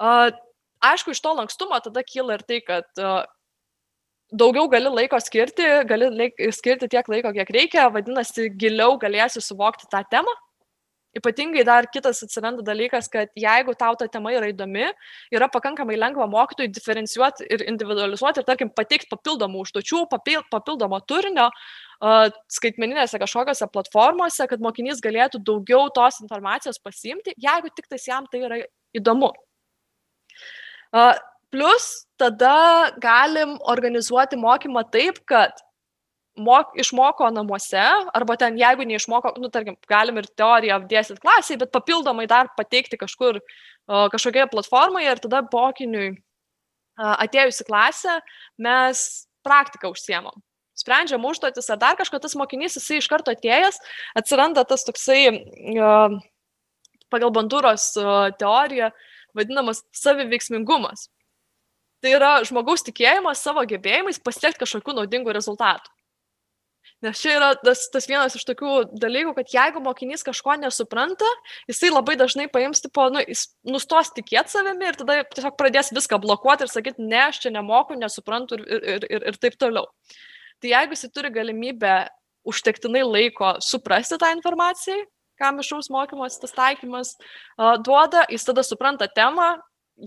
Uh, 0.00 0.28
aišku, 0.84 1.14
iš 1.14 1.24
to 1.24 1.32
lankstumo 1.36 1.80
tada 1.84 2.04
kyla 2.04 2.36
ir 2.36 2.44
tai, 2.44 2.60
kad 2.66 2.88
uh, 3.00 3.24
daugiau 4.32 4.68
gali 4.70 4.90
laiko 4.92 5.18
skirti, 5.22 5.66
gali 5.88 6.10
laik, 6.12 6.38
skirti 6.54 6.88
tiek 6.90 7.08
laiko, 7.10 7.32
kiek 7.34 7.50
reikia, 7.56 7.88
vadinasi, 7.92 8.50
giliau 8.60 8.96
galėsi 9.00 9.42
suvokti 9.44 9.90
tą 9.90 10.04
temą. 10.10 10.34
Ypatingai 11.18 11.64
dar 11.66 11.88
kitas 11.90 12.20
atsiranda 12.22 12.62
dalykas, 12.62 13.08
kad 13.10 13.32
jeigu 13.34 13.72
tau 13.74 13.96
ta 13.98 14.06
tema 14.06 14.30
yra 14.30 14.46
įdomi, 14.52 14.84
yra 15.34 15.48
pakankamai 15.50 15.96
lengva 15.98 16.28
mokytojui 16.30 16.70
diferencijuoti 16.70 17.48
ir 17.50 17.64
individualizuoti 17.66 18.38
ir, 18.38 18.46
tarkim, 18.46 18.70
pateikti 18.70 19.10
papildomų 19.10 19.64
užduočių, 19.64 20.04
papildomo 20.52 21.00
turinio, 21.10 21.48
skaitmeninėse 22.54 23.18
kažkokiose 23.18 23.66
platformose, 23.74 24.46
kad 24.52 24.62
mokinys 24.62 25.02
galėtų 25.02 25.42
daugiau 25.50 25.90
tos 25.96 26.20
informacijos 26.22 26.78
pasimti, 26.78 27.34
jeigu 27.34 27.74
tik 27.74 27.90
tais 27.90 28.06
jam 28.06 28.30
tai 28.30 28.44
yra 28.46 28.62
įdomu. 28.94 29.32
Plus, 31.50 31.88
tada 32.20 32.92
galim 33.02 33.56
organizuoti 33.72 34.38
mokymą 34.38 34.84
taip, 34.92 35.18
kad 35.26 35.58
mok, 36.38 36.76
išmoko 36.78 37.26
namuose, 37.34 37.82
arba 38.14 38.36
ten, 38.38 38.58
jeigu 38.58 38.86
neišmoko, 38.86 39.34
nu, 39.42 39.50
tarkim, 39.52 39.76
galim 39.90 40.20
ir 40.20 40.28
teoriją 40.38 40.78
apdėstyti 40.78 41.24
klasiai, 41.24 41.58
bet 41.60 41.72
papildomai 41.74 42.28
dar 42.30 42.52
pateikti 42.56 43.00
kažkur 43.00 43.40
kažkokioje 43.90 44.46
platformoje 44.52 45.10
ir 45.10 45.22
tada 45.24 45.40
mokiniui 45.50 46.12
atėjus 47.00 47.64
į 47.64 47.66
klasę 47.66 48.20
mes 48.62 49.02
praktiką 49.42 49.90
užsiemam 49.90 50.38
sprendžiam 50.80 51.24
užduotis 51.28 51.68
ar 51.72 51.78
dar 51.80 51.96
kažką, 51.98 52.20
tas 52.22 52.36
mokinys, 52.38 52.78
jisai 52.78 53.00
iš 53.00 53.08
karto 53.10 53.34
atėjęs, 53.34 53.80
atsiranda 54.16 54.64
tas 54.68 54.86
toksai 54.86 55.20
pagal 57.12 57.32
bandūros 57.36 57.92
teoriją 58.40 58.90
vadinamas 59.36 59.84
saviveiksmingumas. 59.96 61.08
Tai 62.00 62.12
yra 62.16 62.34
žmogaus 62.48 62.84
tikėjimas 62.86 63.42
savo 63.44 63.64
gebėjimais 63.68 64.20
pasiekti 64.24 64.62
kažkokių 64.62 64.96
naudingų 65.00 65.34
rezultatų. 65.36 65.92
Nes 67.04 67.16
čia 67.16 67.32
yra 67.38 67.48
tas, 67.56 67.86
tas 67.92 68.04
vienas 68.08 68.34
iš 68.36 68.44
tokių 68.44 68.72
dalykų, 69.00 69.32
kad 69.38 69.52
jeigu 69.54 69.80
mokinys 69.80 70.24
kažko 70.24 70.58
nesupranta, 70.60 71.28
jisai 71.68 71.88
labai 71.88 72.16
dažnai 72.20 72.44
paims, 72.52 72.82
tipo, 72.84 73.06
nu, 73.12 73.22
jis 73.24 73.46
nustos 73.64 74.12
tikėti 74.16 74.52
savimi 74.52 74.90
ir 74.90 74.98
tada 75.00 75.22
tiesiog 75.32 75.56
pradės 75.60 75.92
viską 75.96 76.18
blokuoti 76.20 76.66
ir 76.66 76.72
sakyti, 76.72 77.06
ne, 77.08 77.22
aš 77.30 77.40
čia 77.44 77.54
nemoku, 77.54 77.96
nesuprantu 78.00 78.60
ir, 78.60 78.84
ir, 78.96 79.08
ir, 79.16 79.24
ir 79.32 79.40
taip 79.40 79.56
toliau. 79.60 79.88
Tai 80.60 80.74
jeigu 80.74 80.96
jis 80.96 81.08
turi 81.08 81.32
galimybę 81.32 81.94
užtektinai 82.48 83.06
laiko 83.06 83.54
suprasti 83.64 84.20
tą 84.20 84.34
informaciją, 84.36 85.00
ką 85.40 85.54
mišraus 85.56 85.88
mokymas, 85.92 86.36
tas 86.42 86.52
taikymas 86.52 87.14
duoda, 87.86 88.26
jis 88.28 88.44
tada 88.44 88.64
supranta 88.66 89.08
temą, 89.08 89.54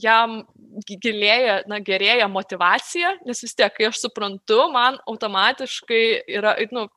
jam 0.01 0.41
gilėja, 0.87 1.61
na, 1.69 1.79
gerėja 1.83 2.27
motivacija, 2.31 3.13
nes 3.27 3.43
vis 3.45 3.55
tiek, 3.57 3.73
kai 3.75 3.89
aš 3.89 4.01
suprantu, 4.05 4.59
man 4.73 4.99
automatiškai 5.09 6.03
yra, 6.39 6.55
nu, 6.73 6.87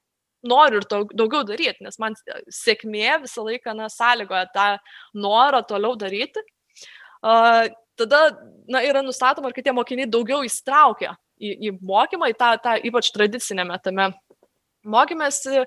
noriu 0.46 0.80
ir 0.80 0.86
daug, 0.90 1.10
daugiau 1.16 1.44
daryti, 1.46 1.84
nes 1.84 1.98
man 2.02 2.16
sėkmė 2.52 3.20
visą 3.24 3.44
laiką, 3.46 3.74
na, 3.76 3.90
sąlygoja 3.92 4.46
tą 4.54 4.68
norą 5.18 5.62
toliau 5.66 5.96
daryti. 5.98 6.44
Uh, 7.26 7.66
tada, 7.98 8.20
na, 8.68 8.82
yra 8.86 9.02
nustatoma, 9.02 9.50
kad 9.54 9.66
tie 9.66 9.74
mokiniai 9.74 10.08
daugiau 10.10 10.44
įstraukia 10.46 11.16
į, 11.40 11.52
į 11.68 11.72
mokymą, 11.80 12.30
į 12.32 12.38
tą, 12.38 12.52
tą 12.62 12.76
ypač 12.86 13.10
tradicinėme 13.14 13.78
tame 13.82 14.10
mokymėsi, 14.86 15.64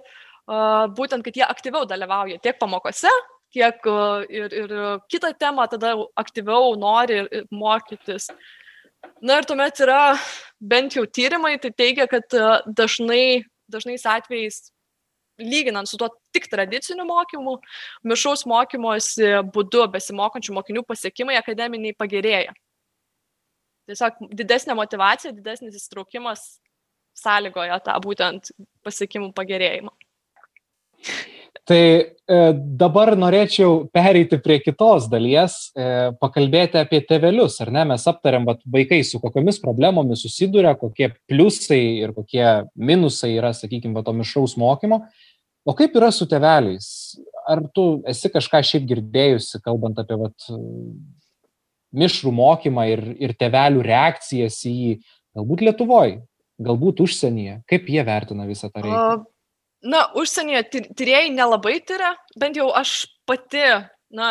būtent, 0.98 1.26
kad 1.26 1.36
jie 1.38 1.46
aktyviau 1.46 1.86
dalyvauja 1.90 2.40
tiek 2.42 2.58
pamokose, 2.62 3.12
tiek 3.54 3.90
ir, 4.30 4.56
ir 4.64 4.74
kitą 5.12 5.34
temą 5.40 5.68
tada 5.72 5.96
aktyviau 6.20 6.76
nori 6.80 7.24
mokytis. 7.52 8.30
Na 9.24 9.40
ir 9.40 9.48
tuomet 9.48 9.80
yra 9.84 10.16
bent 10.60 10.98
jau 10.98 11.06
tyrimai, 11.08 11.56
tai 11.62 11.72
teigia, 11.72 12.08
kad 12.12 12.28
dažnai, 12.68 13.46
dažnais 13.72 14.04
atvejais, 14.06 14.72
lyginant 15.40 15.88
su 15.88 15.98
tuo 15.98 16.10
tik 16.36 16.50
tradiciniu 16.52 17.06
mokymu, 17.08 17.60
mišaus 18.04 18.44
mokymosi 18.50 19.38
būdu 19.56 19.86
besimokančių 19.94 20.58
mokinių 20.58 20.84
pasiekimai 20.88 21.40
akademiniai 21.40 21.96
pagerėja 21.96 22.56
tiesiog 23.90 24.22
didesnė 24.42 24.76
motivacija, 24.78 25.34
didesnis 25.36 25.78
įsitraukimas 25.80 26.46
sąlygoja 27.20 27.80
tą 27.86 27.98
būtent 28.04 28.54
pasiekimų 28.86 29.34
pagerėjimą. 29.38 29.94
Tai 31.70 31.82
e, 31.82 32.38
dabar 32.82 33.12
norėčiau 33.20 33.84
pereiti 33.94 34.40
prie 34.42 34.58
kitos 34.64 35.06
dalies, 35.12 35.58
e, 35.78 36.10
pakalbėti 36.22 36.80
apie 36.82 37.02
tevelius, 37.06 37.60
ar 37.62 37.72
ne? 37.74 37.84
Mes 37.92 38.06
aptariam, 38.10 38.48
kad 38.50 38.64
vaikai 38.74 39.02
su 39.06 39.22
kokiamis 39.22 39.62
problemomis 39.62 40.24
susiduria, 40.26 40.74
kokie 40.80 41.12
pliusai 41.30 41.82
ir 42.06 42.14
kokie 42.18 42.46
minusai 42.74 43.36
yra, 43.36 43.54
sakykime, 43.58 44.02
to 44.06 44.16
mišraus 44.18 44.58
mokymo. 44.62 45.04
O 45.66 45.76
kaip 45.78 45.98
yra 46.00 46.10
su 46.16 46.26
teveliais? 46.30 46.90
Ar 47.50 47.62
tu 47.76 48.02
esi 48.10 48.32
kažką 48.34 48.62
šiaip 48.66 48.86
girdėjusi, 48.90 49.62
kalbant 49.66 50.00
apie 50.02 50.18
vat, 50.22 50.50
mišrų 51.96 52.34
mokymą 52.34 52.86
ir, 52.92 53.04
ir 53.22 53.34
tevelių 53.38 53.84
reakcijas 53.86 54.62
į 54.70 54.74
jį, 54.76 54.94
galbūt 55.38 55.66
Lietuvoje, 55.66 56.22
galbūt 56.62 57.02
užsienyje, 57.06 57.60
kaip 57.70 57.90
jie 57.90 58.06
vertina 58.06 58.50
visą 58.50 58.70
tą 58.70 58.86
reikalą? 58.86 59.26
Na, 59.80 60.10
užsienyje 60.20 60.66
tyrėjai 61.00 61.30
nelabai 61.32 61.78
tyria, 61.88 62.12
bent 62.40 62.58
jau 62.60 62.68
aš 62.76 63.06
pati, 63.30 63.64
na, 64.12 64.28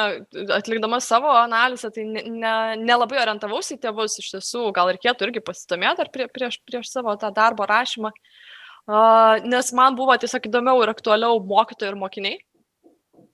atlikdama 0.58 0.98
savo 1.00 1.30
analizę, 1.32 1.88
tai 1.94 2.04
nelabai 2.04 2.76
ne, 2.76 2.84
ne 2.84 3.22
orientavausi 3.22 3.78
į 3.78 3.80
tėvus, 3.86 4.18
iš 4.20 4.34
tiesų, 4.34 4.66
gal 4.76 4.92
reikėtų 4.92 5.28
irgi 5.28 5.44
pasidomėti 5.46 6.04
ar 6.04 6.12
prie, 6.12 6.28
prieš, 6.28 6.60
prieš 6.68 6.92
savo 6.92 7.14
tą 7.20 7.30
darbo 7.32 7.64
rašymą, 7.70 8.12
uh, 8.12 9.40
nes 9.44 9.72
man 9.72 9.96
buvo 9.96 10.18
tiesiog 10.20 10.50
įdomiau 10.50 10.84
ir 10.84 10.92
aktualiau 10.92 11.40
mokytojai 11.40 11.94
ir 11.94 11.98
mokiniai 12.02 12.36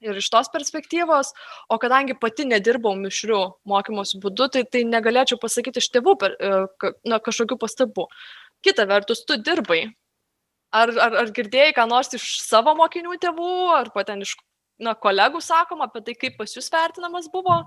ir 0.05 0.21
iš 0.21 0.29
tos 0.33 0.51
perspektyvos, 0.53 1.33
o 1.73 1.79
kadangi 1.81 2.17
pati 2.21 2.47
nedirbau 2.49 2.95
mišrių 2.99 3.41
mokymosi 3.71 4.21
būdu, 4.23 4.51
tai, 4.53 4.65
tai 4.69 4.85
negalėčiau 4.89 5.41
pasakyti 5.41 5.83
iš 5.83 5.91
tėvų 5.95 6.17
per, 6.21 6.37
e, 6.39 6.93
na, 7.09 7.21
kažkokių 7.25 7.59
pastabų. 7.61 8.09
Kita 8.65 8.87
vertus, 8.91 9.25
tu 9.29 9.39
dirbai. 9.41 9.87
Ar, 10.75 10.91
ar, 10.99 11.15
ar 11.23 11.31
girdėjai 11.35 11.75
ką 11.77 11.87
nors 11.87 12.11
iš 12.17 12.25
savo 12.43 12.75
mokinių 12.75 13.15
tėvų, 13.23 13.55
ar 13.77 13.93
paten 13.95 14.25
iš 14.25 14.35
na, 14.83 14.97
kolegų 14.99 15.39
sakoma 15.45 15.87
apie 15.87 16.03
tai, 16.03 16.17
kaip 16.19 16.39
pas 16.41 16.51
jūs 16.51 16.67
vertinamas 16.73 17.29
buvo? 17.31 17.61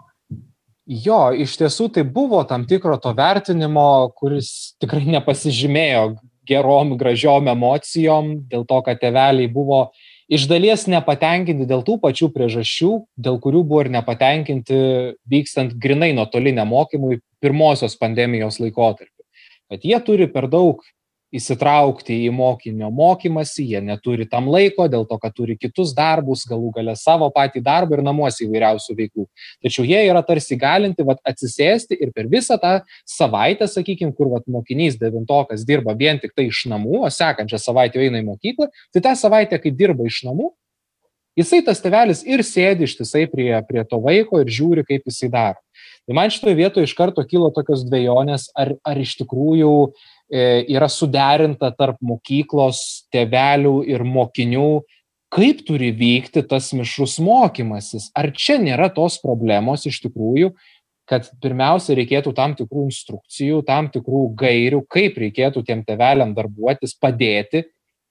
Jo, 0.88 1.32
iš 1.36 1.58
tiesų 1.60 1.90
tai 1.96 2.04
buvo 2.04 2.42
tam 2.48 2.66
tikro 2.68 2.96
to 3.04 3.12
vertinimo, 3.16 4.12
kuris 4.16 4.76
tikrai 4.80 5.04
nepasižymėjo 5.18 6.04
gerom, 6.48 6.94
gražiom 7.00 7.50
emocijom, 7.52 8.30
dėl 8.48 8.64
to, 8.68 8.80
kad 8.86 9.00
teveliai 9.02 9.50
buvo 9.52 9.90
iš 10.32 10.48
dalies 10.48 10.86
nepatenkinti 10.92 11.68
dėl 11.68 11.84
tų 11.88 11.98
pačių 12.04 12.30
priežasčių, 12.36 12.92
dėl 13.20 13.40
kurių 13.44 13.64
buvo 13.68 13.84
ir 13.84 13.92
nepatenkinti 13.96 14.80
vykstant 15.32 15.76
grinai 15.80 16.14
nuotoliniam 16.16 16.72
mokymui 16.72 17.22
pirmosios 17.44 17.96
pandemijos 18.00 18.60
laikotarpiu. 18.64 19.24
Kad 19.68 19.84
jie 19.84 20.00
turi 20.04 20.28
per 20.32 20.48
daug 20.52 20.84
įsitraukti 21.36 22.16
į 22.24 22.32
mokinio 22.32 22.88
mokymasi, 22.94 23.66
jie 23.68 23.82
neturi 23.84 24.28
tam 24.30 24.48
laiko, 24.52 24.86
dėl 24.92 25.04
to, 25.10 25.18
kad 25.20 25.36
turi 25.36 25.58
kitus 25.60 25.92
darbus, 25.98 26.46
galų 26.48 26.72
gale 26.78 26.96
savo 27.00 27.28
patį 27.36 27.62
darbą 27.66 27.98
ir 27.98 28.04
namuose 28.06 28.46
įvairiausių 28.46 28.96
veiklų. 29.02 29.26
Tačiau 29.64 29.84
jie 29.88 30.00
yra 30.08 30.24
tarsi 30.26 30.56
galinti 30.60 31.04
vat, 31.08 31.20
atsisėsti 31.28 32.00
ir 32.00 32.14
per 32.16 32.30
visą 32.32 32.56
tą 32.62 32.78
savaitę, 33.08 33.68
sakykime, 33.68 34.16
kur 34.16 34.32
vat, 34.38 34.48
mokinys 34.48 35.00
devintokas 35.02 35.68
dirba 35.68 35.98
vien 36.00 36.22
tik 36.24 36.32
tai 36.38 36.48
iš 36.48 36.64
namų, 36.72 37.04
o 37.04 37.12
sekančią 37.12 37.60
savaitę 37.60 38.00
eina 38.04 38.24
į 38.24 38.30
mokyklą, 38.30 38.72
tai 38.96 39.04
tą 39.04 39.18
savaitę, 39.20 39.60
kai 39.60 39.76
dirba 39.76 40.08
iš 40.08 40.24
namų, 40.30 40.54
jisai 41.38 41.62
tas 41.66 41.82
tevelis 41.84 42.24
ir 42.26 42.44
sėdi 42.46 42.88
ištisai 42.88 43.28
prie, 43.32 43.52
prie 43.68 43.84
to 43.90 44.00
vaiko 44.02 44.42
ir 44.42 44.52
žiūri, 44.52 44.86
kaip 44.88 45.12
jisai 45.12 45.30
daro. 45.34 45.62
Tai 46.08 46.16
man 46.16 46.32
šitoje 46.34 46.56
vietoje 46.58 46.88
iš 46.88 46.96
karto 46.98 47.24
kilo 47.28 47.50
tokios 47.54 47.84
dviejonės, 47.86 48.48
ar, 48.58 48.74
ar 48.88 49.00
iš 49.02 49.18
tikrųjų 49.20 49.74
e, 49.86 49.92
yra 50.32 50.90
suderinta 50.92 51.72
tarp 51.76 52.00
mokyklos, 52.04 53.08
tėvelių 53.14 53.82
ir 53.88 54.04
mokinių, 54.04 54.72
kaip 55.34 55.64
turi 55.68 55.92
vykti 55.96 56.44
tas 56.48 56.72
mišrus 56.76 57.18
mokymasis. 57.24 58.10
Ar 58.16 58.32
čia 58.36 58.58
nėra 58.60 58.90
tos 58.94 59.20
problemos 59.24 59.86
iš 59.88 60.02
tikrųjų, 60.06 60.54
kad 61.08 61.30
pirmiausia 61.44 61.96
reikėtų 61.96 62.34
tam 62.36 62.56
tikrų 62.60 62.90
instrukcijų, 62.90 63.62
tam 63.68 63.88
tikrų 63.92 64.28
gairių, 64.40 64.84
kaip 64.92 65.20
reikėtų 65.24 65.64
tiem 65.68 65.84
tėveliam 65.88 66.34
darbuotis, 66.36 66.96
padėti. 67.00 67.64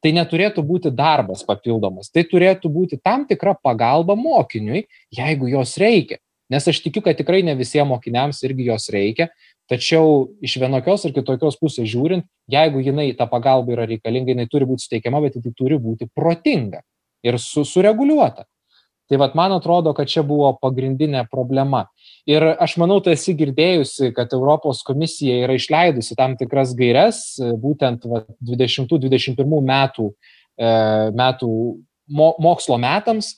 Tai 0.04 0.12
neturėtų 0.12 0.62
būti 0.62 0.92
darbas 0.92 1.42
papildomas, 1.44 2.12
tai 2.12 2.22
turėtų 2.28 2.70
būti 2.70 2.98
tam 3.02 3.24
tikra 3.28 3.56
pagalba 3.58 4.14
mokiniui, 4.16 4.84
jeigu 5.12 5.48
jos 5.50 5.74
reikia 5.80 6.20
nes 6.52 6.68
aš 6.68 6.80
tikiu 6.84 7.02
kad 7.02 7.18
tikrai 7.18 7.42
ne 7.46 7.54
visiem 7.58 7.88
mokiniams 7.90 8.42
irgi 8.46 8.68
jos 8.70 8.88
reikia 8.94 9.28
tačiau 9.70 10.26
iš 10.44 10.58
vienokios 10.62 11.06
ar 11.06 11.14
kitokios 11.14 11.58
pusės 11.60 11.88
žiūrint 11.90 12.26
jeigu 12.50 12.82
jinai 12.84 13.08
ta 13.18 13.26
pagalba 13.30 13.74
yra 13.74 13.86
reikalinga 13.88 14.34
jinai 14.34 14.46
turi 14.50 14.68
būt 14.68 14.84
suteikiama 14.84 15.22
bet 15.24 15.38
ji 15.40 15.54
turi 15.56 15.78
būti 15.82 16.08
protinga 16.14 16.82
ir 17.26 17.40
su 17.42 17.64
sureguliuota. 17.66 18.46
Tai 19.06 19.18
vat 19.22 19.36
man 19.38 19.52
atrodo 19.54 19.92
kad 19.94 20.10
čia 20.10 20.24
buvo 20.26 20.48
pagrindinė 20.58 21.28
problema. 21.30 21.84
Ir 22.26 22.42
aš 22.42 22.74
manau 22.82 22.98
tu 23.02 23.12
esi 23.12 23.36
girdėjusi 23.38 24.10
kad 24.16 24.32
europos 24.34 24.82
komisija 24.86 25.44
yra 25.44 25.54
išleidusi 25.54 26.16
tam 26.18 26.34
tikras 26.38 26.74
gaires 26.78 27.20
būtent 27.38 28.06
vat 28.10 28.26
dvidešimtų 28.42 28.98
dvidešim 29.04 29.38
pirmų 29.38 29.62
metų 29.68 30.08
e, 30.10 30.70
metų 31.14 31.50
mo 32.06 32.32
mokslo 32.42 32.78
metams 32.82 33.36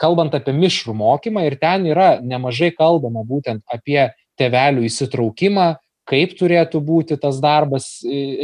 kalbant 0.00 0.32
apie 0.32 0.54
mišrų 0.56 0.94
mokymą. 0.96 1.44
Ir 1.44 1.58
ten 1.60 1.84
yra 1.84 2.14
nemažai 2.24 2.70
kalbama 2.72 3.24
būtent 3.28 3.60
apie 3.68 4.08
tėvelių 4.40 4.86
įsitraukimą, 4.88 5.74
kaip 6.08 6.36
turėtų 6.38 6.80
būti 6.84 7.18
tas 7.20 7.40
darbas 7.42 7.98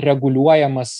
reguliuojamas 0.05 0.95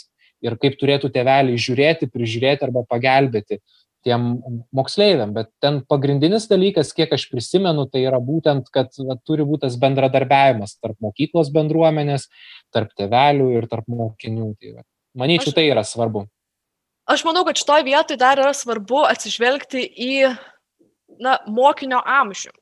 ir 0.45 0.57
kaip 0.61 0.77
turėtų 0.81 1.11
tėveliai 1.13 1.61
žiūrėti, 1.61 2.09
prižiūrėti 2.13 2.67
arba 2.69 2.85
pagelbėti 2.89 3.61
tiem 4.05 4.41
moksleiviam. 4.73 5.33
Bet 5.37 5.51
ten 5.61 5.81
pagrindinis 5.89 6.49
dalykas, 6.51 6.95
kiek 6.97 7.13
aš 7.13 7.27
prisimenu, 7.33 7.87
tai 7.91 8.05
yra 8.07 8.21
būtent, 8.25 8.71
kad 8.73 8.93
va, 9.05 9.19
turi 9.27 9.45
būti 9.49 9.67
tas 9.67 9.77
bendradarbiavimas 9.81 10.79
tarp 10.81 10.97
mokyklos 11.05 11.53
bendruomenės, 11.55 12.29
tarp 12.75 12.95
tėvelių 12.97 13.51
ir 13.59 13.69
tarp 13.71 13.89
mokinių. 13.93 14.53
Tai, 14.61 14.77
va, 14.79 14.87
manyčiau, 15.25 15.55
tai 15.57 15.69
yra 15.69 15.85
svarbu. 15.87 16.27
Aš 17.11 17.25
manau, 17.27 17.43
kad 17.49 17.59
šitoje 17.59 17.85
vietoje 17.89 18.21
dar 18.21 18.41
yra 18.41 18.55
svarbu 18.57 19.05
atsižvelgti 19.09 19.85
į 19.85 20.15
na, 21.21 21.41
mokinio 21.51 22.01
amžių. 22.01 22.53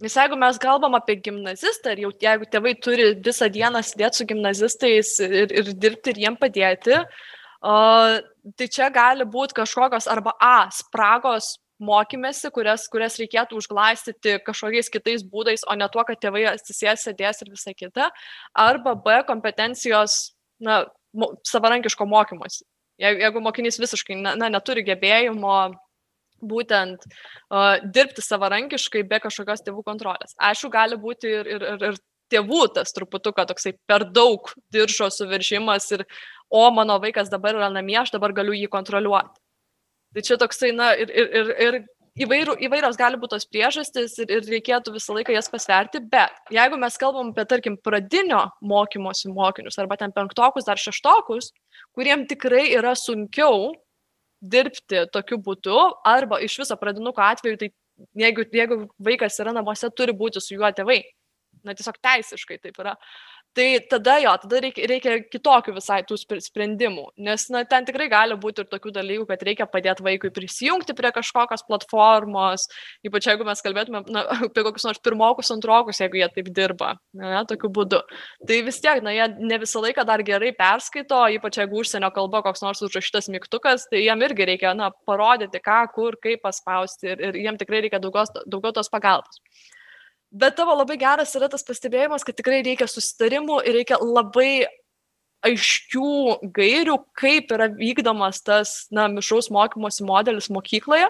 Nes 0.00 0.14
jeigu 0.14 0.36
mes 0.38 0.58
kalbam 0.62 0.94
apie 0.96 1.16
gimnazistą 1.20 1.92
ir 1.92 2.04
jau 2.06 2.12
jeigu 2.22 2.46
tėvai 2.48 2.76
turi 2.78 3.08
visą 3.26 3.50
dieną 3.52 3.82
sėdėti 3.84 4.20
su 4.20 4.26
gimnazistais 4.30 5.16
ir, 5.26 5.50
ir 5.50 5.72
dirbti 5.74 6.14
ir 6.14 6.20
jiem 6.22 6.38
padėti, 6.40 7.00
uh, 7.00 8.20
tai 8.56 8.68
čia 8.70 8.88
gali 8.94 9.26
būti 9.28 9.58
kažkokios 9.58 10.08
arba 10.08 10.36
A 10.40 10.70
spragos 10.72 11.58
mokymėsi, 11.80 12.50
kurias, 12.52 12.86
kurias 12.92 13.16
reikėtų 13.20 13.58
užglaistyti 13.60 14.38
kažkokiais 14.44 14.90
kitais 14.92 15.24
būdais, 15.24 15.64
o 15.66 15.76
ne 15.76 15.88
tuo, 15.92 16.04
kad 16.04 16.20
tėvai 16.20 16.44
atsisės, 16.52 17.06
sėdės 17.06 17.40
ir 17.42 17.52
visa 17.52 17.72
kita, 17.76 18.10
arba 18.54 18.94
B 18.94 19.20
kompetencijos 19.28 20.34
na, 20.60 20.84
savarankiško 21.48 22.06
mokymosi. 22.06 22.66
Jeigu, 23.00 23.22
jeigu 23.24 23.40
mokinys 23.40 23.80
visiškai 23.80 24.18
na, 24.20 24.34
na, 24.36 24.50
neturi 24.52 24.84
gebėjimo 24.84 25.56
būtent 26.42 27.04
uh, 27.06 27.78
dirbti 27.84 28.24
savarankiškai 28.24 29.04
be 29.08 29.20
kažkokios 29.22 29.64
tėvų 29.66 29.84
kontrolės. 29.86 30.36
Aišku, 30.38 30.72
gali 30.72 30.98
būti 31.00 31.30
ir, 31.30 31.52
ir, 31.56 31.66
ir, 31.74 31.84
ir 31.90 32.00
tėvų 32.30 32.64
tas 32.74 32.94
truputuką 32.96 33.46
toksai 33.50 33.74
per 33.90 34.06
daug 34.14 34.52
diržo 34.72 35.10
suviržimas 35.12 35.90
ir, 35.96 36.04
o 36.50 36.66
mano 36.74 36.98
vaikas 37.02 37.30
dabar 37.30 37.58
yra 37.58 37.70
namie, 37.72 37.98
aš 38.00 38.14
dabar 38.14 38.34
galiu 38.36 38.54
jį 38.56 38.68
kontroliuoti. 38.70 39.40
Tai 40.14 40.22
čia 40.26 40.38
toksai, 40.42 40.72
na, 40.74 40.92
ir, 40.98 41.10
ir, 41.14 41.34
ir, 41.40 41.50
ir 41.66 41.80
įvairių, 42.24 42.56
įvairios 42.66 42.98
gali 42.98 43.18
būti 43.20 43.36
tos 43.36 43.46
priežastys 43.46 44.16
ir, 44.22 44.32
ir 44.34 44.48
reikėtų 44.50 44.94
visą 44.96 45.14
laiką 45.14 45.34
jas 45.34 45.50
pasverti, 45.52 46.02
bet 46.10 46.54
jeigu 46.54 46.78
mes 46.80 46.98
kalbam 47.00 47.30
apie, 47.30 47.44
tarkim, 47.50 47.78
pradinio 47.78 48.48
mokymosi 48.66 49.30
mokinius 49.30 49.78
arba 49.78 49.98
ten 50.00 50.14
penktokus 50.16 50.68
ar 50.70 50.80
šeštokus, 50.80 51.52
kuriem 51.96 52.26
tikrai 52.30 52.68
yra 52.74 52.96
sunkiau 52.98 53.70
dirbti 54.40 55.04
tokiu 55.12 55.38
būdu 55.44 55.76
arba 56.06 56.40
iš 56.44 56.58
viso 56.62 56.76
pradinuko 56.80 57.22
atveju, 57.24 57.58
tai 57.60 57.70
jeigu, 58.16 58.46
jeigu 58.52 58.82
vaikas 58.98 59.38
yra 59.42 59.54
namuose, 59.56 59.90
turi 59.96 60.14
būti 60.16 60.42
su 60.42 60.56
juo 60.56 60.70
tėvai. 60.76 61.02
Na, 61.66 61.74
tiesiog 61.76 61.98
teisiškai 62.00 62.56
taip 62.62 62.78
yra 62.80 62.94
tai 63.54 63.80
tada 63.90 64.16
jo 64.22 64.32
tada 64.42 64.60
reikia 64.62 64.86
reikia 64.86 65.16
kitokių 65.26 65.74
visai 65.74 66.00
tų 66.06 66.16
sprendimų 66.20 67.06
nes 67.26 67.46
na 67.50 67.64
ten 67.68 67.86
tikrai 67.88 68.06
gali 68.12 68.36
būt 68.38 68.62
ir 68.62 68.68
tokių 68.70 68.92
dalykų 68.94 69.26
kad 69.26 69.42
reikia 69.46 69.66
padėt 69.70 70.02
vaikui 70.06 70.30
prisijungti 70.34 70.94
prie 70.94 71.10
kažkokios 71.16 71.64
platformos 71.66 72.68
ypač 73.06 73.26
jeigu 73.26 73.46
mes 73.48 73.64
kalbėtumėm 73.64 74.06
na 74.14 74.22
apie 74.46 74.64
kokius 74.66 74.86
nors 74.86 75.02
pirmokus 75.02 75.50
antrokus 75.54 75.98
jeigu 76.02 76.20
jie 76.20 76.28
taip 76.36 76.52
dirba 76.54 76.92
ane 77.18 77.42
tokiu 77.50 77.72
būdu. 77.74 78.00
Tai 78.46 78.60
vis 78.68 78.80
tiek 78.84 79.02
na 79.02 79.16
jie 79.16 79.26
ne 79.38 79.58
visą 79.62 79.82
laiką 79.82 80.06
dar 80.06 80.22
gerai 80.26 80.52
perskaito 80.56 81.24
ypač 81.36 81.58
jeigu 81.62 81.82
užsienio 81.82 82.12
kalba 82.14 82.44
koks 82.46 82.62
nors 82.62 82.84
užrašytas 82.86 83.30
mygtukas 83.34 83.88
tai 83.90 84.04
jiem 84.04 84.22
irgi 84.28 84.46
reikia 84.52 84.76
na 84.78 84.92
parodyti 85.10 85.62
ką 85.64 85.82
kur 85.96 86.20
kaip 86.22 86.46
paspausti 86.46 87.12
ir 87.14 87.26
ir 87.30 87.42
jiem 87.44 87.58
tikrai 87.58 87.82
reikia 87.86 88.02
daugiau 88.02 88.72
tos 88.78 88.92
pagalbos 88.94 89.42
bet 90.30 90.56
tavo 90.58 90.74
labai 90.78 90.96
geras 91.00 91.34
yra 91.38 91.48
tas 91.50 91.64
pastebėjimas, 91.66 92.24
kad 92.26 92.38
tikrai 92.38 92.60
reikia 92.66 92.88
susitarimų 92.90 93.60
ir 93.66 93.80
reikia 93.80 93.98
labai 94.02 94.66
aiškių 95.46 96.52
gairių, 96.54 96.96
kaip 97.16 97.52
yra 97.54 97.70
vykdomas 97.72 98.42
tas, 98.44 98.74
na, 98.92 99.08
mišraus 99.08 99.48
mokymosi 99.52 100.04
modelis 100.04 100.50
mokykloje, 100.52 101.08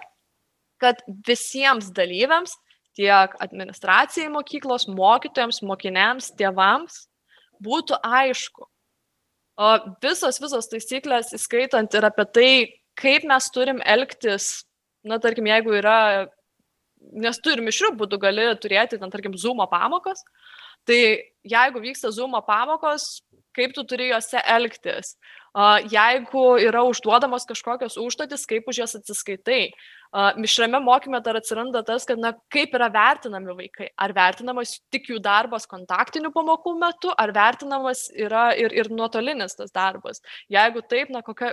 kad 0.81 1.03
visiems 1.27 1.91
dalyviams, 1.97 2.55
tiek 2.97 3.35
administracijai 3.43 4.31
mokyklos, 4.33 4.87
mokytojams, 4.91 5.61
mokiniams, 5.67 6.31
tėvams, 6.39 7.05
būtų 7.63 7.99
aišku. 8.07 8.67
O 9.61 9.71
visos, 10.01 10.41
visos 10.41 10.71
taisyklės, 10.73 11.35
įskaitant 11.37 11.93
ir 11.95 12.07
apie 12.09 12.27
tai, 12.33 12.51
kaip 13.01 13.27
mes 13.29 13.51
turim 13.53 13.83
elgtis, 13.85 14.63
na, 15.05 15.19
tarkim, 15.21 15.51
jeigu 15.51 15.75
yra 15.81 15.99
nes 17.01 17.41
tu 17.43 17.53
ir 17.55 17.63
mišrių 17.65 17.95
būdų 18.01 18.21
gali 18.23 18.47
turėti, 18.61 18.99
ten, 19.01 19.11
tarkim, 19.13 19.37
Zoom 19.39 19.63
pamokas. 19.71 20.23
Tai 20.89 21.01
jeigu 21.45 21.83
vyksta 21.83 22.13
Zoom 22.15 22.37
pamokos, 22.47 23.21
kaip 23.57 23.75
tu 23.75 23.85
turi 23.85 24.11
juose 24.11 24.41
elgtis. 24.47 25.17
Jeigu 25.91 26.45
yra 26.63 26.85
užduodamos 26.87 27.47
kažkokios 27.49 27.99
užduotis, 27.99 28.47
kaip 28.47 28.69
už 28.71 28.85
jas 28.85 28.95
atsiskaitai. 29.01 29.73
Mišrame 30.39 30.79
mokymė 30.83 31.21
dar 31.27 31.39
atsiranda 31.39 31.83
tas, 31.87 32.07
kad, 32.07 32.19
na, 32.23 32.33
kaip 32.55 32.75
yra 32.79 32.89
vertinami 32.95 33.57
vaikai. 33.59 33.91
Ar 33.99 34.15
vertinamas 34.15 34.77
tik 34.95 35.11
jų 35.11 35.19
darbas 35.23 35.67
kontaktinių 35.71 36.33
pamokų 36.35 36.77
metu, 36.79 37.13
ar 37.19 37.35
vertinamas 37.35 38.09
yra 38.15 38.51
ir, 38.59 38.75
ir 38.75 38.91
nuotolinis 38.95 39.59
tas 39.59 39.75
darbas. 39.75 40.23
Jeigu 40.51 40.83
taip, 40.87 41.11
na, 41.15 41.23
kokia, 41.27 41.53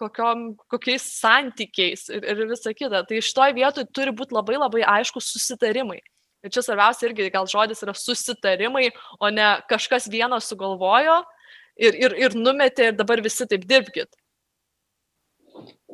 kokiom, 0.00 0.52
kokiais 0.70 1.04
santykiais 1.18 2.06
ir, 2.12 2.22
ir 2.22 2.44
visa 2.50 2.74
kita. 2.76 3.02
Tai 3.08 3.18
iš 3.18 3.32
toj 3.36 3.54
vietoj 3.56 3.88
turi 3.94 4.14
būti 4.14 4.36
labai 4.36 4.58
labai 4.58 4.84
aiškus 4.98 5.32
susitarimai. 5.34 6.00
Ir 6.46 6.54
čia 6.54 6.62
svarbiausia 6.62 7.08
irgi 7.08 7.32
gal 7.34 7.48
žodis 7.50 7.82
yra 7.82 7.94
susitarimai, 7.98 8.92
o 9.18 9.30
ne 9.34 9.56
kažkas 9.70 10.06
vienas 10.10 10.46
sugalvojo 10.50 11.18
ir, 11.76 11.98
ir, 11.98 12.14
ir 12.14 12.36
numetė 12.38 12.92
ir 12.92 12.98
dabar 12.98 13.22
visi 13.24 13.46
taip 13.50 13.66
dirbkit. 13.68 14.10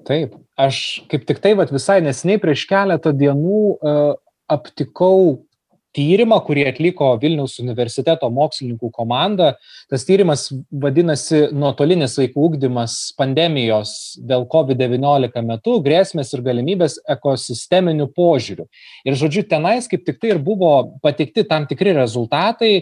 Taip, 0.05 0.35
aš 0.61 0.79
kaip 1.09 1.25
tik 1.25 1.41
tai 1.41 1.55
vat, 1.57 1.73
visai 1.73 2.03
nesiniai 2.05 2.43
prieš 2.43 2.67
keletą 2.69 3.15
dienų 3.17 3.61
uh, 3.73 4.13
aptikau 4.53 5.47
tyrimą, 5.95 6.41
kurį 6.47 6.67
atliko 6.71 7.13
Vilniaus 7.23 7.57
universiteto 7.63 8.29
mokslininkų 8.33 8.91
komanda. 8.95 9.55
Tas 9.91 10.07
tyrimas 10.09 10.49
vadinasi 10.71 11.49
nuotolinis 11.55 12.17
vaikų 12.21 12.49
ūkdymas 12.49 12.97
pandemijos 13.19 13.95
dėl 14.19 14.49
COVID-19 14.51 15.45
metu, 15.47 15.79
grėsmės 15.85 16.35
ir 16.35 16.45
galimybės 16.47 16.99
ekosisteminių 17.17 18.11
požiūrių. 18.17 18.69
Ir 19.09 19.19
žodžiu, 19.21 19.47
tenais 19.51 19.89
kaip 19.91 20.05
tik 20.07 20.21
tai 20.23 20.35
ir 20.35 20.43
buvo 20.43 20.75
patikti 21.05 21.47
tam 21.49 21.69
tikri 21.71 21.97
rezultatai 21.97 22.75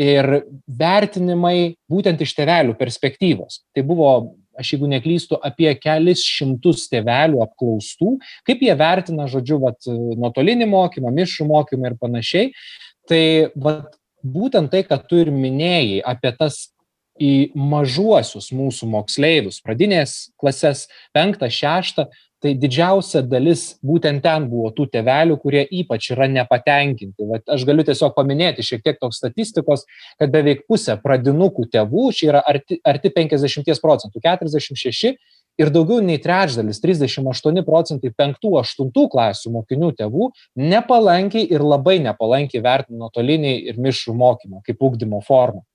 ir 0.00 0.28
vertinimai 0.80 1.74
būtent 1.90 2.22
iš 2.24 2.32
tėvelių 2.38 2.76
perspektyvos. 2.78 3.64
Tai 3.74 3.84
buvo 3.86 4.12
aš 4.60 4.74
jeigu 4.74 4.90
neklystu, 4.90 5.38
apie 5.42 5.72
kelis 5.80 6.24
šimtus 6.26 6.86
tėvelių 6.92 7.40
apklaustų, 7.46 8.16
kaip 8.48 8.64
jie 8.66 8.74
vertina, 8.78 9.28
žodžiu, 9.30 9.60
vat, 9.64 9.88
nuotolinį 9.88 10.68
mokymą, 10.70 11.12
mišrų 11.16 11.48
mokymą 11.50 11.92
ir 11.92 11.96
panašiai. 12.00 12.52
Tai 13.10 13.24
vat, 13.56 13.96
būtent 14.22 14.70
tai, 14.72 14.84
kad 14.86 15.08
tu 15.08 15.20
ir 15.22 15.32
minėjai 15.34 16.02
apie 16.06 16.34
tas 16.36 16.68
į 17.20 17.50
mažuosius 17.52 18.48
mūsų 18.56 18.88
moksleivius, 18.94 19.60
pradinės 19.64 20.30
klasės, 20.40 20.86
penktą, 21.16 21.50
šeštą, 21.52 22.08
tai 22.40 22.54
didžiausia 22.56 23.20
dalis 23.26 23.76
būtent 23.84 24.22
ten 24.24 24.46
buvo 24.50 24.70
tų 24.76 24.86
tėvelių, 24.94 25.36
kurie 25.42 25.64
ypač 25.80 26.10
yra 26.14 26.28
nepatenkinti. 26.32 27.26
Vat 27.28 27.52
aš 27.52 27.66
galiu 27.68 27.84
tiesiog 27.86 28.14
paminėti 28.16 28.64
šiek 28.64 28.84
tiek 28.86 29.00
toks 29.00 29.20
statistikos, 29.20 29.84
kad 30.20 30.32
beveik 30.32 30.64
pusė 30.70 30.96
pradinukų 31.02 31.68
tėvų, 31.74 32.06
čia 32.16 32.30
yra 32.32 32.42
arti, 32.48 32.80
arti 32.80 33.12
50 33.12 33.84
procentų, 33.84 34.24
46 34.24 35.14
ir 35.60 35.72
daugiau 35.74 36.00
nei 36.04 36.20
trečdalis, 36.22 36.80
38 36.80 37.64
procentai 37.66 38.12
5-8 38.16 39.08
klasių 39.12 39.52
mokinių 39.58 39.90
tėvų 39.98 40.30
nepalankiai 40.70 41.44
ir 41.52 41.64
labai 41.64 41.98
nepalankiai 42.06 42.64
vertina 42.64 43.04
nuotolinį 43.04 43.56
ir 43.68 43.80
mišrų 43.80 44.16
mokymą 44.16 44.64
kaip 44.64 44.80
ūkdymo 44.80 45.20
formą. 45.26 45.66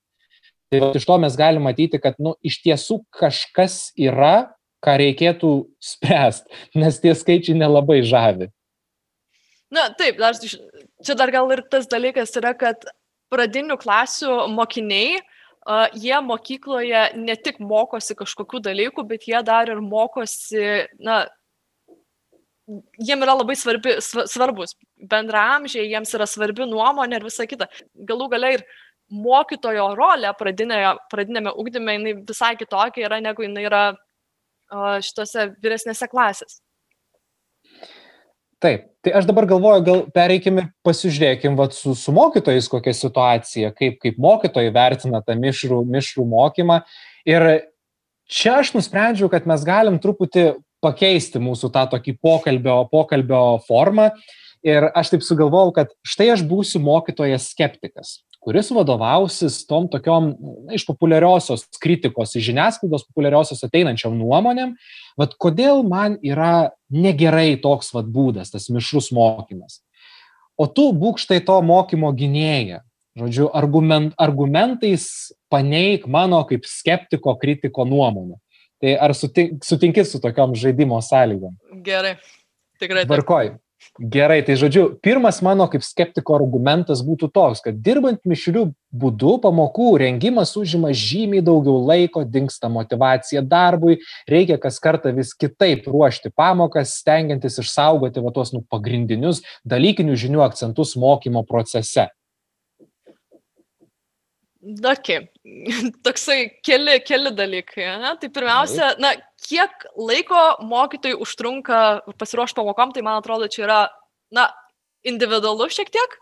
Tai 0.74 0.82
va, 0.82 0.91
iš 0.97 1.05
to 1.05 1.18
mes 1.22 1.38
galime 1.38 1.70
matyti, 1.70 2.01
kad 2.01 2.18
nu, 2.18 2.34
iš 2.45 2.57
tiesų 2.66 3.03
kažkas 3.13 3.93
yra, 4.01 4.55
ką 4.84 4.97
reikėtų 5.01 5.51
spręsti, 5.84 6.59
nes 6.82 6.99
tie 7.03 7.13
skaičiai 7.15 7.57
nelabai 7.59 8.01
žavi. 8.05 8.49
Na, 9.73 9.89
taip, 9.97 10.19
dar, 10.21 10.38
čia 10.38 11.15
dar 11.17 11.32
gal 11.34 11.49
ir 11.55 11.63
tas 11.71 11.88
dalykas 11.91 12.36
yra, 12.39 12.53
kad 12.57 12.86
pradinių 13.34 13.80
klasių 13.82 14.45
mokiniai, 14.53 15.17
uh, 15.19 15.88
jie 15.93 16.21
mokykloje 16.21 17.01
ne 17.17 17.36
tik 17.36 17.57
mokosi 17.59 18.15
kažkokių 18.17 18.61
dalykų, 18.69 19.07
bet 19.09 19.26
jie 19.28 19.41
dar 19.43 19.69
ir 19.73 19.82
mokosi, 19.82 20.86
na, 21.01 21.26
jiem 23.01 23.26
yra 23.26 23.36
labai 23.39 23.57
svarbi, 23.57 23.97
svarbus. 24.01 24.76
Bendramžiai, 24.95 25.89
jiems 25.89 26.13
yra 26.17 26.28
svarbi 26.30 26.67
nuomonė 26.69 27.19
ir 27.19 27.28
visa 27.28 27.45
kita. 27.49 27.67
Galų 27.93 28.30
galiai 28.32 28.59
ir 28.59 28.65
mokytojo 29.11 29.91
rolė 29.97 30.32
pradinėje, 30.38 30.95
pradinėme 31.11 31.53
ugdyme, 31.53 31.97
jinai 31.97 32.15
visai 32.26 32.55
kitokia 32.57 33.09
yra, 33.09 33.21
negu 33.21 33.45
jinai 33.45 33.65
yra 33.67 33.84
šitose 35.05 35.49
vyresnėse 35.63 36.07
klasėse. 36.11 36.61
Taip, 38.63 38.86
tai 39.03 39.11
aš 39.20 39.28
dabar 39.28 39.45
galvoju, 39.49 39.84
gal 39.86 40.01
pereikim 40.16 40.61
ir 40.61 40.68
pasižiūrėkim 40.86 41.57
vat, 41.59 41.76
su, 41.76 41.93
su 41.97 42.13
mokytojais 42.16 42.70
kokia 42.72 42.95
situacija, 42.95 43.72
kaip, 43.76 43.99
kaip 44.01 44.18
mokytojai 44.22 44.72
vertina 44.74 45.22
tą 45.22 45.36
mišrų, 45.38 45.82
mišrų 45.91 46.26
mokymą. 46.32 46.80
Ir 47.28 47.45
čia 48.32 48.55
aš 48.63 48.72
nusprendžiau, 48.78 49.30
kad 49.30 49.45
mes 49.49 49.66
galim 49.68 49.99
truputį 50.01 50.53
pakeisti 50.86 51.41
mūsų 51.41 51.70
tą 51.76 51.86
tokį 51.93 52.16
pokalbio, 52.24 52.80
pokalbio 52.89 53.43
formą. 53.68 54.09
Ir 54.66 54.88
aš 54.97 55.11
taip 55.13 55.26
sugalvojau, 55.28 55.76
kad 55.76 55.91
štai 56.07 56.32
aš 56.34 56.41
būsiu 56.49 56.82
mokytojas 56.82 57.51
skeptikas 57.51 58.22
kuris 58.45 58.69
vadovausis 58.71 59.63
tom 59.65 59.87
tokiom 59.89 60.29
na, 60.37 60.75
iš 60.77 60.85
populiariosios 60.85 61.65
kritikos, 61.81 62.35
iš 62.37 62.51
žiniasklaidos 62.51 63.07
populiariosios 63.09 63.63
ateinančiam 63.65 64.13
nuomonėm, 64.17 64.75
vad 65.17 65.33
kodėl 65.41 65.81
man 65.87 66.19
yra 66.21 66.69
negerai 66.93 67.55
toks 67.61 67.89
vad 67.95 68.11
būdas, 68.13 68.53
tas 68.53 68.69
mišrus 68.69 69.09
mokymas. 69.15 69.81
O 70.55 70.69
tu 70.69 70.91
būk 70.95 71.19
štai 71.19 71.41
to 71.43 71.57
mokymo 71.65 72.13
gynėja. 72.15 72.83
Žodžiu, 73.15 73.47
argument, 73.55 74.11
argumentais 74.19 75.07
paneik 75.51 76.03
mano 76.11 76.41
kaip 76.47 76.67
skeptiko, 76.67 77.37
kritiko 77.39 77.85
nuomonę. 77.87 78.37
Tai 78.83 78.95
ar 78.99 79.13
sutink, 79.15 79.63
sutinki 79.63 80.03
su 80.03 80.19
tokiom 80.23 80.55
žaidimo 80.59 80.99
sąlygom? 81.03 81.55
Gerai, 81.83 82.17
tikrai. 82.79 83.05
Tvarkoj. 83.07 83.53
Gerai, 83.99 84.41
tai 84.43 84.57
žodžiu, 84.59 84.89
pirmas 85.03 85.38
mano 85.45 85.67
kaip 85.71 85.83
skeptiko 85.86 86.36
argumentas 86.36 86.99
būtų 87.05 87.29
toks, 87.36 87.61
kad 87.63 87.77
dirbant 87.83 88.19
mišrių 88.27 88.65
būdų 88.95 89.38
pamokų 89.45 89.88
rengimas 90.01 90.51
užima 90.59 90.91
žymiai 90.95 91.43
daugiau 91.45 91.77
laiko, 91.88 92.25
dinksta 92.27 92.67
motivacija 92.71 93.43
darbui, 93.45 94.01
reikia 94.27 94.59
kas 94.61 94.81
kartą 94.83 95.13
vis 95.15 95.31
kitaip 95.38 95.88
ruošti 95.88 96.33
pamokas, 96.36 96.97
stengiantis 96.99 97.61
išsaugoti 97.63 98.23
va 98.25 98.36
tuos 98.36 98.51
nu, 98.55 98.65
pagrindinius 98.67 99.43
dalykinių 99.63 100.19
žinių 100.25 100.43
akcentus 100.49 100.97
mokymo 100.99 101.45
procese. 101.47 102.09
Okay. 104.65 105.29
Toksai 106.05 106.49
keli, 106.65 106.97
keli 107.05 107.31
dalykai. 107.38 107.86
Ne? 108.01 108.13
Tai 108.21 108.29
pirmiausia, 108.33 108.95
na, 108.99 109.13
kiek 109.45 109.85
laiko 109.97 110.41
mokytojai 110.65 111.19
užtrunka 111.21 111.79
pasiruošti 112.19 112.57
pamokom, 112.59 112.93
tai 112.95 113.03
man 113.05 113.21
atrodo, 113.21 113.47
čia 113.51 113.65
yra, 113.67 113.79
na, 114.33 114.49
individualu 115.05 115.69
šiek 115.73 115.91
tiek, 115.93 116.17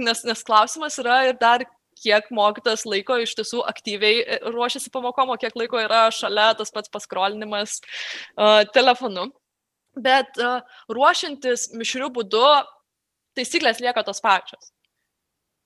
nes, 0.00 0.24
nes 0.24 0.44
klausimas 0.48 0.98
yra 1.02 1.22
ir 1.28 1.38
dar 1.40 1.66
kiek 2.02 2.26
mokytas 2.34 2.86
laiko 2.88 3.18
iš 3.20 3.36
tiesų 3.38 3.62
aktyviai 3.68 4.22
e, 4.24 4.38
ruošiasi 4.48 4.90
pamokom, 4.94 5.30
o 5.30 5.38
kiek 5.38 5.54
laiko 5.58 5.78
yra 5.82 6.06
šalia 6.14 6.50
tas 6.58 6.72
pats 6.74 6.90
paskrolinimas 6.90 7.78
uh, 7.78 8.64
telefonu. 8.74 9.28
Bet 9.92 10.40
uh, 10.40 10.64
ruošiantis 10.88 11.68
mišrių 11.76 12.08
būdu, 12.16 12.46
taisyklės 13.36 13.82
lieka 13.84 14.02
tos 14.08 14.24
pačios 14.24 14.72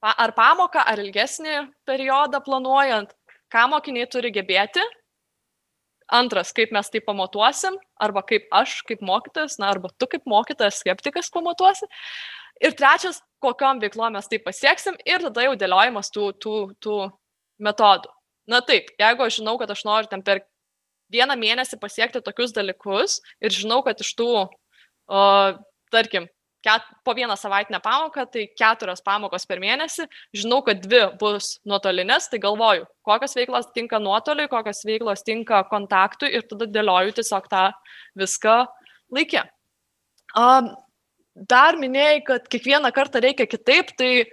ar 0.03 0.33
pamoką, 0.37 0.83
ar 0.85 1.01
ilgesnį 1.01 1.57
periodą 1.89 2.41
planuojant, 2.45 3.13
ką 3.53 3.67
mokiniai 3.73 4.09
turi 4.11 4.33
gebėti. 4.35 4.85
Antras, 6.07 6.53
kaip 6.55 6.71
mes 6.71 6.91
tai 6.91 7.01
pamatuosim, 7.03 7.75
arba 7.99 8.23
kaip 8.23 8.47
aš 8.55 8.79
kaip 8.87 9.01
mokytojas, 9.03 9.59
na, 9.59 9.73
arba 9.75 9.91
tu 9.99 10.07
kaip 10.07 10.27
mokytojas 10.31 10.79
skeptikas 10.83 11.33
pamatuosi. 11.35 11.89
Ir 12.63 12.77
trečias, 12.79 13.19
kokiam 13.43 13.81
veiklom 13.83 14.15
mes 14.15 14.29
tai 14.31 14.39
pasieksim 14.41 14.95
ir 15.05 15.25
tada 15.27 15.49
jau 15.49 15.57
dėliojimas 15.59 16.13
tų, 16.15 16.31
tų, 16.41 16.55
tų 16.81 17.01
metodų. 17.67 18.13
Na 18.47 18.63
taip, 18.63 18.93
jeigu 19.01 19.27
aš 19.27 19.41
žinau, 19.41 19.57
kad 19.59 19.73
aš 19.75 19.83
noriu 19.89 20.09
ten 20.13 20.23
per 20.23 20.45
vieną 21.13 21.35
mėnesį 21.39 21.81
pasiekti 21.83 22.23
tokius 22.23 22.55
dalykus 22.55 23.19
ir 23.43 23.55
žinau, 23.55 23.83
kad 23.87 23.99
iš 24.03 24.13
tų, 24.19 24.31
o, 24.47 25.23
tarkim, 25.91 26.31
ket, 26.67 26.87
po 27.05 27.15
vieną 27.15 27.37
savaitinę 27.39 27.81
pamoką, 27.83 28.27
tai 28.33 28.47
keturios 28.59 29.03
pamokos 29.07 29.47
per 29.47 29.61
mėnesį, 29.63 30.07
žinau, 30.37 30.63
kad 30.67 30.81
dvi 30.83 31.03
bus 31.21 31.57
nuotolinės, 31.69 32.31
tai 32.33 32.41
galvoju, 32.43 32.87
kokios 33.07 33.37
veiklos 33.39 33.71
tinka 33.77 34.01
nuotoliui, 34.03 34.49
kokios 34.51 34.83
veiklos 34.89 35.23
tinka 35.27 35.63
kontaktui 35.71 36.33
ir 36.35 36.47
tada 36.51 36.69
dėlioju 36.71 37.15
tiesiog 37.21 37.47
tą 37.53 37.69
viską 38.19 38.57
laikę. 39.15 39.45
Um, 40.37 40.73
dar 41.37 41.79
minėjai, 41.79 42.19
kad 42.27 42.51
kiekvieną 42.51 42.91
kartą 42.97 43.23
reikia 43.23 43.47
kitaip, 43.49 43.95
tai 43.97 44.27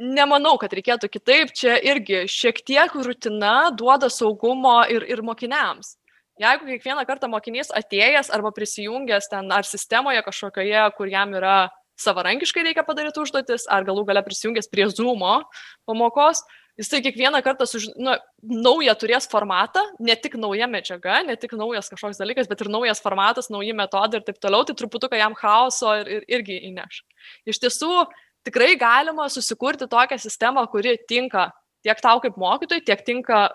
nemanau, 0.00 0.56
kad 0.60 0.72
reikėtų 0.76 1.12
kitaip, 1.12 1.52
čia 1.56 1.76
irgi 1.84 2.24
šiek 2.30 2.64
tiek 2.64 2.96
rutina 3.04 3.70
duoda 3.76 4.10
saugumo 4.12 4.80
ir, 4.92 5.04
ir 5.08 5.24
mokiniams 5.24 5.96
jeigu 6.40 6.68
kiekvieną 6.68 7.06
kartą 7.08 7.30
mokinys 7.32 7.72
atėjęs 7.74 8.30
arba 8.34 8.52
prisijungęs 8.56 9.30
ten 9.32 9.50
ar 9.52 9.66
sistemoje 9.68 10.22
kažkokioje, 10.26 10.84
kur 10.98 11.10
jam 11.12 11.34
yra 11.38 11.56
savarankiškai 12.00 12.66
reikia 12.68 12.84
padaryti 12.84 13.22
užduotis, 13.22 13.66
ar 13.72 13.86
galų 13.88 14.04
gale 14.10 14.22
prisijungęs 14.24 14.68
prie 14.72 14.86
Zoom'o 14.92 15.40
pamokos, 15.88 16.42
jisai 16.76 17.00
kiekvieną 17.02 17.40
kartą 17.42 17.66
suž... 17.66 17.88
nu, 17.96 18.14
naują 18.42 18.94
turės 19.00 19.28
formatą, 19.32 19.80
ne 19.98 20.16
tik 20.16 20.36
nauja 20.40 20.68
medžiaga, 20.68 21.22
ne 21.26 21.36
tik 21.40 21.56
naujas 21.56 21.88
kažkoks 21.92 22.20
dalykas, 22.20 22.48
bet 22.50 22.60
ir 22.60 22.70
naujas 22.72 23.00
formatas, 23.02 23.48
nauji 23.52 23.72
metodai 23.76 24.20
ir 24.20 24.26
taip 24.28 24.40
toliau, 24.42 24.66
tai 24.68 24.76
truputuką 24.76 25.16
jam 25.16 25.36
chaoso 25.38 25.94
ir, 26.02 26.10
ir 26.18 26.26
irgi 26.38 26.60
įneš. 26.68 27.00
Iš 27.48 27.62
tiesų, 27.64 28.04
tikrai 28.46 28.74
galima 28.80 29.30
susikurti 29.32 29.88
tokią 29.88 30.20
sistemą, 30.20 30.66
kuri 30.72 30.98
tinka 31.08 31.48
tiek 31.86 32.00
tau 32.02 32.20
kaip 32.20 32.36
mokytojui, 32.40 32.84
tiek 32.84 33.02
tinka 33.06 33.46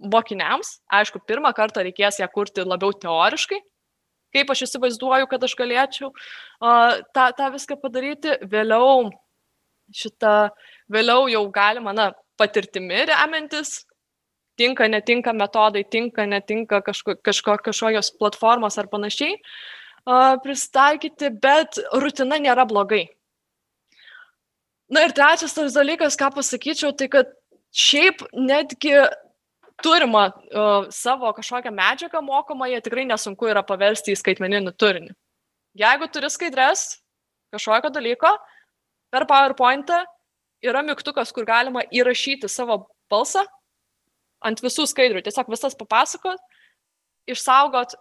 mokiniams, 0.00 0.78
aišku, 0.92 1.22
pirmą 1.28 1.52
kartą 1.56 1.84
reikės 1.84 2.20
ją 2.20 2.28
kurti 2.32 2.64
labiau 2.66 2.92
teoriškai, 2.92 3.60
kaip 4.34 4.50
aš 4.50 4.66
įsivaizduoju, 4.66 5.28
kad 5.30 5.46
aš 5.46 5.54
galėčiau 5.58 6.10
uh, 6.10 7.00
tą, 7.14 7.28
tą 7.38 7.50
viską 7.54 7.78
padaryti, 7.82 8.38
vėliau 8.50 9.10
šitą, 9.94 10.50
vėliau 10.90 11.28
jau 11.30 11.44
galima, 11.54 11.94
na, 11.94 12.10
patirtimi 12.40 13.04
remiantis, 13.06 13.84
tinka, 14.58 14.88
netinka 14.90 15.34
metodai, 15.36 15.84
tinka, 15.86 16.26
netinka 16.26 16.80
kažko, 16.82 17.16
kažko, 17.22 17.58
kažkokios 17.68 18.10
platformos 18.18 18.78
ar 18.80 18.90
panašiai 18.90 19.36
uh, 19.38 20.34
pristaikyti, 20.42 21.30
bet 21.42 21.78
rutina 22.02 22.40
nėra 22.42 22.66
blogai. 22.66 23.06
Na 24.90 25.06
ir 25.06 25.14
trečias 25.16 25.54
tas 25.56 25.74
dalykas, 25.74 26.18
ką 26.18 26.28
pasakyčiau, 26.34 26.92
tai 26.92 27.08
kad 27.10 27.30
šiaip 27.74 28.20
netgi 28.36 28.98
turimą 29.82 30.24
uh, 30.30 30.86
savo 30.94 31.32
kažkokią 31.34 31.72
medžiagą 31.74 32.22
mokomą, 32.22 32.68
jie 32.70 32.80
tikrai 32.84 33.06
nesunku 33.08 33.48
yra 33.50 33.64
paversti 33.66 34.14
į 34.14 34.20
skaitmeninį 34.20 34.74
turinį. 34.78 35.14
Jeigu 35.74 36.08
turi 36.14 36.30
skaidres 36.30 37.00
kažkokio 37.54 37.90
dalyko, 37.94 38.30
per 39.10 39.26
PowerPoint'ą 39.30 40.04
yra 40.64 40.82
mygtukas, 40.86 41.32
kur 41.34 41.46
galima 41.46 41.82
įrašyti 41.94 42.50
savo 42.50 42.84
balsą 43.10 43.44
ant 44.44 44.60
visų 44.62 44.86
skaidrių, 44.90 45.22
tiesiog 45.24 45.50
visas 45.52 45.76
papasakot, 45.78 46.40
išsaugot 47.30 47.94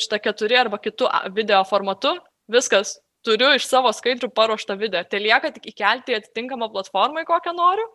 šitą 0.00 0.18
keturi 0.22 0.56
arba 0.56 0.78
kitų 0.80 1.08
video 1.36 1.60
formatu, 1.68 2.14
viskas, 2.50 2.98
turiu 3.26 3.50
iš 3.56 3.66
savo 3.68 3.90
skaidrių 3.92 4.30
paruoštą 4.32 4.76
video. 4.80 5.02
Tai 5.04 5.20
lieka 5.20 5.50
tik 5.56 5.72
įkelti 5.72 6.14
į 6.14 6.20
atitinkamą 6.20 6.70
platformą, 6.72 7.24
kokią 7.28 7.52
noriu, 7.56 7.86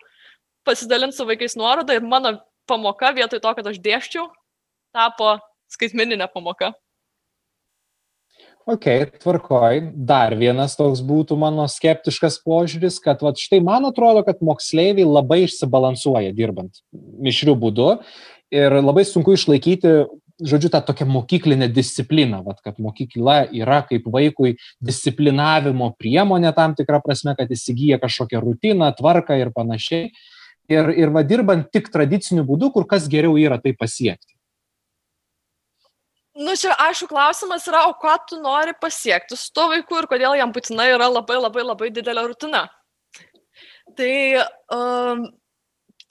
pasidalinti 0.68 1.18
su 1.18 1.26
vaikais 1.26 1.58
nuorodą 1.58 1.98
ir 1.98 2.06
mano 2.06 2.36
pamoka 2.68 3.12
vietoj 3.16 3.42
to, 3.42 3.54
kad 3.58 3.70
aš 3.72 3.80
dėščiau, 3.84 4.30
tapo 4.96 5.38
skaitmeninė 5.72 6.28
pamoka. 6.34 6.74
Ok, 8.66 8.86
tvarkoj. 9.22 9.92
Dar 9.94 10.34
vienas 10.34 10.74
toks 10.74 11.04
būtų 11.06 11.38
mano 11.38 11.68
skeptiškas 11.70 12.40
požiūris, 12.42 12.98
kad 13.04 13.22
va, 13.22 13.30
štai 13.38 13.60
man 13.62 13.86
atrodo, 13.86 14.24
kad 14.26 14.42
moksleiviai 14.42 15.06
labai 15.06 15.44
išsibalansuoja 15.46 16.34
dirbant 16.34 16.82
mišrių 17.22 17.54
būdu 17.62 17.92
ir 18.56 18.78
labai 18.82 19.04
sunku 19.06 19.36
išlaikyti, 19.38 19.92
žodžiu, 20.42 20.72
tą 20.74 20.82
tokią 20.82 21.06
mokyklinę 21.08 21.70
discipliną, 21.70 22.42
va, 22.48 22.56
kad 22.66 22.82
mokykla 22.82 23.44
yra 23.54 23.84
kaip 23.86 24.10
vaikui 24.10 24.56
disciplinavimo 24.82 25.92
priemonė 26.02 26.56
tam 26.58 26.74
tikrą 26.74 27.04
prasme, 27.06 27.38
kad 27.38 27.54
įsigyja 27.54 28.02
kažkokią 28.02 28.42
rutiną, 28.42 28.90
tvarką 28.98 29.38
ir 29.46 29.54
panašiai. 29.54 30.10
Ir, 30.72 30.90
ir 30.98 31.12
va, 31.14 31.22
dirbant 31.22 31.68
tik 31.70 31.92
tradiciniu 31.94 32.46
būdu, 32.48 32.72
kur 32.74 32.88
kas 32.90 33.06
geriau 33.10 33.38
yra 33.38 33.60
tai 33.62 33.76
pasiekti. 33.78 34.34
Nu, 36.36 36.52
čia 36.60 36.74
aišku 36.84 37.08
klausimas 37.08 37.64
yra, 37.70 37.86
o 37.88 37.94
ką 37.96 38.16
tu 38.28 38.40
nori 38.42 38.74
pasiekti 38.76 39.38
su 39.40 39.54
tuo 39.56 39.70
vaiku 39.72 40.02
ir 40.02 40.08
kodėl 40.12 40.36
jam 40.36 40.52
būtinai 40.52 40.90
yra 40.92 41.08
labai 41.08 41.38
labai 41.40 41.64
labai 41.64 41.92
didelė 41.96 42.26
rutina. 42.28 42.66
Tai 43.96 44.16
um, 44.76 45.22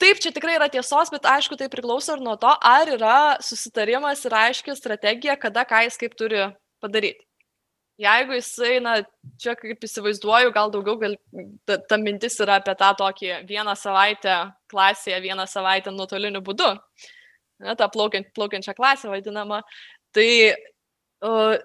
taip, 0.01 0.17
čia 0.23 0.31
tikrai 0.33 0.55
yra 0.57 0.71
tiesos, 0.71 1.11
bet 1.13 1.27
aišku, 1.29 1.59
tai 1.59 1.69
priklauso 1.69 2.15
ir 2.15 2.23
nuo 2.25 2.33
to, 2.41 2.49
ar 2.49 2.89
yra 2.95 3.19
susitarimas 3.43 4.25
ir 4.25 4.33
aiški 4.39 4.73
strategija, 4.79 5.37
kada 5.37 5.67
ką 5.67 5.83
jis 5.85 5.99
kaip 6.01 6.17
turi 6.17 6.47
padaryti. 6.81 7.21
Jeigu 8.01 8.35
jisai, 8.35 8.79
na, 8.83 8.97
čia 9.39 9.53
kaip 9.55 9.85
įsivaizduoju, 9.87 10.49
gal 10.55 10.71
daugiau, 10.73 10.97
gal, 10.99 11.13
ta, 11.63 11.77
ta 11.79 11.95
mintis 12.01 12.35
yra 12.43 12.57
apie 12.59 12.73
tą 12.75 12.89
tokį 12.99 13.29
vieną 13.47 13.75
savaitę 13.79 14.33
klasėje, 14.71 15.21
vieną 15.23 15.45
savaitę 15.47 15.93
nuotoliniu 15.95 16.41
būdu, 16.43 16.73
na, 17.63 17.77
tą 17.79 17.87
plaukiant, 17.93 18.33
plaukiančią 18.35 18.75
klasę 18.75 19.07
vadinamą, 19.13 19.61
Tai 20.15 20.55
uh, 21.27 21.57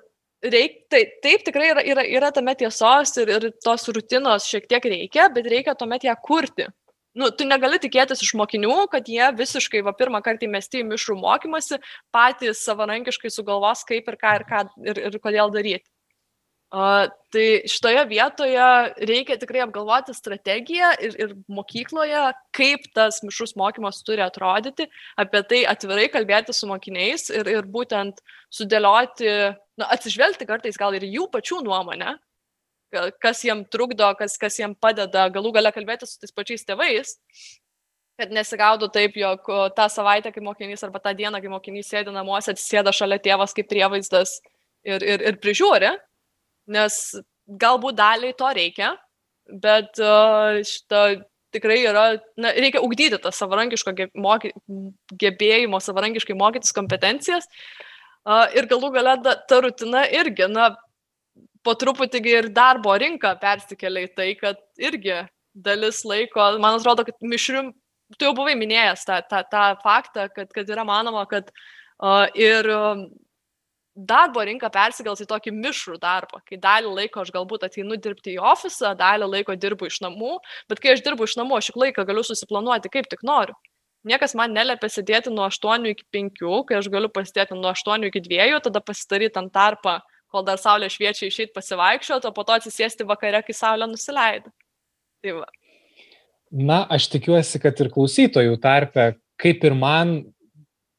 reik, 0.42 0.84
tai, 0.90 1.04
taip 1.22 1.44
tikrai 1.46 1.70
yra, 1.70 1.84
yra, 1.86 2.04
yra 2.18 2.30
tame 2.34 2.56
tiesos 2.58 3.14
ir, 3.22 3.30
ir 3.30 3.46
tos 3.62 3.86
rutinos 3.94 4.48
šiek 4.50 4.66
tiek 4.70 4.88
reikia, 4.90 5.28
bet 5.34 5.46
reikia 5.52 5.76
tuomet 5.78 6.08
ją 6.08 6.16
kurti. 6.24 6.66
Nu, 7.14 7.28
tu 7.34 7.46
negali 7.46 7.78
tikėtis 7.82 8.22
iš 8.22 8.32
mokinių, 8.38 8.74
kad 8.90 9.06
jie 9.10 9.30
visiškai, 9.38 9.84
va, 9.86 9.94
pirmą 9.98 10.20
kartą 10.22 10.46
įmesti 10.46 10.82
į 10.82 10.88
mišrų 10.92 11.16
mokymasi, 11.18 11.78
patys 12.14 12.62
savarankiškai 12.66 13.30
sugalvos, 13.34 13.82
kaip 13.86 14.10
ir 14.10 14.18
ką 14.18 14.34
ir, 14.38 14.44
ką, 14.50 14.60
ir, 14.90 15.00
ir 15.10 15.18
kodėl 15.22 15.50
daryti. 15.54 15.89
Uh, 16.70 17.08
tai 17.34 17.62
šitoje 17.66 18.04
vietoje 18.06 18.66
reikia 19.08 19.34
tikrai 19.42 19.64
apgalvoti 19.64 20.14
strategiją 20.14 20.90
ir, 21.02 21.14
ir 21.18 21.32
mokykloje, 21.50 22.20
kaip 22.54 22.84
tas 22.94 23.18
mišrus 23.24 23.56
mokymas 23.58 23.98
turi 24.06 24.22
atrodyti, 24.22 24.86
apie 25.18 25.40
tai 25.50 25.64
atvirai 25.66 26.04
kalbėti 26.14 26.54
su 26.54 26.68
mokiniais 26.70 27.26
ir, 27.34 27.48
ir 27.50 27.66
būtent 27.66 28.20
sudėlioti, 28.54 29.32
na, 29.82 29.88
atsižvelgti 29.96 30.46
kartais 30.46 30.78
gal 30.78 30.94
ir 30.94 31.08
jų 31.08 31.26
pačių 31.32 31.58
nuomonę, 31.66 32.12
kas 33.18 33.42
jiem 33.42 33.64
trukdo, 33.66 34.12
kas, 34.18 34.36
kas 34.38 34.58
jiem 34.62 34.76
padeda, 34.78 35.24
galų 35.26 35.50
gale 35.56 35.72
kalbėti 35.74 36.06
su 36.06 36.20
tais 36.22 36.34
pačiais 36.34 36.62
tėvais, 36.68 37.16
kad 38.14 38.30
nesigaudo 38.30 38.86
taip, 38.94 39.18
jog 39.18 39.42
tą 39.74 39.88
savaitę, 39.90 40.30
kai 40.30 40.44
mokinys 40.46 40.86
arba 40.86 41.02
tą 41.02 41.16
dieną, 41.18 41.42
kai 41.42 41.50
mokinys 41.50 41.90
sėdi 41.90 42.14
namuose, 42.14 42.54
atsisėda 42.54 42.94
šalia 42.94 43.18
tėvas 43.18 43.58
kaip 43.58 43.66
prievaizdas 43.70 44.36
ir, 44.86 45.02
ir, 45.02 45.26
ir 45.32 45.40
prižiūri 45.42 45.90
nes 46.70 47.00
galbūt 47.60 47.98
daliai 47.98 48.36
to 48.38 48.50
reikia, 48.56 48.94
bet 49.50 49.98
uh, 50.02 50.60
šitą 50.66 51.22
tikrai 51.54 51.80
yra, 51.82 52.04
na, 52.38 52.52
reikia 52.54 52.82
ugdyti 52.84 53.18
tą 53.22 53.32
savarankiško 53.34 53.94
moky, 54.22 54.52
gebėjimo, 55.18 55.80
savarankiškai 55.82 56.36
mokytis 56.38 56.74
kompetencijas. 56.76 57.48
Uh, 58.20 58.46
ir 58.54 58.68
galų 58.70 58.92
gale 58.94 59.16
ta, 59.24 59.60
rutina 59.64 60.04
irgi, 60.14 60.46
na, 60.52 60.70
po 61.66 61.74
truputį 61.76 62.22
ir 62.30 62.50
darbo 62.54 62.94
rinka 63.00 63.34
persikelia 63.40 64.06
į 64.06 64.12
tai, 64.16 64.30
kad 64.38 64.60
irgi 64.80 65.22
dalis 65.54 66.04
laiko, 66.06 66.44
man 66.62 66.78
atrodo, 66.78 67.04
kad 67.08 67.16
mišrium, 67.24 67.72
tu 68.16 68.28
jau 68.28 68.34
buvai 68.36 68.54
minėjęs 68.58 69.02
tą, 69.08 69.18
tą, 69.30 69.42
tą 69.50 69.64
faktą, 69.82 70.28
kad, 70.34 70.52
kad 70.54 70.70
yra 70.70 70.84
manoma, 70.86 71.26
kad 71.30 71.50
uh, 71.50 72.26
ir 72.38 72.68
darbo 74.06 74.42
rinka 74.46 74.70
persigels 74.72 75.20
į 75.22 75.26
tokį 75.30 75.52
mišrų 75.56 75.98
darbą, 76.02 76.40
kai 76.48 76.58
dalį 76.60 76.92
laiko 76.96 77.22
aš 77.22 77.32
galbūt 77.34 77.66
ateinu 77.66 77.98
dirbti 78.00 78.36
į 78.36 78.44
ofisą, 78.52 78.94
dalį 78.98 79.28
laiko 79.34 79.56
dirbu 79.56 79.90
iš 79.90 80.00
namų, 80.04 80.38
bet 80.70 80.80
kai 80.80 80.94
aš 80.94 81.04
dirbu 81.06 81.28
iš 81.28 81.36
namų, 81.40 81.58
aš 81.58 81.70
juk 81.70 81.80
laiką 81.84 82.06
galiu 82.08 82.24
susiplanuoti 82.26 82.92
kaip 82.92 83.10
tik 83.10 83.24
noriu. 83.26 83.56
Niekas 84.08 84.32
man 84.38 84.54
neliepia 84.56 84.88
sėdėti 84.88 85.32
nuo 85.32 85.44
8 85.50 85.84
iki 85.90 86.06
5, 86.16 86.40
kai 86.68 86.78
aš 86.78 86.88
galiu 86.92 87.10
pasidėti 87.12 87.58
nuo 87.58 87.74
8 87.74 88.08
iki 88.08 88.22
2, 88.24 88.62
tada 88.64 88.80
pasidaryti 88.80 89.36
ant 89.42 89.52
tarpą, 89.52 89.98
kol 90.32 90.46
dar 90.46 90.60
saulė 90.62 90.88
šviečia 90.88 91.28
išeiti 91.28 91.52
pasivaikščioti, 91.52 92.30
o 92.30 92.32
po 92.32 92.46
to 92.46 92.56
atsisėsti 92.56 93.04
vakare, 93.04 93.42
kai 93.44 93.56
saulė 93.56 93.90
nusileido. 93.90 94.54
Tai 95.20 95.36
va. 95.42 95.48
Na, 96.50 96.80
aš 96.90 97.10
tikiuosi, 97.12 97.60
kad 97.62 97.78
ir 97.82 97.92
klausytojų 97.92 98.56
tarpe, 98.62 99.12
kaip 99.40 99.66
ir 99.68 99.76
man, 99.76 100.14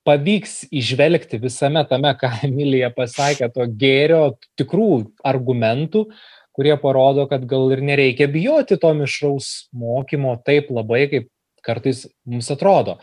pavyks 0.08 0.68
įžvelgti 0.74 1.40
visame 1.42 1.84
tame, 1.90 2.14
ką 2.18 2.32
Emilija 2.48 2.92
pasakė, 2.96 3.52
to 3.54 3.68
gėrio, 3.70 4.38
tikrų 4.60 4.92
argumentų, 5.28 6.08
kurie 6.56 6.76
parodo, 6.82 7.28
kad 7.32 7.46
gal 7.48 7.72
ir 7.74 7.84
nereikia 7.86 8.28
bijoti 8.32 8.78
to 8.82 8.92
mišraus 8.98 9.70
mokymo 9.72 10.36
taip 10.46 10.72
labai, 10.74 11.06
kaip 11.12 11.30
kartais 11.66 12.08
mums 12.28 12.50
atrodo. 12.52 12.98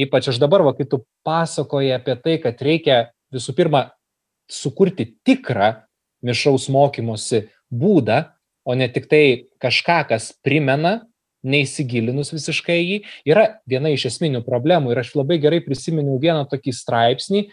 Ypač 0.00 0.32
aš 0.32 0.40
dabar, 0.42 0.64
va, 0.66 0.72
kai 0.74 0.86
tu 0.90 1.04
pasakoji 1.26 1.92
apie 1.94 2.16
tai, 2.22 2.38
kad 2.42 2.62
reikia 2.64 3.00
visų 3.34 3.54
pirma 3.54 3.84
sukurti 4.50 5.12
tikrą 5.26 5.74
mišraus 6.24 6.66
mokymosi 6.72 7.44
būdą, 7.74 8.24
o 8.64 8.74
ne 8.78 8.88
tik 8.88 9.06
tai 9.10 9.24
kažką, 9.60 9.98
kas 10.08 10.32
primena 10.44 11.02
neįsigilinus 11.44 12.32
visiškai 12.34 12.80
jį, 12.80 12.98
yra 13.28 13.46
viena 13.70 13.92
iš 13.92 14.08
esminių 14.10 14.42
problemų. 14.46 14.92
Ir 14.94 15.02
aš 15.04 15.14
labai 15.18 15.38
gerai 15.42 15.60
prisiminiau 15.64 16.18
vieną 16.22 16.48
tokį 16.50 16.74
straipsnį, 16.74 17.46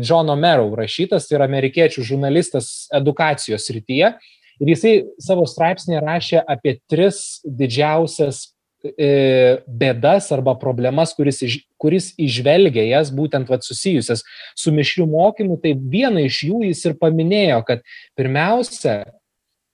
John 0.00 0.30
O'Merrow 0.32 0.72
rašytas, 0.78 1.28
tai 1.28 1.36
yra 1.36 1.48
amerikiečių 1.48 2.04
žurnalistas 2.06 2.88
edukacijos 2.96 3.68
rytyje. 3.74 4.14
Ir 4.58 4.70
jisai 4.72 4.92
savo 5.22 5.44
straipsnį 5.46 6.00
rašė 6.02 6.40
apie 6.48 6.78
tris 6.90 7.38
didžiausias 7.44 8.48
e, 8.82 9.58
bėdas 9.68 10.32
arba 10.34 10.56
problemas, 10.58 11.12
kuris, 11.14 11.42
iš, 11.46 11.58
kuris 11.78 12.10
išvelgia 12.18 12.88
jas 12.88 13.12
būtent 13.14 13.50
vat, 13.50 13.66
susijusias 13.66 14.24
su 14.58 14.72
mišrių 14.74 15.06
mokymu, 15.12 15.60
tai 15.62 15.76
vieną 15.78 16.24
iš 16.26 16.42
jų 16.48 16.64
jis 16.70 16.82
ir 16.88 16.96
paminėjo, 16.98 17.60
kad 17.68 17.84
pirmiausia, 18.18 18.96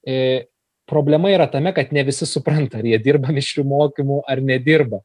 e, 0.05 0.45
problema 0.91 1.31
yra 1.33 1.47
tame, 1.51 1.73
kad 1.77 1.93
ne 1.93 2.05
visi 2.07 2.27
supranta, 2.29 2.81
ar 2.81 2.89
jie 2.89 2.99
dirba 3.03 3.33
mišrių 3.35 3.65
mokymų 3.69 4.23
ar 4.29 4.43
nedirba. 4.45 5.03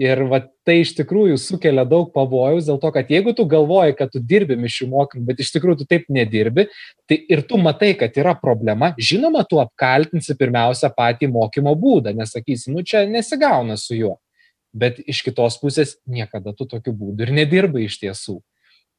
Ir 0.00 0.22
va, 0.30 0.38
tai 0.64 0.78
iš 0.80 0.94
tikrųjų 0.96 1.36
sukelia 1.36 1.82
daug 1.84 2.08
pavojus 2.14 2.64
dėl 2.70 2.78
to, 2.80 2.88
kad 2.94 3.10
jeigu 3.12 3.34
tu 3.36 3.44
galvoji, 3.46 3.92
kad 3.98 4.08
tu 4.14 4.22
dirbi 4.24 4.56
mišių 4.56 4.88
mokymų, 4.88 5.26
bet 5.28 5.42
iš 5.44 5.50
tikrųjų 5.52 5.82
tu 5.82 5.86
taip 5.90 6.06
nedirbi, 6.08 6.64
tai 7.10 7.18
ir 7.28 7.42
tu 7.44 7.60
matai, 7.60 7.92
kad 8.00 8.16
yra 8.16 8.32
problema, 8.38 8.94
žinoma, 8.96 9.44
tu 9.48 9.60
apkaltinsi 9.60 10.36
pirmiausia 10.40 10.88
patį 10.96 11.28
mokymo 11.34 11.74
būdą, 11.76 12.14
nesakysi, 12.16 12.72
nu 12.72 12.86
čia 12.88 13.04
nesigauna 13.04 13.76
su 13.76 13.98
juo. 13.98 14.16
Bet 14.72 14.96
iš 15.04 15.20
kitos 15.26 15.58
pusės 15.60 15.98
niekada 16.08 16.56
tu 16.56 16.64
tokiu 16.64 16.96
būdu 16.96 17.26
ir 17.26 17.34
nedirbai 17.36 17.84
iš 17.84 18.00
tiesų. 18.00 18.38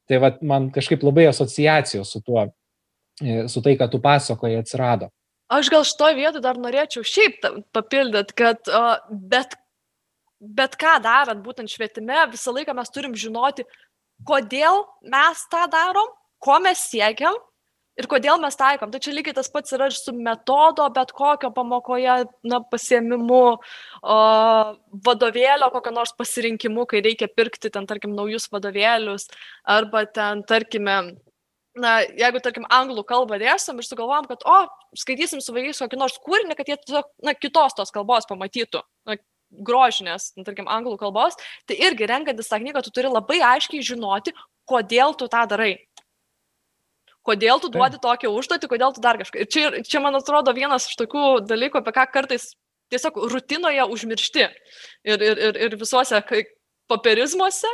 Tai 0.06 0.20
va, 0.22 0.30
man 0.46 0.70
kažkaip 0.70 1.02
labai 1.02 1.26
asociacijos 1.26 2.14
su 2.14 2.22
tuo, 2.22 2.46
e, 3.18 3.48
su 3.50 3.64
tai, 3.64 3.74
ką 3.80 3.90
tu 3.90 3.98
pasakoji, 4.04 4.62
atsirado. 4.62 5.10
Aš 5.52 5.68
gal 5.72 5.84
šitoje 5.84 6.16
vietoje 6.16 6.42
dar 6.44 6.58
norėčiau 6.60 7.04
šiaip 7.04 7.44
papildyti, 7.76 8.36
kad 8.38 8.70
uh, 8.72 8.96
bet, 9.10 9.58
bet 10.40 10.78
ką 10.80 10.96
darant, 11.04 11.44
būtent 11.44 11.72
švietime, 11.72 12.22
visą 12.32 12.54
laiką 12.54 12.76
mes 12.76 12.92
turim 12.94 13.16
žinoti, 13.18 13.66
kodėl 14.24 14.86
mes 15.12 15.42
tą 15.52 15.66
darom, 15.72 16.08
ko 16.44 16.60
mes 16.64 16.86
siekiam 16.88 17.36
Ir 17.94 18.08
kodėl 18.10 18.40
mes 18.42 18.56
taikom? 18.58 18.90
Tai 18.90 18.98
čia 19.02 19.12
lygiai 19.14 19.36
tas 19.36 19.50
pats 19.54 19.74
yra 19.76 19.86
su 19.94 20.10
metodo, 20.16 20.88
bet 20.96 21.12
kokio 21.14 21.52
pamokoje, 21.54 22.16
na, 22.50 22.58
pasiemimu, 22.72 23.42
o, 23.54 24.16
vadovėlio, 25.06 25.68
kokio 25.70 25.92
nors 25.94 26.10
pasirinkimu, 26.18 26.88
kai 26.90 27.04
reikia 27.06 27.28
pirkti 27.30 27.70
ten, 27.70 27.86
tarkim, 27.86 28.16
naujus 28.18 28.48
vadovėlius, 28.50 29.28
arba 29.76 30.02
ten, 30.10 30.42
tarkime, 30.48 30.96
na, 31.78 31.98
jeigu, 32.06 32.40
tarkim, 32.44 32.66
anglų 32.72 33.04
kalbą 33.08 33.38
dėstam 33.42 33.80
ir 33.80 33.86
sugalvom, 33.86 34.28
kad, 34.30 34.44
o, 34.46 34.58
skaitysim 34.98 35.42
su 35.42 35.54
vaikais 35.54 35.82
kokį 35.82 36.00
nors 36.00 36.18
kūrinį, 36.24 36.56
kad 36.58 36.70
jie 36.70 36.78
tiesiog, 36.82 37.08
na, 37.26 37.34
kitos 37.38 37.76
tos 37.78 37.94
kalbos 37.94 38.28
pamatytų, 38.30 38.82
na, 39.08 39.18
grožinės, 39.64 40.32
na, 40.38 40.46
tarkim, 40.46 40.68
anglų 40.70 40.96
kalbos, 41.02 41.38
tai 41.68 41.78
irgi 41.86 42.08
renkantis 42.10 42.50
tą 42.50 42.60
knygą, 42.62 42.84
tu 42.86 42.94
turi 42.94 43.10
labai 43.10 43.40
aiškiai 43.54 43.84
žinoti, 43.86 44.34
kodėl 44.70 45.16
tu 45.18 45.30
tą 45.30 45.44
darai 45.50 45.76
kodėl 47.24 47.60
tu 47.62 47.70
duodi 47.72 47.96
tokią 48.02 48.30
užduotį, 48.36 48.68
kodėl 48.68 48.92
tu 48.92 49.00
dar 49.04 49.16
kažką. 49.20 49.40
Ir 49.40 49.48
čia, 49.48 49.70
čia, 49.88 50.02
man 50.04 50.18
atrodo, 50.18 50.52
vienas 50.56 50.90
iš 50.90 50.98
tokių 51.00 51.46
dalykų, 51.48 51.80
apie 51.80 51.94
ką 51.96 52.04
kartais 52.12 52.50
tiesiog 52.92 53.16
rutinoje 53.32 53.86
užmiršti 53.94 54.44
ir, 54.44 55.16
ir, 55.16 55.40
ir, 55.48 55.58
ir 55.68 55.76
visuose 55.80 56.20
papirizmuose. 56.90 57.70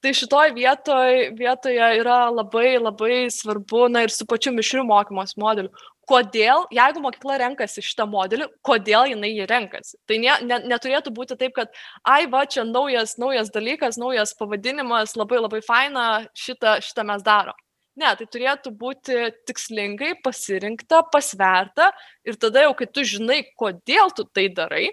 Tai 0.00 0.14
šitoj 0.16 0.54
vietoje, 0.56 1.24
vietoje 1.36 1.86
yra 2.00 2.30
labai 2.32 2.78
labai 2.80 3.26
svarbu, 3.32 3.88
na 3.92 4.06
ir 4.06 4.12
su 4.14 4.24
pačiu 4.28 4.52
mišriu 4.56 4.84
mokymos 4.88 5.36
modeliu. 5.40 5.68
Kodėl, 6.10 6.64
jeigu 6.74 7.02
mokykla 7.04 7.36
renkasi 7.42 7.84
šitą 7.84 8.06
modelį, 8.10 8.48
kodėl 8.66 9.12
jinai 9.12 9.28
jį 9.30 9.44
renkasi? 9.50 9.98
Tai 10.08 10.16
ne, 10.22 10.32
ne, 10.48 10.58
neturėtų 10.72 11.12
būti 11.14 11.36
taip, 11.38 11.52
kad, 11.58 11.76
ai 12.08 12.24
va, 12.32 12.46
čia 12.50 12.64
naujas, 12.66 13.14
naujas 13.20 13.52
dalykas, 13.54 14.00
naujas 14.00 14.32
pavadinimas, 14.38 15.14
labai 15.20 15.38
labai 15.38 15.60
faina, 15.62 16.06
šitą, 16.34 16.78
šitą 16.82 17.04
mes 17.12 17.22
darom. 17.26 17.60
Ne, 18.00 18.10
tai 18.16 18.26
turėtų 18.32 18.72
būti 18.80 19.20
tikslingai 19.46 20.14
pasirinkta, 20.24 21.04
pasverta 21.12 21.90
ir 22.24 22.40
tada 22.40 22.64
jau, 22.64 22.72
kai 22.78 22.88
tu 22.88 23.04
žinai, 23.04 23.42
kodėl 23.60 24.14
tu 24.16 24.24
tai 24.32 24.48
darai, 24.56 24.88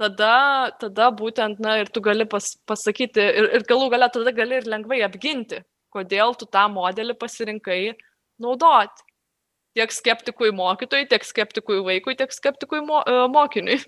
tada, 0.00 0.70
tada 0.80 1.08
būtent, 1.14 1.60
na, 1.62 1.78
ir 1.82 1.90
tu 1.92 2.02
gali 2.04 2.26
pas, 2.28 2.52
pasakyti, 2.68 3.24
ir, 3.40 3.50
ir 3.58 3.66
galų 3.68 3.90
galę 3.94 4.10
tada 4.12 4.32
gali 4.36 4.60
ir 4.60 4.70
lengvai 4.70 5.02
apginti, 5.06 5.62
kodėl 5.94 6.36
tu 6.38 6.48
tą 6.48 6.66
modelį 6.72 7.16
pasirinkai 7.18 7.80
naudoti. 8.42 9.04
Tiek 9.76 9.92
skeptikui 9.92 10.54
mokytojui, 10.56 11.08
tiek 11.10 11.24
skeptikui 11.24 11.82
vaikui, 11.84 12.16
tiek 12.16 12.32
skeptikui 12.32 12.80
mo, 12.84 13.02
e, 13.04 13.26
mokiniui. 13.28 13.82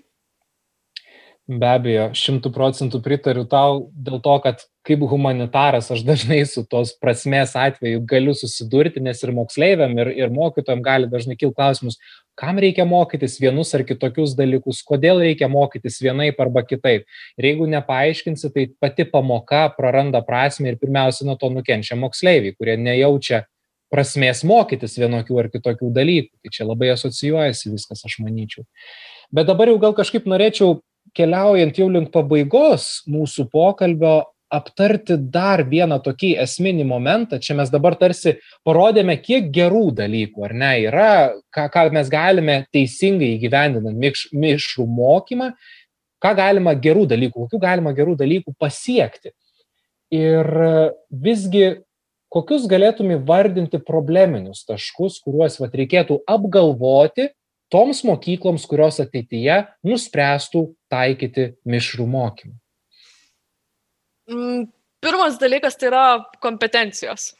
Be 1.49 1.65
abejo, 1.65 2.11
šimtų 2.13 2.51
procentų 2.53 2.99
pritariu 3.01 3.41
tau 3.49 3.87
dėl 3.97 4.19
to, 4.21 4.35
kad 4.43 4.61
kaip 4.85 5.01
humanitaras 5.09 5.87
aš 5.89 6.03
dažnai 6.05 6.43
su 6.45 6.61
tos 6.69 6.91
prasmės 7.01 7.55
atveju 7.57 8.03
galiu 8.09 8.35
susidurti, 8.37 9.01
nes 9.01 9.23
ir 9.25 9.33
moksleiviam, 9.33 9.95
ir, 9.97 10.11
ir 10.13 10.29
mokytojam 10.33 10.83
gali 10.85 11.09
dažnai 11.09 11.39
kilti 11.39 11.57
klausimus, 11.57 11.97
kam 12.39 12.59
reikia 12.61 12.85
mokytis 12.87 13.37
vienus 13.41 13.73
ar 13.75 13.83
kitokius 13.87 14.33
dalykus, 14.37 14.79
kodėl 14.87 15.19
reikia 15.23 15.49
mokytis 15.51 15.99
vienaip 16.03 16.39
arba 16.39 16.63
kitaip. 16.67 17.05
Ir 17.39 17.47
jeigu 17.51 17.67
nepaaiškinsi, 17.73 18.51
tai 18.55 18.67
pati 18.79 19.05
pamoka 19.09 19.65
praranda 19.75 20.23
prasme 20.25 20.71
ir 20.71 20.79
pirmiausia 20.79 21.27
nuo 21.27 21.35
to 21.39 21.51
nukenčia 21.51 21.99
moksleiviai, 21.99 22.55
kurie 22.55 22.77
nejaučia 22.79 23.43
prasmės 23.91 24.45
mokytis 24.47 24.95
vienokių 25.01 25.39
ar 25.41 25.49
kitokių 25.51 25.91
dalykų. 25.93 26.33
Tai 26.39 26.53
čia 26.55 26.67
labai 26.69 26.93
asocijuojasi 26.95 27.73
viskas, 27.73 28.05
aš 28.07 28.19
manyčiau. 28.23 28.63
Bet 29.35 29.49
dabar 29.49 29.69
jau 29.71 29.79
gal 29.81 29.97
kažkaip 29.97 30.29
norėčiau 30.29 30.79
keliaujant 31.17 31.77
jau 31.77 31.89
link 31.91 32.11
pabaigos 32.13 33.01
mūsų 33.09 33.49
pokalbio 33.51 34.21
aptarti 34.49 35.15
dar 35.31 35.63
vieną 35.69 35.99
tokį 36.03 36.31
esminį 36.43 36.85
momentą. 36.89 37.39
Čia 37.41 37.55
mes 37.59 37.71
dabar 37.73 37.95
tarsi 37.99 38.35
parodėme, 38.67 39.15
kiek 39.21 39.51
gerų 39.53 39.89
dalykų, 39.99 40.45
ar 40.47 40.55
ne, 40.57 40.71
yra, 40.87 41.11
ką, 41.53 41.67
ką 41.73 41.85
mes 41.95 42.09
galime 42.11 42.63
teisingai 42.73 43.35
įgyvendinant 43.35 43.99
miš, 43.99 44.25
mišrų 44.33 44.87
mokymą, 44.89 45.51
ką 46.23 46.33
galima 46.37 46.73
gerų 46.75 47.05
dalykų, 47.13 47.45
kokių 47.45 47.61
galima 47.61 47.93
gerų 47.97 48.17
dalykų 48.19 48.55
pasiekti. 48.59 49.33
Ir 50.13 50.49
visgi, 51.13 51.65
kokius 52.33 52.65
galėtume 52.69 53.19
vardinti 53.25 53.77
probleminius 53.85 54.65
taškus, 54.65 55.19
kuriuos 55.21 55.59
vat, 55.61 55.75
reikėtų 55.77 56.23
apgalvoti, 56.29 57.29
toms 57.69 58.01
mokykloms, 58.07 58.65
kurios 58.65 58.97
ateityje 59.03 59.61
nuspręstų 59.85 60.65
taikyti 60.89 61.51
mišrų 61.69 62.09
mokymą? 62.09 62.57
Mm, 64.29 64.69
pirmas 65.01 65.39
dalykas 65.41 65.77
tai 65.79 65.89
yra 65.91 66.05
kompetencijos. 66.43 67.33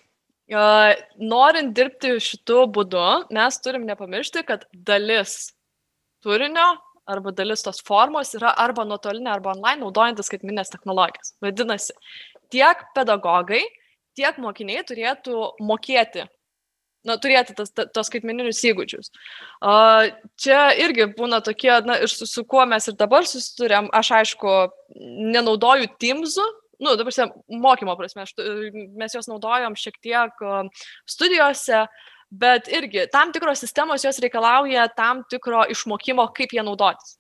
Norint 1.21 1.75
dirbti 1.77 2.15
šitų 2.25 2.63
būdu, 2.73 3.07
mes 3.35 3.59
turim 3.61 3.85
nepamiršti, 3.85 4.43
kad 4.47 4.65
dalis 4.73 5.51
turinio 6.25 6.71
arba 7.09 7.33
dalis 7.33 7.63
tos 7.65 7.81
formos 7.85 8.33
yra 8.37 8.51
arba 8.57 8.85
nuotolinė, 8.85 9.29
arba 9.33 9.53
online 9.55 9.81
naudojantis 9.83 10.29
skaitminės 10.29 10.73
technologijas. 10.73 11.33
Vadinasi, 11.41 11.95
tiek 12.53 12.83
pedagogai, 12.97 13.63
tiek 14.17 14.37
mokiniai 14.41 14.83
turėtų 14.85 15.53
mokėti 15.65 16.25
na, 17.07 17.17
turėti 17.21 17.55
tas, 17.57 17.71
tos 17.71 18.09
skaitmeninius 18.09 18.61
įgūdžius. 18.69 19.11
Čia 20.43 20.61
irgi 20.83 21.09
būna 21.17 21.41
tokie, 21.45 21.71
na, 21.87 21.99
ir 22.03 22.11
su, 22.11 22.27
su 22.29 22.43
kuo 22.49 22.65
mes 22.69 22.89
ir 22.89 22.97
dabar 22.99 23.27
susidurėm, 23.29 23.89
aš 23.95 24.11
aišku, 24.19 24.55
nenaudoju 25.33 25.89
Teams'ų, 26.01 26.47
nu, 26.79 26.95
dabar 26.99 27.15
mokymo 27.49 27.95
prasme, 27.99 28.25
aš, 28.25 28.33
mes 28.99 29.15
juos 29.15 29.29
naudojom 29.31 29.77
šiek 29.79 29.99
tiek 30.03 30.43
studijose, 31.09 31.85
bet 32.29 32.69
irgi 32.71 33.07
tam 33.11 33.33
tikros 33.35 33.61
sistemos 33.63 34.05
jos 34.05 34.21
reikalauja 34.23 34.87
tam 34.95 35.23
tikro 35.31 35.65
išmokimo, 35.73 36.27
kaip 36.35 36.53
jie 36.53 36.65
naudotis. 36.65 37.17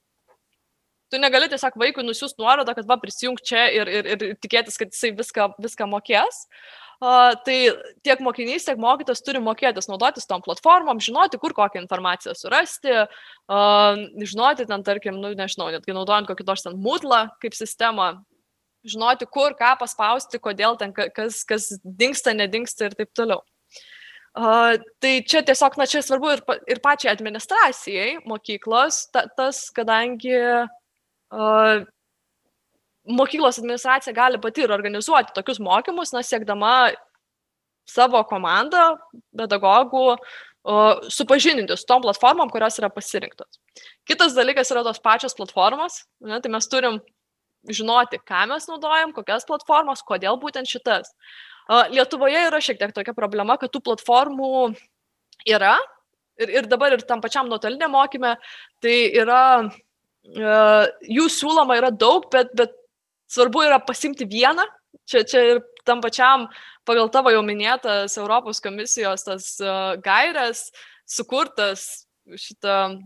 Tu 1.09 1.17
negali 1.17 1.47
tiesiog 1.49 1.79
vaikui 1.81 2.05
nusiųsti 2.05 2.37
nuorodą, 2.43 2.75
kad 2.77 2.85
va 2.85 2.99
prisijung 3.01 3.39
čia 3.41 3.65
ir, 3.73 3.89
ir, 3.89 4.11
ir 4.13 4.35
tikėtis, 4.37 4.77
kad 4.77 4.93
jisai 4.93 5.15
viską, 5.17 5.55
viską 5.57 5.87
mokės. 5.89 6.43
Uh, 6.45 6.89
tai 6.99 7.71
tiek 8.03 8.19
mokinys, 8.19 8.65
tiek 8.67 8.79
mokytas 8.79 9.23
turi 9.23 9.39
mokėtis 9.39 9.87
naudotis 9.87 10.27
tom 10.27 10.41
platformom, 10.43 10.99
žinoti, 10.99 11.39
kur 11.39 11.55
kokią 11.55 11.79
informaciją 11.85 12.35
surasti, 12.35 13.05
žinoti 14.19 14.67
ten, 14.67 14.83
tarkim, 14.83 15.21
nu, 15.23 15.31
nežinau, 15.37 15.69
netgi 15.71 15.95
naudojant 15.95 16.27
kokį 16.27 16.47
nors 16.47 16.65
ten 16.65 16.75
mūtlą 16.75 17.29
kaip 17.39 17.55
sistemą, 17.55 18.11
žinoti, 18.87 19.27
kur 19.29 19.55
ką 19.59 19.75
paspausti, 19.79 20.39
kodėl 20.41 20.77
ten 20.79 20.93
kas, 20.93 21.43
kas 21.47 21.71
dinksta, 21.83 22.33
nedingsta 22.37 22.89
ir 22.89 22.97
taip 22.99 23.11
toliau. 23.17 23.43
Uh, 24.39 24.77
tai 25.01 25.19
čia 25.25 25.41
tiesiog, 25.43 25.75
na, 25.79 25.87
čia 25.89 26.03
svarbu 26.05 26.29
ir, 26.35 26.43
ir 26.69 26.79
pačiai 26.83 27.11
administracijai 27.11 28.19
mokyklos, 28.29 29.07
ta, 29.11 29.25
tas, 29.35 29.65
kadangi 29.75 30.35
uh, 30.37 31.81
mokyklos 33.09 33.57
administracija 33.59 34.13
gali 34.15 34.39
pati 34.41 34.63
ir 34.63 34.75
organizuoti 34.75 35.33
tokius 35.35 35.59
mokymus, 35.59 36.13
na, 36.13 36.21
siekdama 36.23 36.91
savo 37.89 38.21
komandą, 38.29 38.93
pedagogų, 39.33 40.13
supažininti 41.09 41.73
su 41.79 41.87
tom 41.89 42.03
platformom, 42.03 42.51
kurios 42.53 42.77
yra 42.77 42.89
pasirinktos. 42.93 43.57
Kitas 44.05 44.35
dalykas 44.37 44.69
yra 44.69 44.83
tos 44.85 44.99
pačios 45.01 45.33
platformos, 45.33 46.03
ne, 46.21 46.37
tai 46.43 46.51
mes 46.53 46.67
turim 46.69 46.99
žinoti, 47.67 48.19
ką 48.23 48.45
mes 48.51 48.67
naudojam, 48.69 49.13
kokias 49.15 49.47
platformas, 49.47 50.03
kodėl 50.05 50.39
būtent 50.41 50.69
šitas. 50.69 51.11
Lietuvoje 51.91 52.47
yra 52.47 52.61
šiek 52.63 52.79
tiek 52.79 52.93
tokia 52.95 53.13
problema, 53.17 53.57
kad 53.59 53.71
tų 53.73 53.81
platformų 53.85 54.71
yra 55.49 55.75
ir, 56.39 56.49
ir 56.49 56.69
dabar 56.71 56.95
ir 56.95 57.03
tam 57.07 57.21
pačiam 57.21 57.49
nuotolinė 57.51 57.89
mokymė, 57.91 58.33
tai 58.83 58.95
yra, 59.19 59.43
jų 60.25 61.27
siūloma 61.35 61.77
yra 61.79 61.91
daug, 61.91 62.25
bet, 62.33 62.51
bet 62.57 62.73
svarbu 63.29 63.67
yra 63.67 63.79
pasimti 63.83 64.27
vieną, 64.29 64.65
čia, 65.09 65.23
čia 65.27 65.45
ir 65.53 65.63
tam 65.85 66.01
pačiam 66.01 66.47
pagal 66.87 67.11
tavo 67.13 67.31
jau 67.33 67.43
minėtas 67.45 68.17
Europos 68.17 68.61
komisijos 68.63 69.27
tas 69.27 69.51
gairias 70.05 70.69
sukurtas 71.09 72.05
šitą 72.37 72.99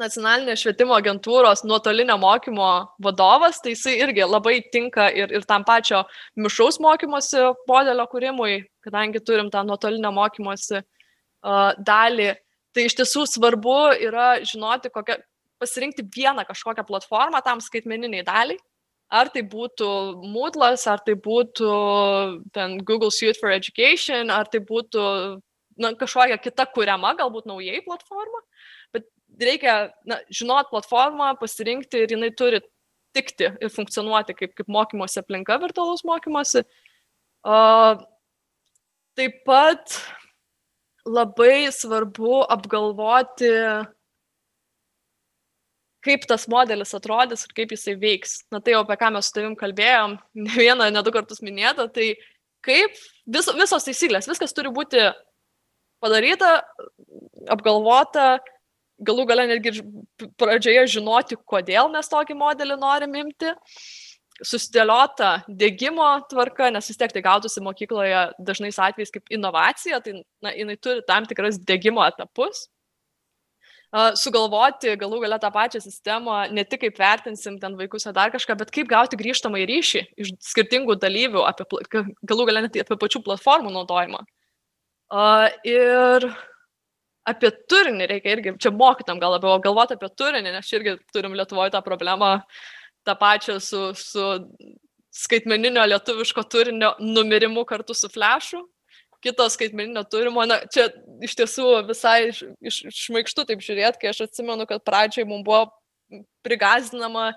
nacionalinės 0.00 0.62
švietimo 0.62 0.96
agentūros 0.96 1.64
nuotolinio 1.66 2.18
mokymo 2.20 2.70
vadovas, 3.02 3.60
tai 3.62 3.74
jisai 3.74 3.96
irgi 4.04 4.26
labai 4.26 4.58
tinka 4.72 5.08
ir, 5.10 5.32
ir 5.32 5.46
tam 5.48 5.64
pačio 5.66 6.02
mišaus 6.36 6.80
mokymosi 6.84 7.42
modelio 7.68 8.06
kūrimui, 8.12 8.60
kadangi 8.84 9.22
turim 9.24 9.50
tą 9.52 9.64
nuotolinio 9.66 10.12
mokymosi 10.16 10.82
uh, 10.82 11.72
dalį. 11.78 12.34
Tai 12.76 12.84
iš 12.84 12.96
tiesų 12.98 13.24
svarbu 13.30 13.76
yra 14.04 14.36
žinoti, 14.44 14.92
kokią, 14.92 15.16
pasirinkti 15.60 16.04
vieną 16.12 16.44
kažkokią 16.44 16.84
platformą 16.84 17.40
tam 17.44 17.62
skaitmeniniai 17.64 18.24
daliai 18.26 18.60
Ar 19.06 19.28
tai 19.30 19.44
būtų 19.46 19.88
Moodlas, 20.32 20.82
ar 20.90 20.98
tai 21.06 21.14
būtų 21.14 21.70
ten 22.54 22.78
Google 22.82 23.12
Suite 23.14 23.38
for 23.38 23.52
Education, 23.54 24.32
ar 24.34 24.50
tai 24.50 24.58
būtų 24.58 25.02
na, 25.78 25.92
kažkokia 25.94 26.40
kita 26.42 26.66
kuriama, 26.74 27.12
galbūt 27.14 27.46
naujai 27.46 27.84
platforma, 27.86 28.42
bet 28.42 28.75
reikia 29.40 29.76
na, 30.08 30.20
žinot 30.32 30.70
platformą, 30.72 31.34
pasirinkti 31.40 32.04
ir 32.04 32.14
jinai 32.16 32.32
turi 32.36 32.62
tikti 33.16 33.48
ir 33.48 33.72
funkcionuoti 33.72 34.36
kaip, 34.36 34.52
kaip 34.56 34.68
mokymosi 34.68 35.20
aplinka 35.22 35.58
virtualaus 35.62 36.04
mokymosi. 36.04 36.64
Uh, 37.46 37.96
taip 39.16 39.42
pat 39.46 39.98
labai 41.06 41.68
svarbu 41.72 42.42
apgalvoti, 42.50 43.52
kaip 46.06 46.26
tas 46.30 46.46
modelis 46.50 46.94
atrodys 46.96 47.46
ir 47.46 47.54
kaip 47.56 47.74
jisai 47.74 47.96
veiks. 48.00 48.40
Na 48.52 48.60
tai 48.60 48.74
jau 48.74 48.82
apie 48.84 48.98
ką 49.00 49.12
mes 49.14 49.28
su 49.28 49.36
tavim 49.36 49.54
kalbėjom, 49.58 50.18
ne 50.42 50.56
vieną, 50.58 50.90
ne 50.92 51.04
du 51.06 51.14
kartus 51.14 51.42
minėta, 51.44 51.88
tai 51.92 52.14
kaip 52.66 52.98
vis, 53.26 53.48
visos 53.58 53.86
taisyklės, 53.86 54.28
viskas 54.30 54.54
turi 54.54 54.72
būti 54.74 55.06
padaryta, 56.02 56.60
apgalvota, 57.50 58.36
galų 59.02 59.26
gale 59.28 59.46
netgi 59.50 59.82
pradžioje 60.40 60.86
žinoti, 60.96 61.38
kodėl 61.48 61.90
mes 61.92 62.08
tokį 62.08 62.36
modelį 62.38 62.78
norim 62.80 63.16
imti, 63.22 63.52
susidėliota 64.44 65.42
dėgymo 65.48 66.06
tvarka, 66.30 66.68
nes 66.72 66.88
vis 66.90 66.98
tiek 67.00 67.12
tai 67.12 67.22
gautųsi 67.24 67.62
mokykloje 67.64 68.22
dažnais 68.38 68.78
atvejais 68.82 69.12
kaip 69.14 69.32
inovacija, 69.32 70.00
tai 70.04 70.18
na, 70.44 70.52
jinai 70.52 70.76
turi 70.76 71.04
tam 71.08 71.28
tikras 71.28 71.60
dėgymo 71.60 72.04
etapus. 72.04 72.66
Sugalvoti 74.18 74.92
galų 74.98 75.22
galę 75.22 75.38
tą 75.40 75.48
pačią 75.54 75.80
sistemą, 75.80 76.40
ne 76.52 76.64
tik 76.68 76.82
kaip 76.82 76.98
vertinsim 77.00 77.56
ten 77.62 77.78
vaikus 77.78 78.04
ar 78.10 78.16
dar 78.16 78.32
kažką, 78.34 78.58
bet 78.60 78.72
kaip 78.74 78.90
gauti 78.90 79.16
grįžtamą 79.16 79.62
į 79.62 79.68
ryšį 79.70 80.02
iš 80.20 80.32
skirtingų 80.50 80.98
dalyvių, 81.00 81.44
apie, 81.46 81.64
galų 82.28 82.48
galę 82.50 82.66
net 82.66 82.76
apie 82.82 82.98
pačių 83.00 83.22
platformų 83.24 83.72
naudojimą. 83.78 84.20
Ir 85.70 86.28
apie 87.26 87.50
turinį 87.70 88.08
reikia 88.12 88.34
irgi, 88.36 88.54
čia 88.62 88.72
mokytam 88.74 89.20
gal 89.22 89.34
labiau 89.36 89.58
galvoti 89.62 89.96
apie 89.96 90.10
turinį, 90.14 90.54
nes 90.54 90.72
irgi 90.76 90.96
turim 91.14 91.34
Lietuvoje 91.38 91.74
tą 91.74 91.82
problemą, 91.84 92.38
tą 93.06 93.14
pačią 93.18 93.58
su, 93.62 93.82
su 93.98 94.26
skaitmeninio 95.16 95.84
lietuviško 95.86 96.42
turinio 96.42 96.94
numirimu 97.00 97.64
kartu 97.64 97.94
su 97.94 98.08
flešu. 98.12 98.62
Kito 99.24 99.48
skaitmeninio 99.50 100.02
turimo, 100.10 100.44
na, 100.46 100.58
čia 100.72 100.90
iš 101.24 101.34
tiesų 101.38 101.70
visai 101.88 102.28
iš, 102.28 102.42
iš, 102.60 102.82
šmaikštu 103.06 103.46
taip 103.48 103.62
žiūrėti, 103.64 104.02
kai 104.02 104.10
aš 104.12 104.26
atsimenu, 104.26 104.66
kad 104.68 104.84
pradžiai 104.84 105.26
mums 105.26 105.46
buvo 105.46 105.64
prigazdinama 106.46 107.30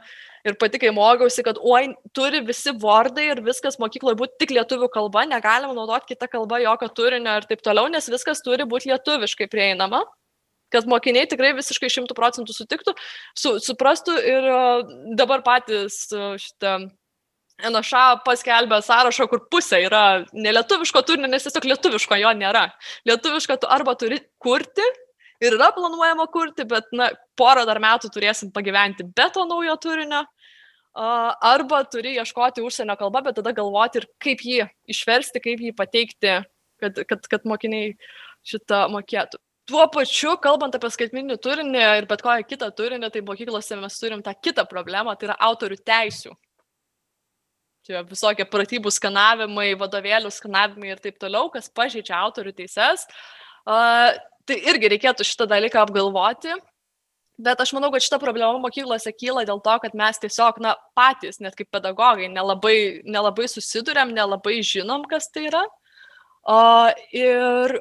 ir 0.47 0.57
pati 0.61 0.81
kai 0.81 0.91
mokiausi, 0.95 1.43
kad 1.47 1.59
oi, 1.59 1.89
turi 2.15 2.43
visi 2.45 2.73
vardai 2.83 3.29
ir 3.33 3.43
viskas 3.45 3.79
mokykloje 3.81 4.19
būti 4.19 4.39
tik 4.43 4.53
lietuvių 4.57 4.91
kalba, 4.93 5.25
negalima 5.29 5.75
naudoti 5.77 6.13
kitą 6.13 6.29
kalbą, 6.31 6.61
jokio 6.63 6.89
turinio 7.01 7.39
ir 7.39 7.49
taip 7.49 7.65
toliau, 7.65 7.89
nes 7.91 8.09
viskas 8.11 8.43
turi 8.45 8.67
būti 8.69 8.93
lietuviškai 8.93 9.49
prieinama 9.51 10.05
kad 10.69 10.85
mokiniai 10.85 11.25
tikrai 11.25 11.55
visiškai 11.57 11.89
šimtų 11.89 12.13
procentų 12.13 12.53
sutiktų, 12.53 12.93
su, 13.33 13.55
suprastų 13.65 14.17
ir 14.21 14.49
dabar 15.17 15.41
patys 15.41 16.03
šitą 16.13 16.75
NŠA 17.59 18.21
paskelbė 18.23 18.79
sąrašą, 18.85 19.27
kur 19.31 19.43
pusė 19.51 19.81
yra 19.83 20.03
nelietuviško 20.31 21.03
turinio, 21.07 21.27
nes 21.31 21.43
tiesiog 21.43 21.67
lietuviško 21.73 22.19
jo 22.21 22.31
nėra. 22.37 22.69
Lietuviško 23.09 23.59
tu 23.59 23.71
arba 23.71 23.97
turi 23.99 24.21
kurti 24.39 24.85
ir 25.43 25.55
yra 25.55 25.71
planuojama 25.75 26.27
kurti, 26.33 26.65
bet 26.67 26.89
na, 26.95 27.09
porą 27.39 27.65
dar 27.67 27.79
metų 27.83 28.11
turėsim 28.13 28.53
pagyventi 28.55 29.07
be 29.07 29.27
to 29.33 29.45
naujo 29.49 29.75
turinio. 29.81 30.23
Arba 30.99 31.83
turi 31.87 32.15
ieškoti 32.17 32.63
užsienio 32.65 32.95
kalbą, 32.99 33.21
bet 33.27 33.37
tada 33.37 33.53
galvoti 33.55 34.01
ir 34.01 34.07
kaip 34.19 34.41
jį 34.43 34.65
išversti, 34.89 35.41
kaip 35.43 35.61
jį 35.63 35.75
pateikti, 35.77 36.33
kad, 36.81 36.97
kad, 37.07 37.29
kad 37.29 37.45
mokiniai 37.47 37.93
šitą 38.47 38.87
mokėtų. 38.91 39.39
Tuo 39.69 39.85
pačiu, 39.93 40.33
kalbant 40.41 40.73
apie 40.75 40.89
skaitmeninį 40.89 41.37
turinį 41.45 41.81
ir 41.99 42.07
bet 42.09 42.23
kokią 42.25 42.47
kitą 42.49 42.71
turinį, 42.73 43.11
tai 43.13 43.21
mokyklose 43.21 43.77
mes 43.77 43.99
turim 44.01 44.23
tą 44.25 44.33
kitą 44.33 44.65
problemą, 44.67 45.13
tai 45.15 45.29
yra 45.29 45.35
autorių 45.45 45.77
teisių. 45.85 46.33
Čia 47.85 48.01
visokie 48.09 48.47
pratybų 48.49 48.91
skanavimai, 48.91 49.69
vadovėlių 49.79 50.31
skanavimai 50.33 50.89
ir 50.95 51.03
taip 51.03 51.21
toliau, 51.21 51.51
kas 51.53 51.69
pažeidžia 51.69 52.17
autorių 52.17 52.55
teises. 52.57 53.05
Uh, 53.69 54.17
Tai 54.49 54.57
irgi 54.71 54.89
reikėtų 54.95 55.25
šitą 55.27 55.45
dalyką 55.49 55.83
apgalvoti. 55.83 56.55
Bet 57.39 57.61
aš 57.63 57.71
manau, 57.71 57.91
kad 57.93 58.03
šita 58.03 58.17
problema 58.19 58.57
mokyklose 58.59 59.13
kyla 59.15 59.45
dėl 59.47 59.61
to, 59.63 59.75
kad 59.79 59.93
mes 59.95 60.17
tiesiog, 60.19 60.57
na, 60.63 60.73
patys, 60.97 61.37
net 61.39 61.53
kaip 61.55 61.69
pedagogai, 61.71 62.27
nelabai, 62.33 62.99
nelabai 63.07 63.45
susidurėm, 63.47 64.11
nelabai 64.17 64.57
žinom, 64.65 65.05
kas 65.07 65.29
tai 65.31 65.45
yra. 65.47 65.61
O, 66.49 66.57
ir 67.15 67.77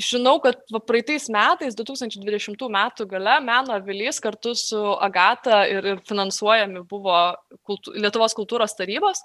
žinau, 0.00 0.38
kad 0.44 0.62
praeitais 0.88 1.28
metais, 1.32 1.76
2020 1.76 2.64
metų 2.72 3.08
gale, 3.10 3.36
Meno 3.44 3.76
avilys 3.76 4.22
kartu 4.24 4.54
su 4.56 4.80
Agata 5.04 5.64
ir, 5.68 5.84
ir 5.92 6.02
finansuojami 6.08 6.86
buvo 6.88 7.18
kultu, 7.66 7.92
Lietuvos 7.96 8.36
kultūros 8.36 8.76
tarybos, 8.78 9.20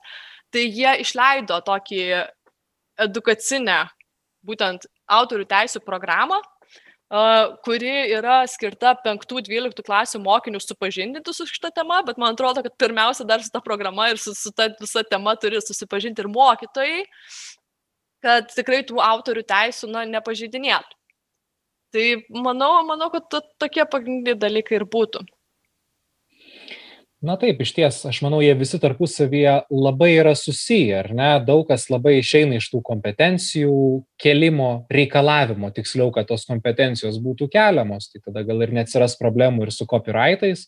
tai 0.52 0.66
jie 0.68 0.98
išleido 1.06 1.60
tokį 1.68 2.04
edukacinę 3.08 3.84
būtent 4.48 4.88
autorių 5.12 5.46
teisų 5.50 5.82
programą, 5.86 6.40
kuri 7.66 7.92
yra 8.16 8.42
skirta 8.48 8.94
5-12 9.04 9.84
klasių 9.84 10.22
mokinių 10.24 10.62
supažindinti 10.64 11.34
su 11.36 11.48
šitą 11.50 11.74
temą, 11.76 12.00
bet 12.08 12.22
man 12.22 12.38
atrodo, 12.38 12.64
kad 12.64 12.78
pirmiausia 12.80 13.28
dar 13.28 13.44
su 13.44 13.52
ta 13.52 13.60
programa 13.64 14.08
ir 14.14 14.22
su, 14.22 14.32
su 14.38 14.54
ta 14.56 14.70
visa 14.80 15.04
tema 15.04 15.36
turi 15.36 15.60
susipažinti 15.60 16.24
ir 16.24 16.32
mokytojai, 16.32 17.04
kad 18.24 18.48
tikrai 18.56 18.86
tų 18.88 19.02
autorių 19.04 19.44
teisų 19.50 19.92
na, 19.92 20.06
nepažydinėtų. 20.08 20.98
Tai 21.92 22.08
manau, 22.32 22.72
manau 22.88 23.10
kad 23.12 23.28
to, 23.28 23.42
tokie 23.60 23.84
pagrindiniai 23.84 24.40
dalykai 24.40 24.80
ir 24.80 24.88
būtų. 24.88 25.26
Na 27.22 27.36
taip, 27.38 27.60
iš 27.62 27.76
ties, 27.78 28.00
aš 28.10 28.20
manau, 28.26 28.40
jie 28.42 28.56
visi 28.58 28.80
tarpusavyje 28.82 29.52
labai 29.70 30.10
yra 30.16 30.32
susiję, 30.34 30.96
ar 31.04 31.12
ne? 31.14 31.28
Daug 31.46 31.68
kas 31.70 31.84
labai 31.94 32.16
išeina 32.18 32.58
iš 32.58 32.72
tų 32.72 32.80
kompetencijų 32.88 33.76
kelimo 34.22 34.70
reikalavimo, 34.90 35.70
tiksliau, 35.76 36.10
kad 36.16 36.32
tos 36.32 36.48
kompetencijos 36.50 37.20
būtų 37.22 37.52
keliamos, 37.54 38.10
tai 38.10 38.24
tada 38.26 38.42
gal 38.48 38.66
ir 38.66 38.74
neatsiras 38.74 39.14
problemų 39.22 39.68
ir 39.68 39.74
su 39.76 39.86
copyrightais, 39.92 40.66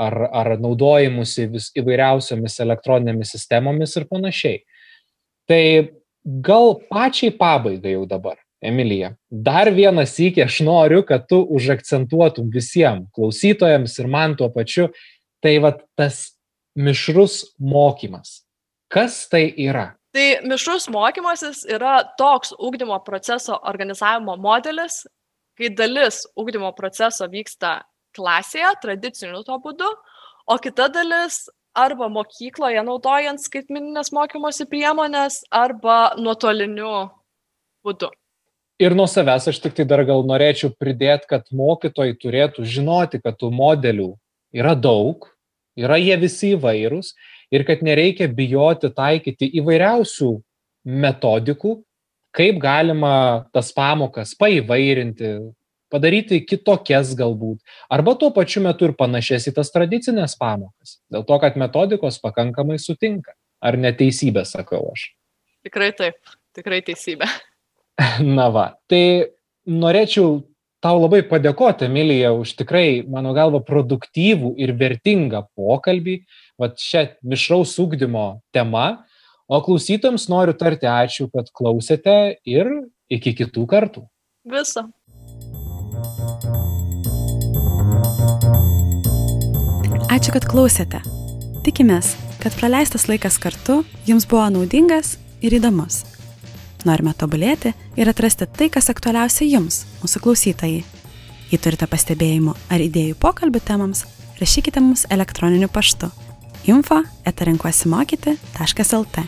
ar, 0.00 0.16
ar 0.32 0.54
naudojimusi 0.64 1.44
vis 1.52 1.68
įvairiausiomis 1.76 2.56
elektroninėmis 2.64 3.36
sistemomis 3.36 3.92
ir 4.00 4.08
panašiai. 4.08 4.62
Tai 5.44 5.62
gal 6.24 6.72
pačiai 6.88 7.36
pabaigai 7.36 7.98
jau 7.98 8.08
dabar. 8.08 8.40
Emilija, 8.64 9.12
dar 9.28 9.68
vieną 9.70 10.06
sykį 10.08 10.46
aš 10.46 10.62
noriu, 10.64 11.02
kad 11.04 11.26
tu 11.28 11.42
užakcentuotum 11.54 12.48
visiems 12.50 13.10
klausytojams 13.14 13.98
ir 14.00 14.08
man 14.10 14.32
tuo 14.40 14.48
pačiu, 14.50 14.88
Tai 15.46 15.52
va 15.62 15.70
tas 15.94 16.32
mišrus 16.74 17.52
mokymas. 17.62 18.40
Kas 18.90 19.28
tai 19.30 19.52
yra? 19.62 19.92
Tai 20.10 20.24
mišrus 20.42 20.88
mokymasis 20.90 21.60
yra 21.70 22.00
toks 22.18 22.50
ūkdymo 22.58 22.96
proceso 23.06 23.54
organizavimo 23.70 24.34
modelis, 24.42 25.04
kai 25.54 25.70
dalis 25.70 26.24
ūkdymo 26.34 26.72
proceso 26.74 27.28
vyksta 27.30 27.76
klasėje, 28.16 28.72
tradiciniu 28.82 29.44
to 29.46 29.60
būdu, 29.62 29.92
o 30.50 30.56
kita 30.62 30.88
dalis 30.90 31.44
arba 31.76 32.08
mokykloje 32.10 32.82
naudojant 32.82 33.44
skaitmininės 33.44 34.10
mokymosi 34.16 34.66
priemonės, 34.66 35.44
arba 35.54 36.16
nuotoliniu 36.18 37.06
būdu. 37.86 38.10
Ir 38.82 38.98
nuo 38.98 39.06
savęs 39.06 39.46
aš 39.52 39.62
tik 39.62 39.78
tai 39.78 39.86
dar 39.88 40.02
gal 40.08 40.26
norėčiau 40.26 40.74
pridėti, 40.74 41.30
kad 41.30 41.46
mokytojai 41.54 42.18
turėtų 42.18 42.66
žinoti, 42.66 43.22
kad 43.22 43.38
tų 43.38 43.54
modelių 43.54 44.10
yra 44.56 44.74
daug, 44.74 45.28
yra 45.78 45.98
jie 46.00 46.16
visi 46.20 46.54
įvairūs 46.56 47.12
ir 47.54 47.64
kad 47.68 47.82
nereikia 47.86 48.28
bijoti 48.32 48.90
taikyti 48.94 49.48
įvairiausių 49.60 50.30
metodikų, 50.86 51.76
kaip 52.36 52.58
galima 52.62 53.46
tas 53.54 53.72
pamokas 53.74 54.34
paįvairinti, 54.38 55.32
padaryti 55.92 56.42
kitokias 56.46 57.14
galbūt, 57.18 57.60
arba 57.92 58.16
tuo 58.18 58.32
pačiu 58.34 58.62
metu 58.64 58.88
ir 58.88 58.96
panašias 58.98 59.48
į 59.50 59.56
tas 59.58 59.70
tradicinės 59.74 60.36
pamokas, 60.38 60.98
dėl 61.12 61.26
to, 61.28 61.38
kad 61.42 61.58
metodikos 61.60 62.20
pakankamai 62.22 62.78
sutinka. 62.82 63.36
Ar 63.64 63.78
neteisybė, 63.80 64.42
sakau 64.44 64.82
aš? 64.92 65.08
Tikrai 65.64 65.88
taip, 65.96 66.18
tikrai 66.54 66.82
teisybė. 66.84 67.26
Na 68.36 68.50
va, 68.52 68.66
tai 68.90 69.32
norėčiau 69.66 70.42
tau 70.86 71.00
labai 71.02 71.24
padėkoti, 71.26 71.88
Emilija, 71.90 72.30
už 72.36 72.54
tikrai, 72.60 73.02
mano 73.10 73.32
galva, 73.36 73.58
produktyvų 73.64 74.54
ir 74.62 74.74
vertingą 74.78 75.42
pokalbį, 75.58 76.20
va 76.60 76.70
čia 76.78 77.08
mišraus 77.26 77.74
ūkdymo 77.82 78.26
tema. 78.54 79.02
O 79.46 79.60
klausytams 79.62 80.26
noriu 80.30 80.54
tarti 80.58 80.88
ačiū, 80.90 81.28
kad 81.30 81.50
klausėte 81.54 82.36
ir 82.46 82.70
iki 83.10 83.34
kitų 83.38 83.66
kartų. 83.70 84.06
Viso. 84.50 84.86
Ačiū, 90.10 90.34
kad 90.34 90.46
klausėte. 90.50 91.02
Tikimės, 91.66 92.14
kad 92.42 92.54
praleistas 92.58 93.08
laikas 93.10 93.38
kartu 93.42 93.82
jums 94.06 94.26
buvo 94.30 94.46
naudingas 94.54 95.16
ir 95.42 95.58
įdomus. 95.58 96.04
Norime 96.86 97.14
tobulėti 97.18 97.72
ir 97.98 98.10
atrasti 98.10 98.46
tai, 98.46 98.68
kas 98.70 98.90
aktualiausia 98.92 99.46
jums, 99.48 99.84
mūsų 100.02 100.22
klausytojai. 100.22 100.84
Jei 101.50 101.62
turite 101.62 101.86
pastebėjimų 101.90 102.54
ar 102.70 102.82
idėjų 102.82 103.16
pokalbių 103.22 103.62
temams, 103.66 104.04
rašykite 104.40 104.82
mums 104.82 105.06
elektroniniu 105.10 105.68
paštu 105.72 106.10
info 106.70 107.02
etarenkuosimokyti.lt. 107.26 109.26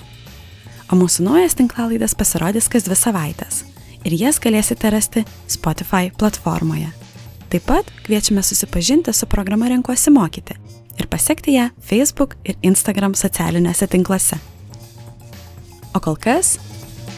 O 0.89 0.97
mūsų 0.97 1.27
naujas 1.27 1.59
tinklalaidas 1.59 2.15
pasirodys 2.19 2.71
kas 2.73 2.87
dvi 2.87 2.97
savaitės 2.97 3.65
ir 4.07 4.15
jas 4.17 4.39
galėsite 4.41 4.91
rasti 4.95 5.25
Spotify 5.51 6.09
platformoje. 6.15 6.89
Taip 7.49 7.65
pat 7.69 7.91
kviečiame 8.07 8.45
susipažinti 8.45 9.13
su 9.13 9.27
programa 9.27 9.71
Renkuosi 9.71 10.13
mokyti 10.13 10.57
ir 10.99 11.11
pasiekti 11.11 11.57
ją 11.57 11.69
Facebook 11.81 12.37
ir 12.45 12.59
Instagram 12.63 13.15
socialiniuose 13.15 13.89
tinkluose. 13.89 14.39
O 15.95 16.01
kol 16.01 16.19
kas, 16.21 16.59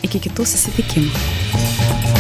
iki 0.07 0.23
kitų 0.29 0.47
susitikimų. 0.55 2.20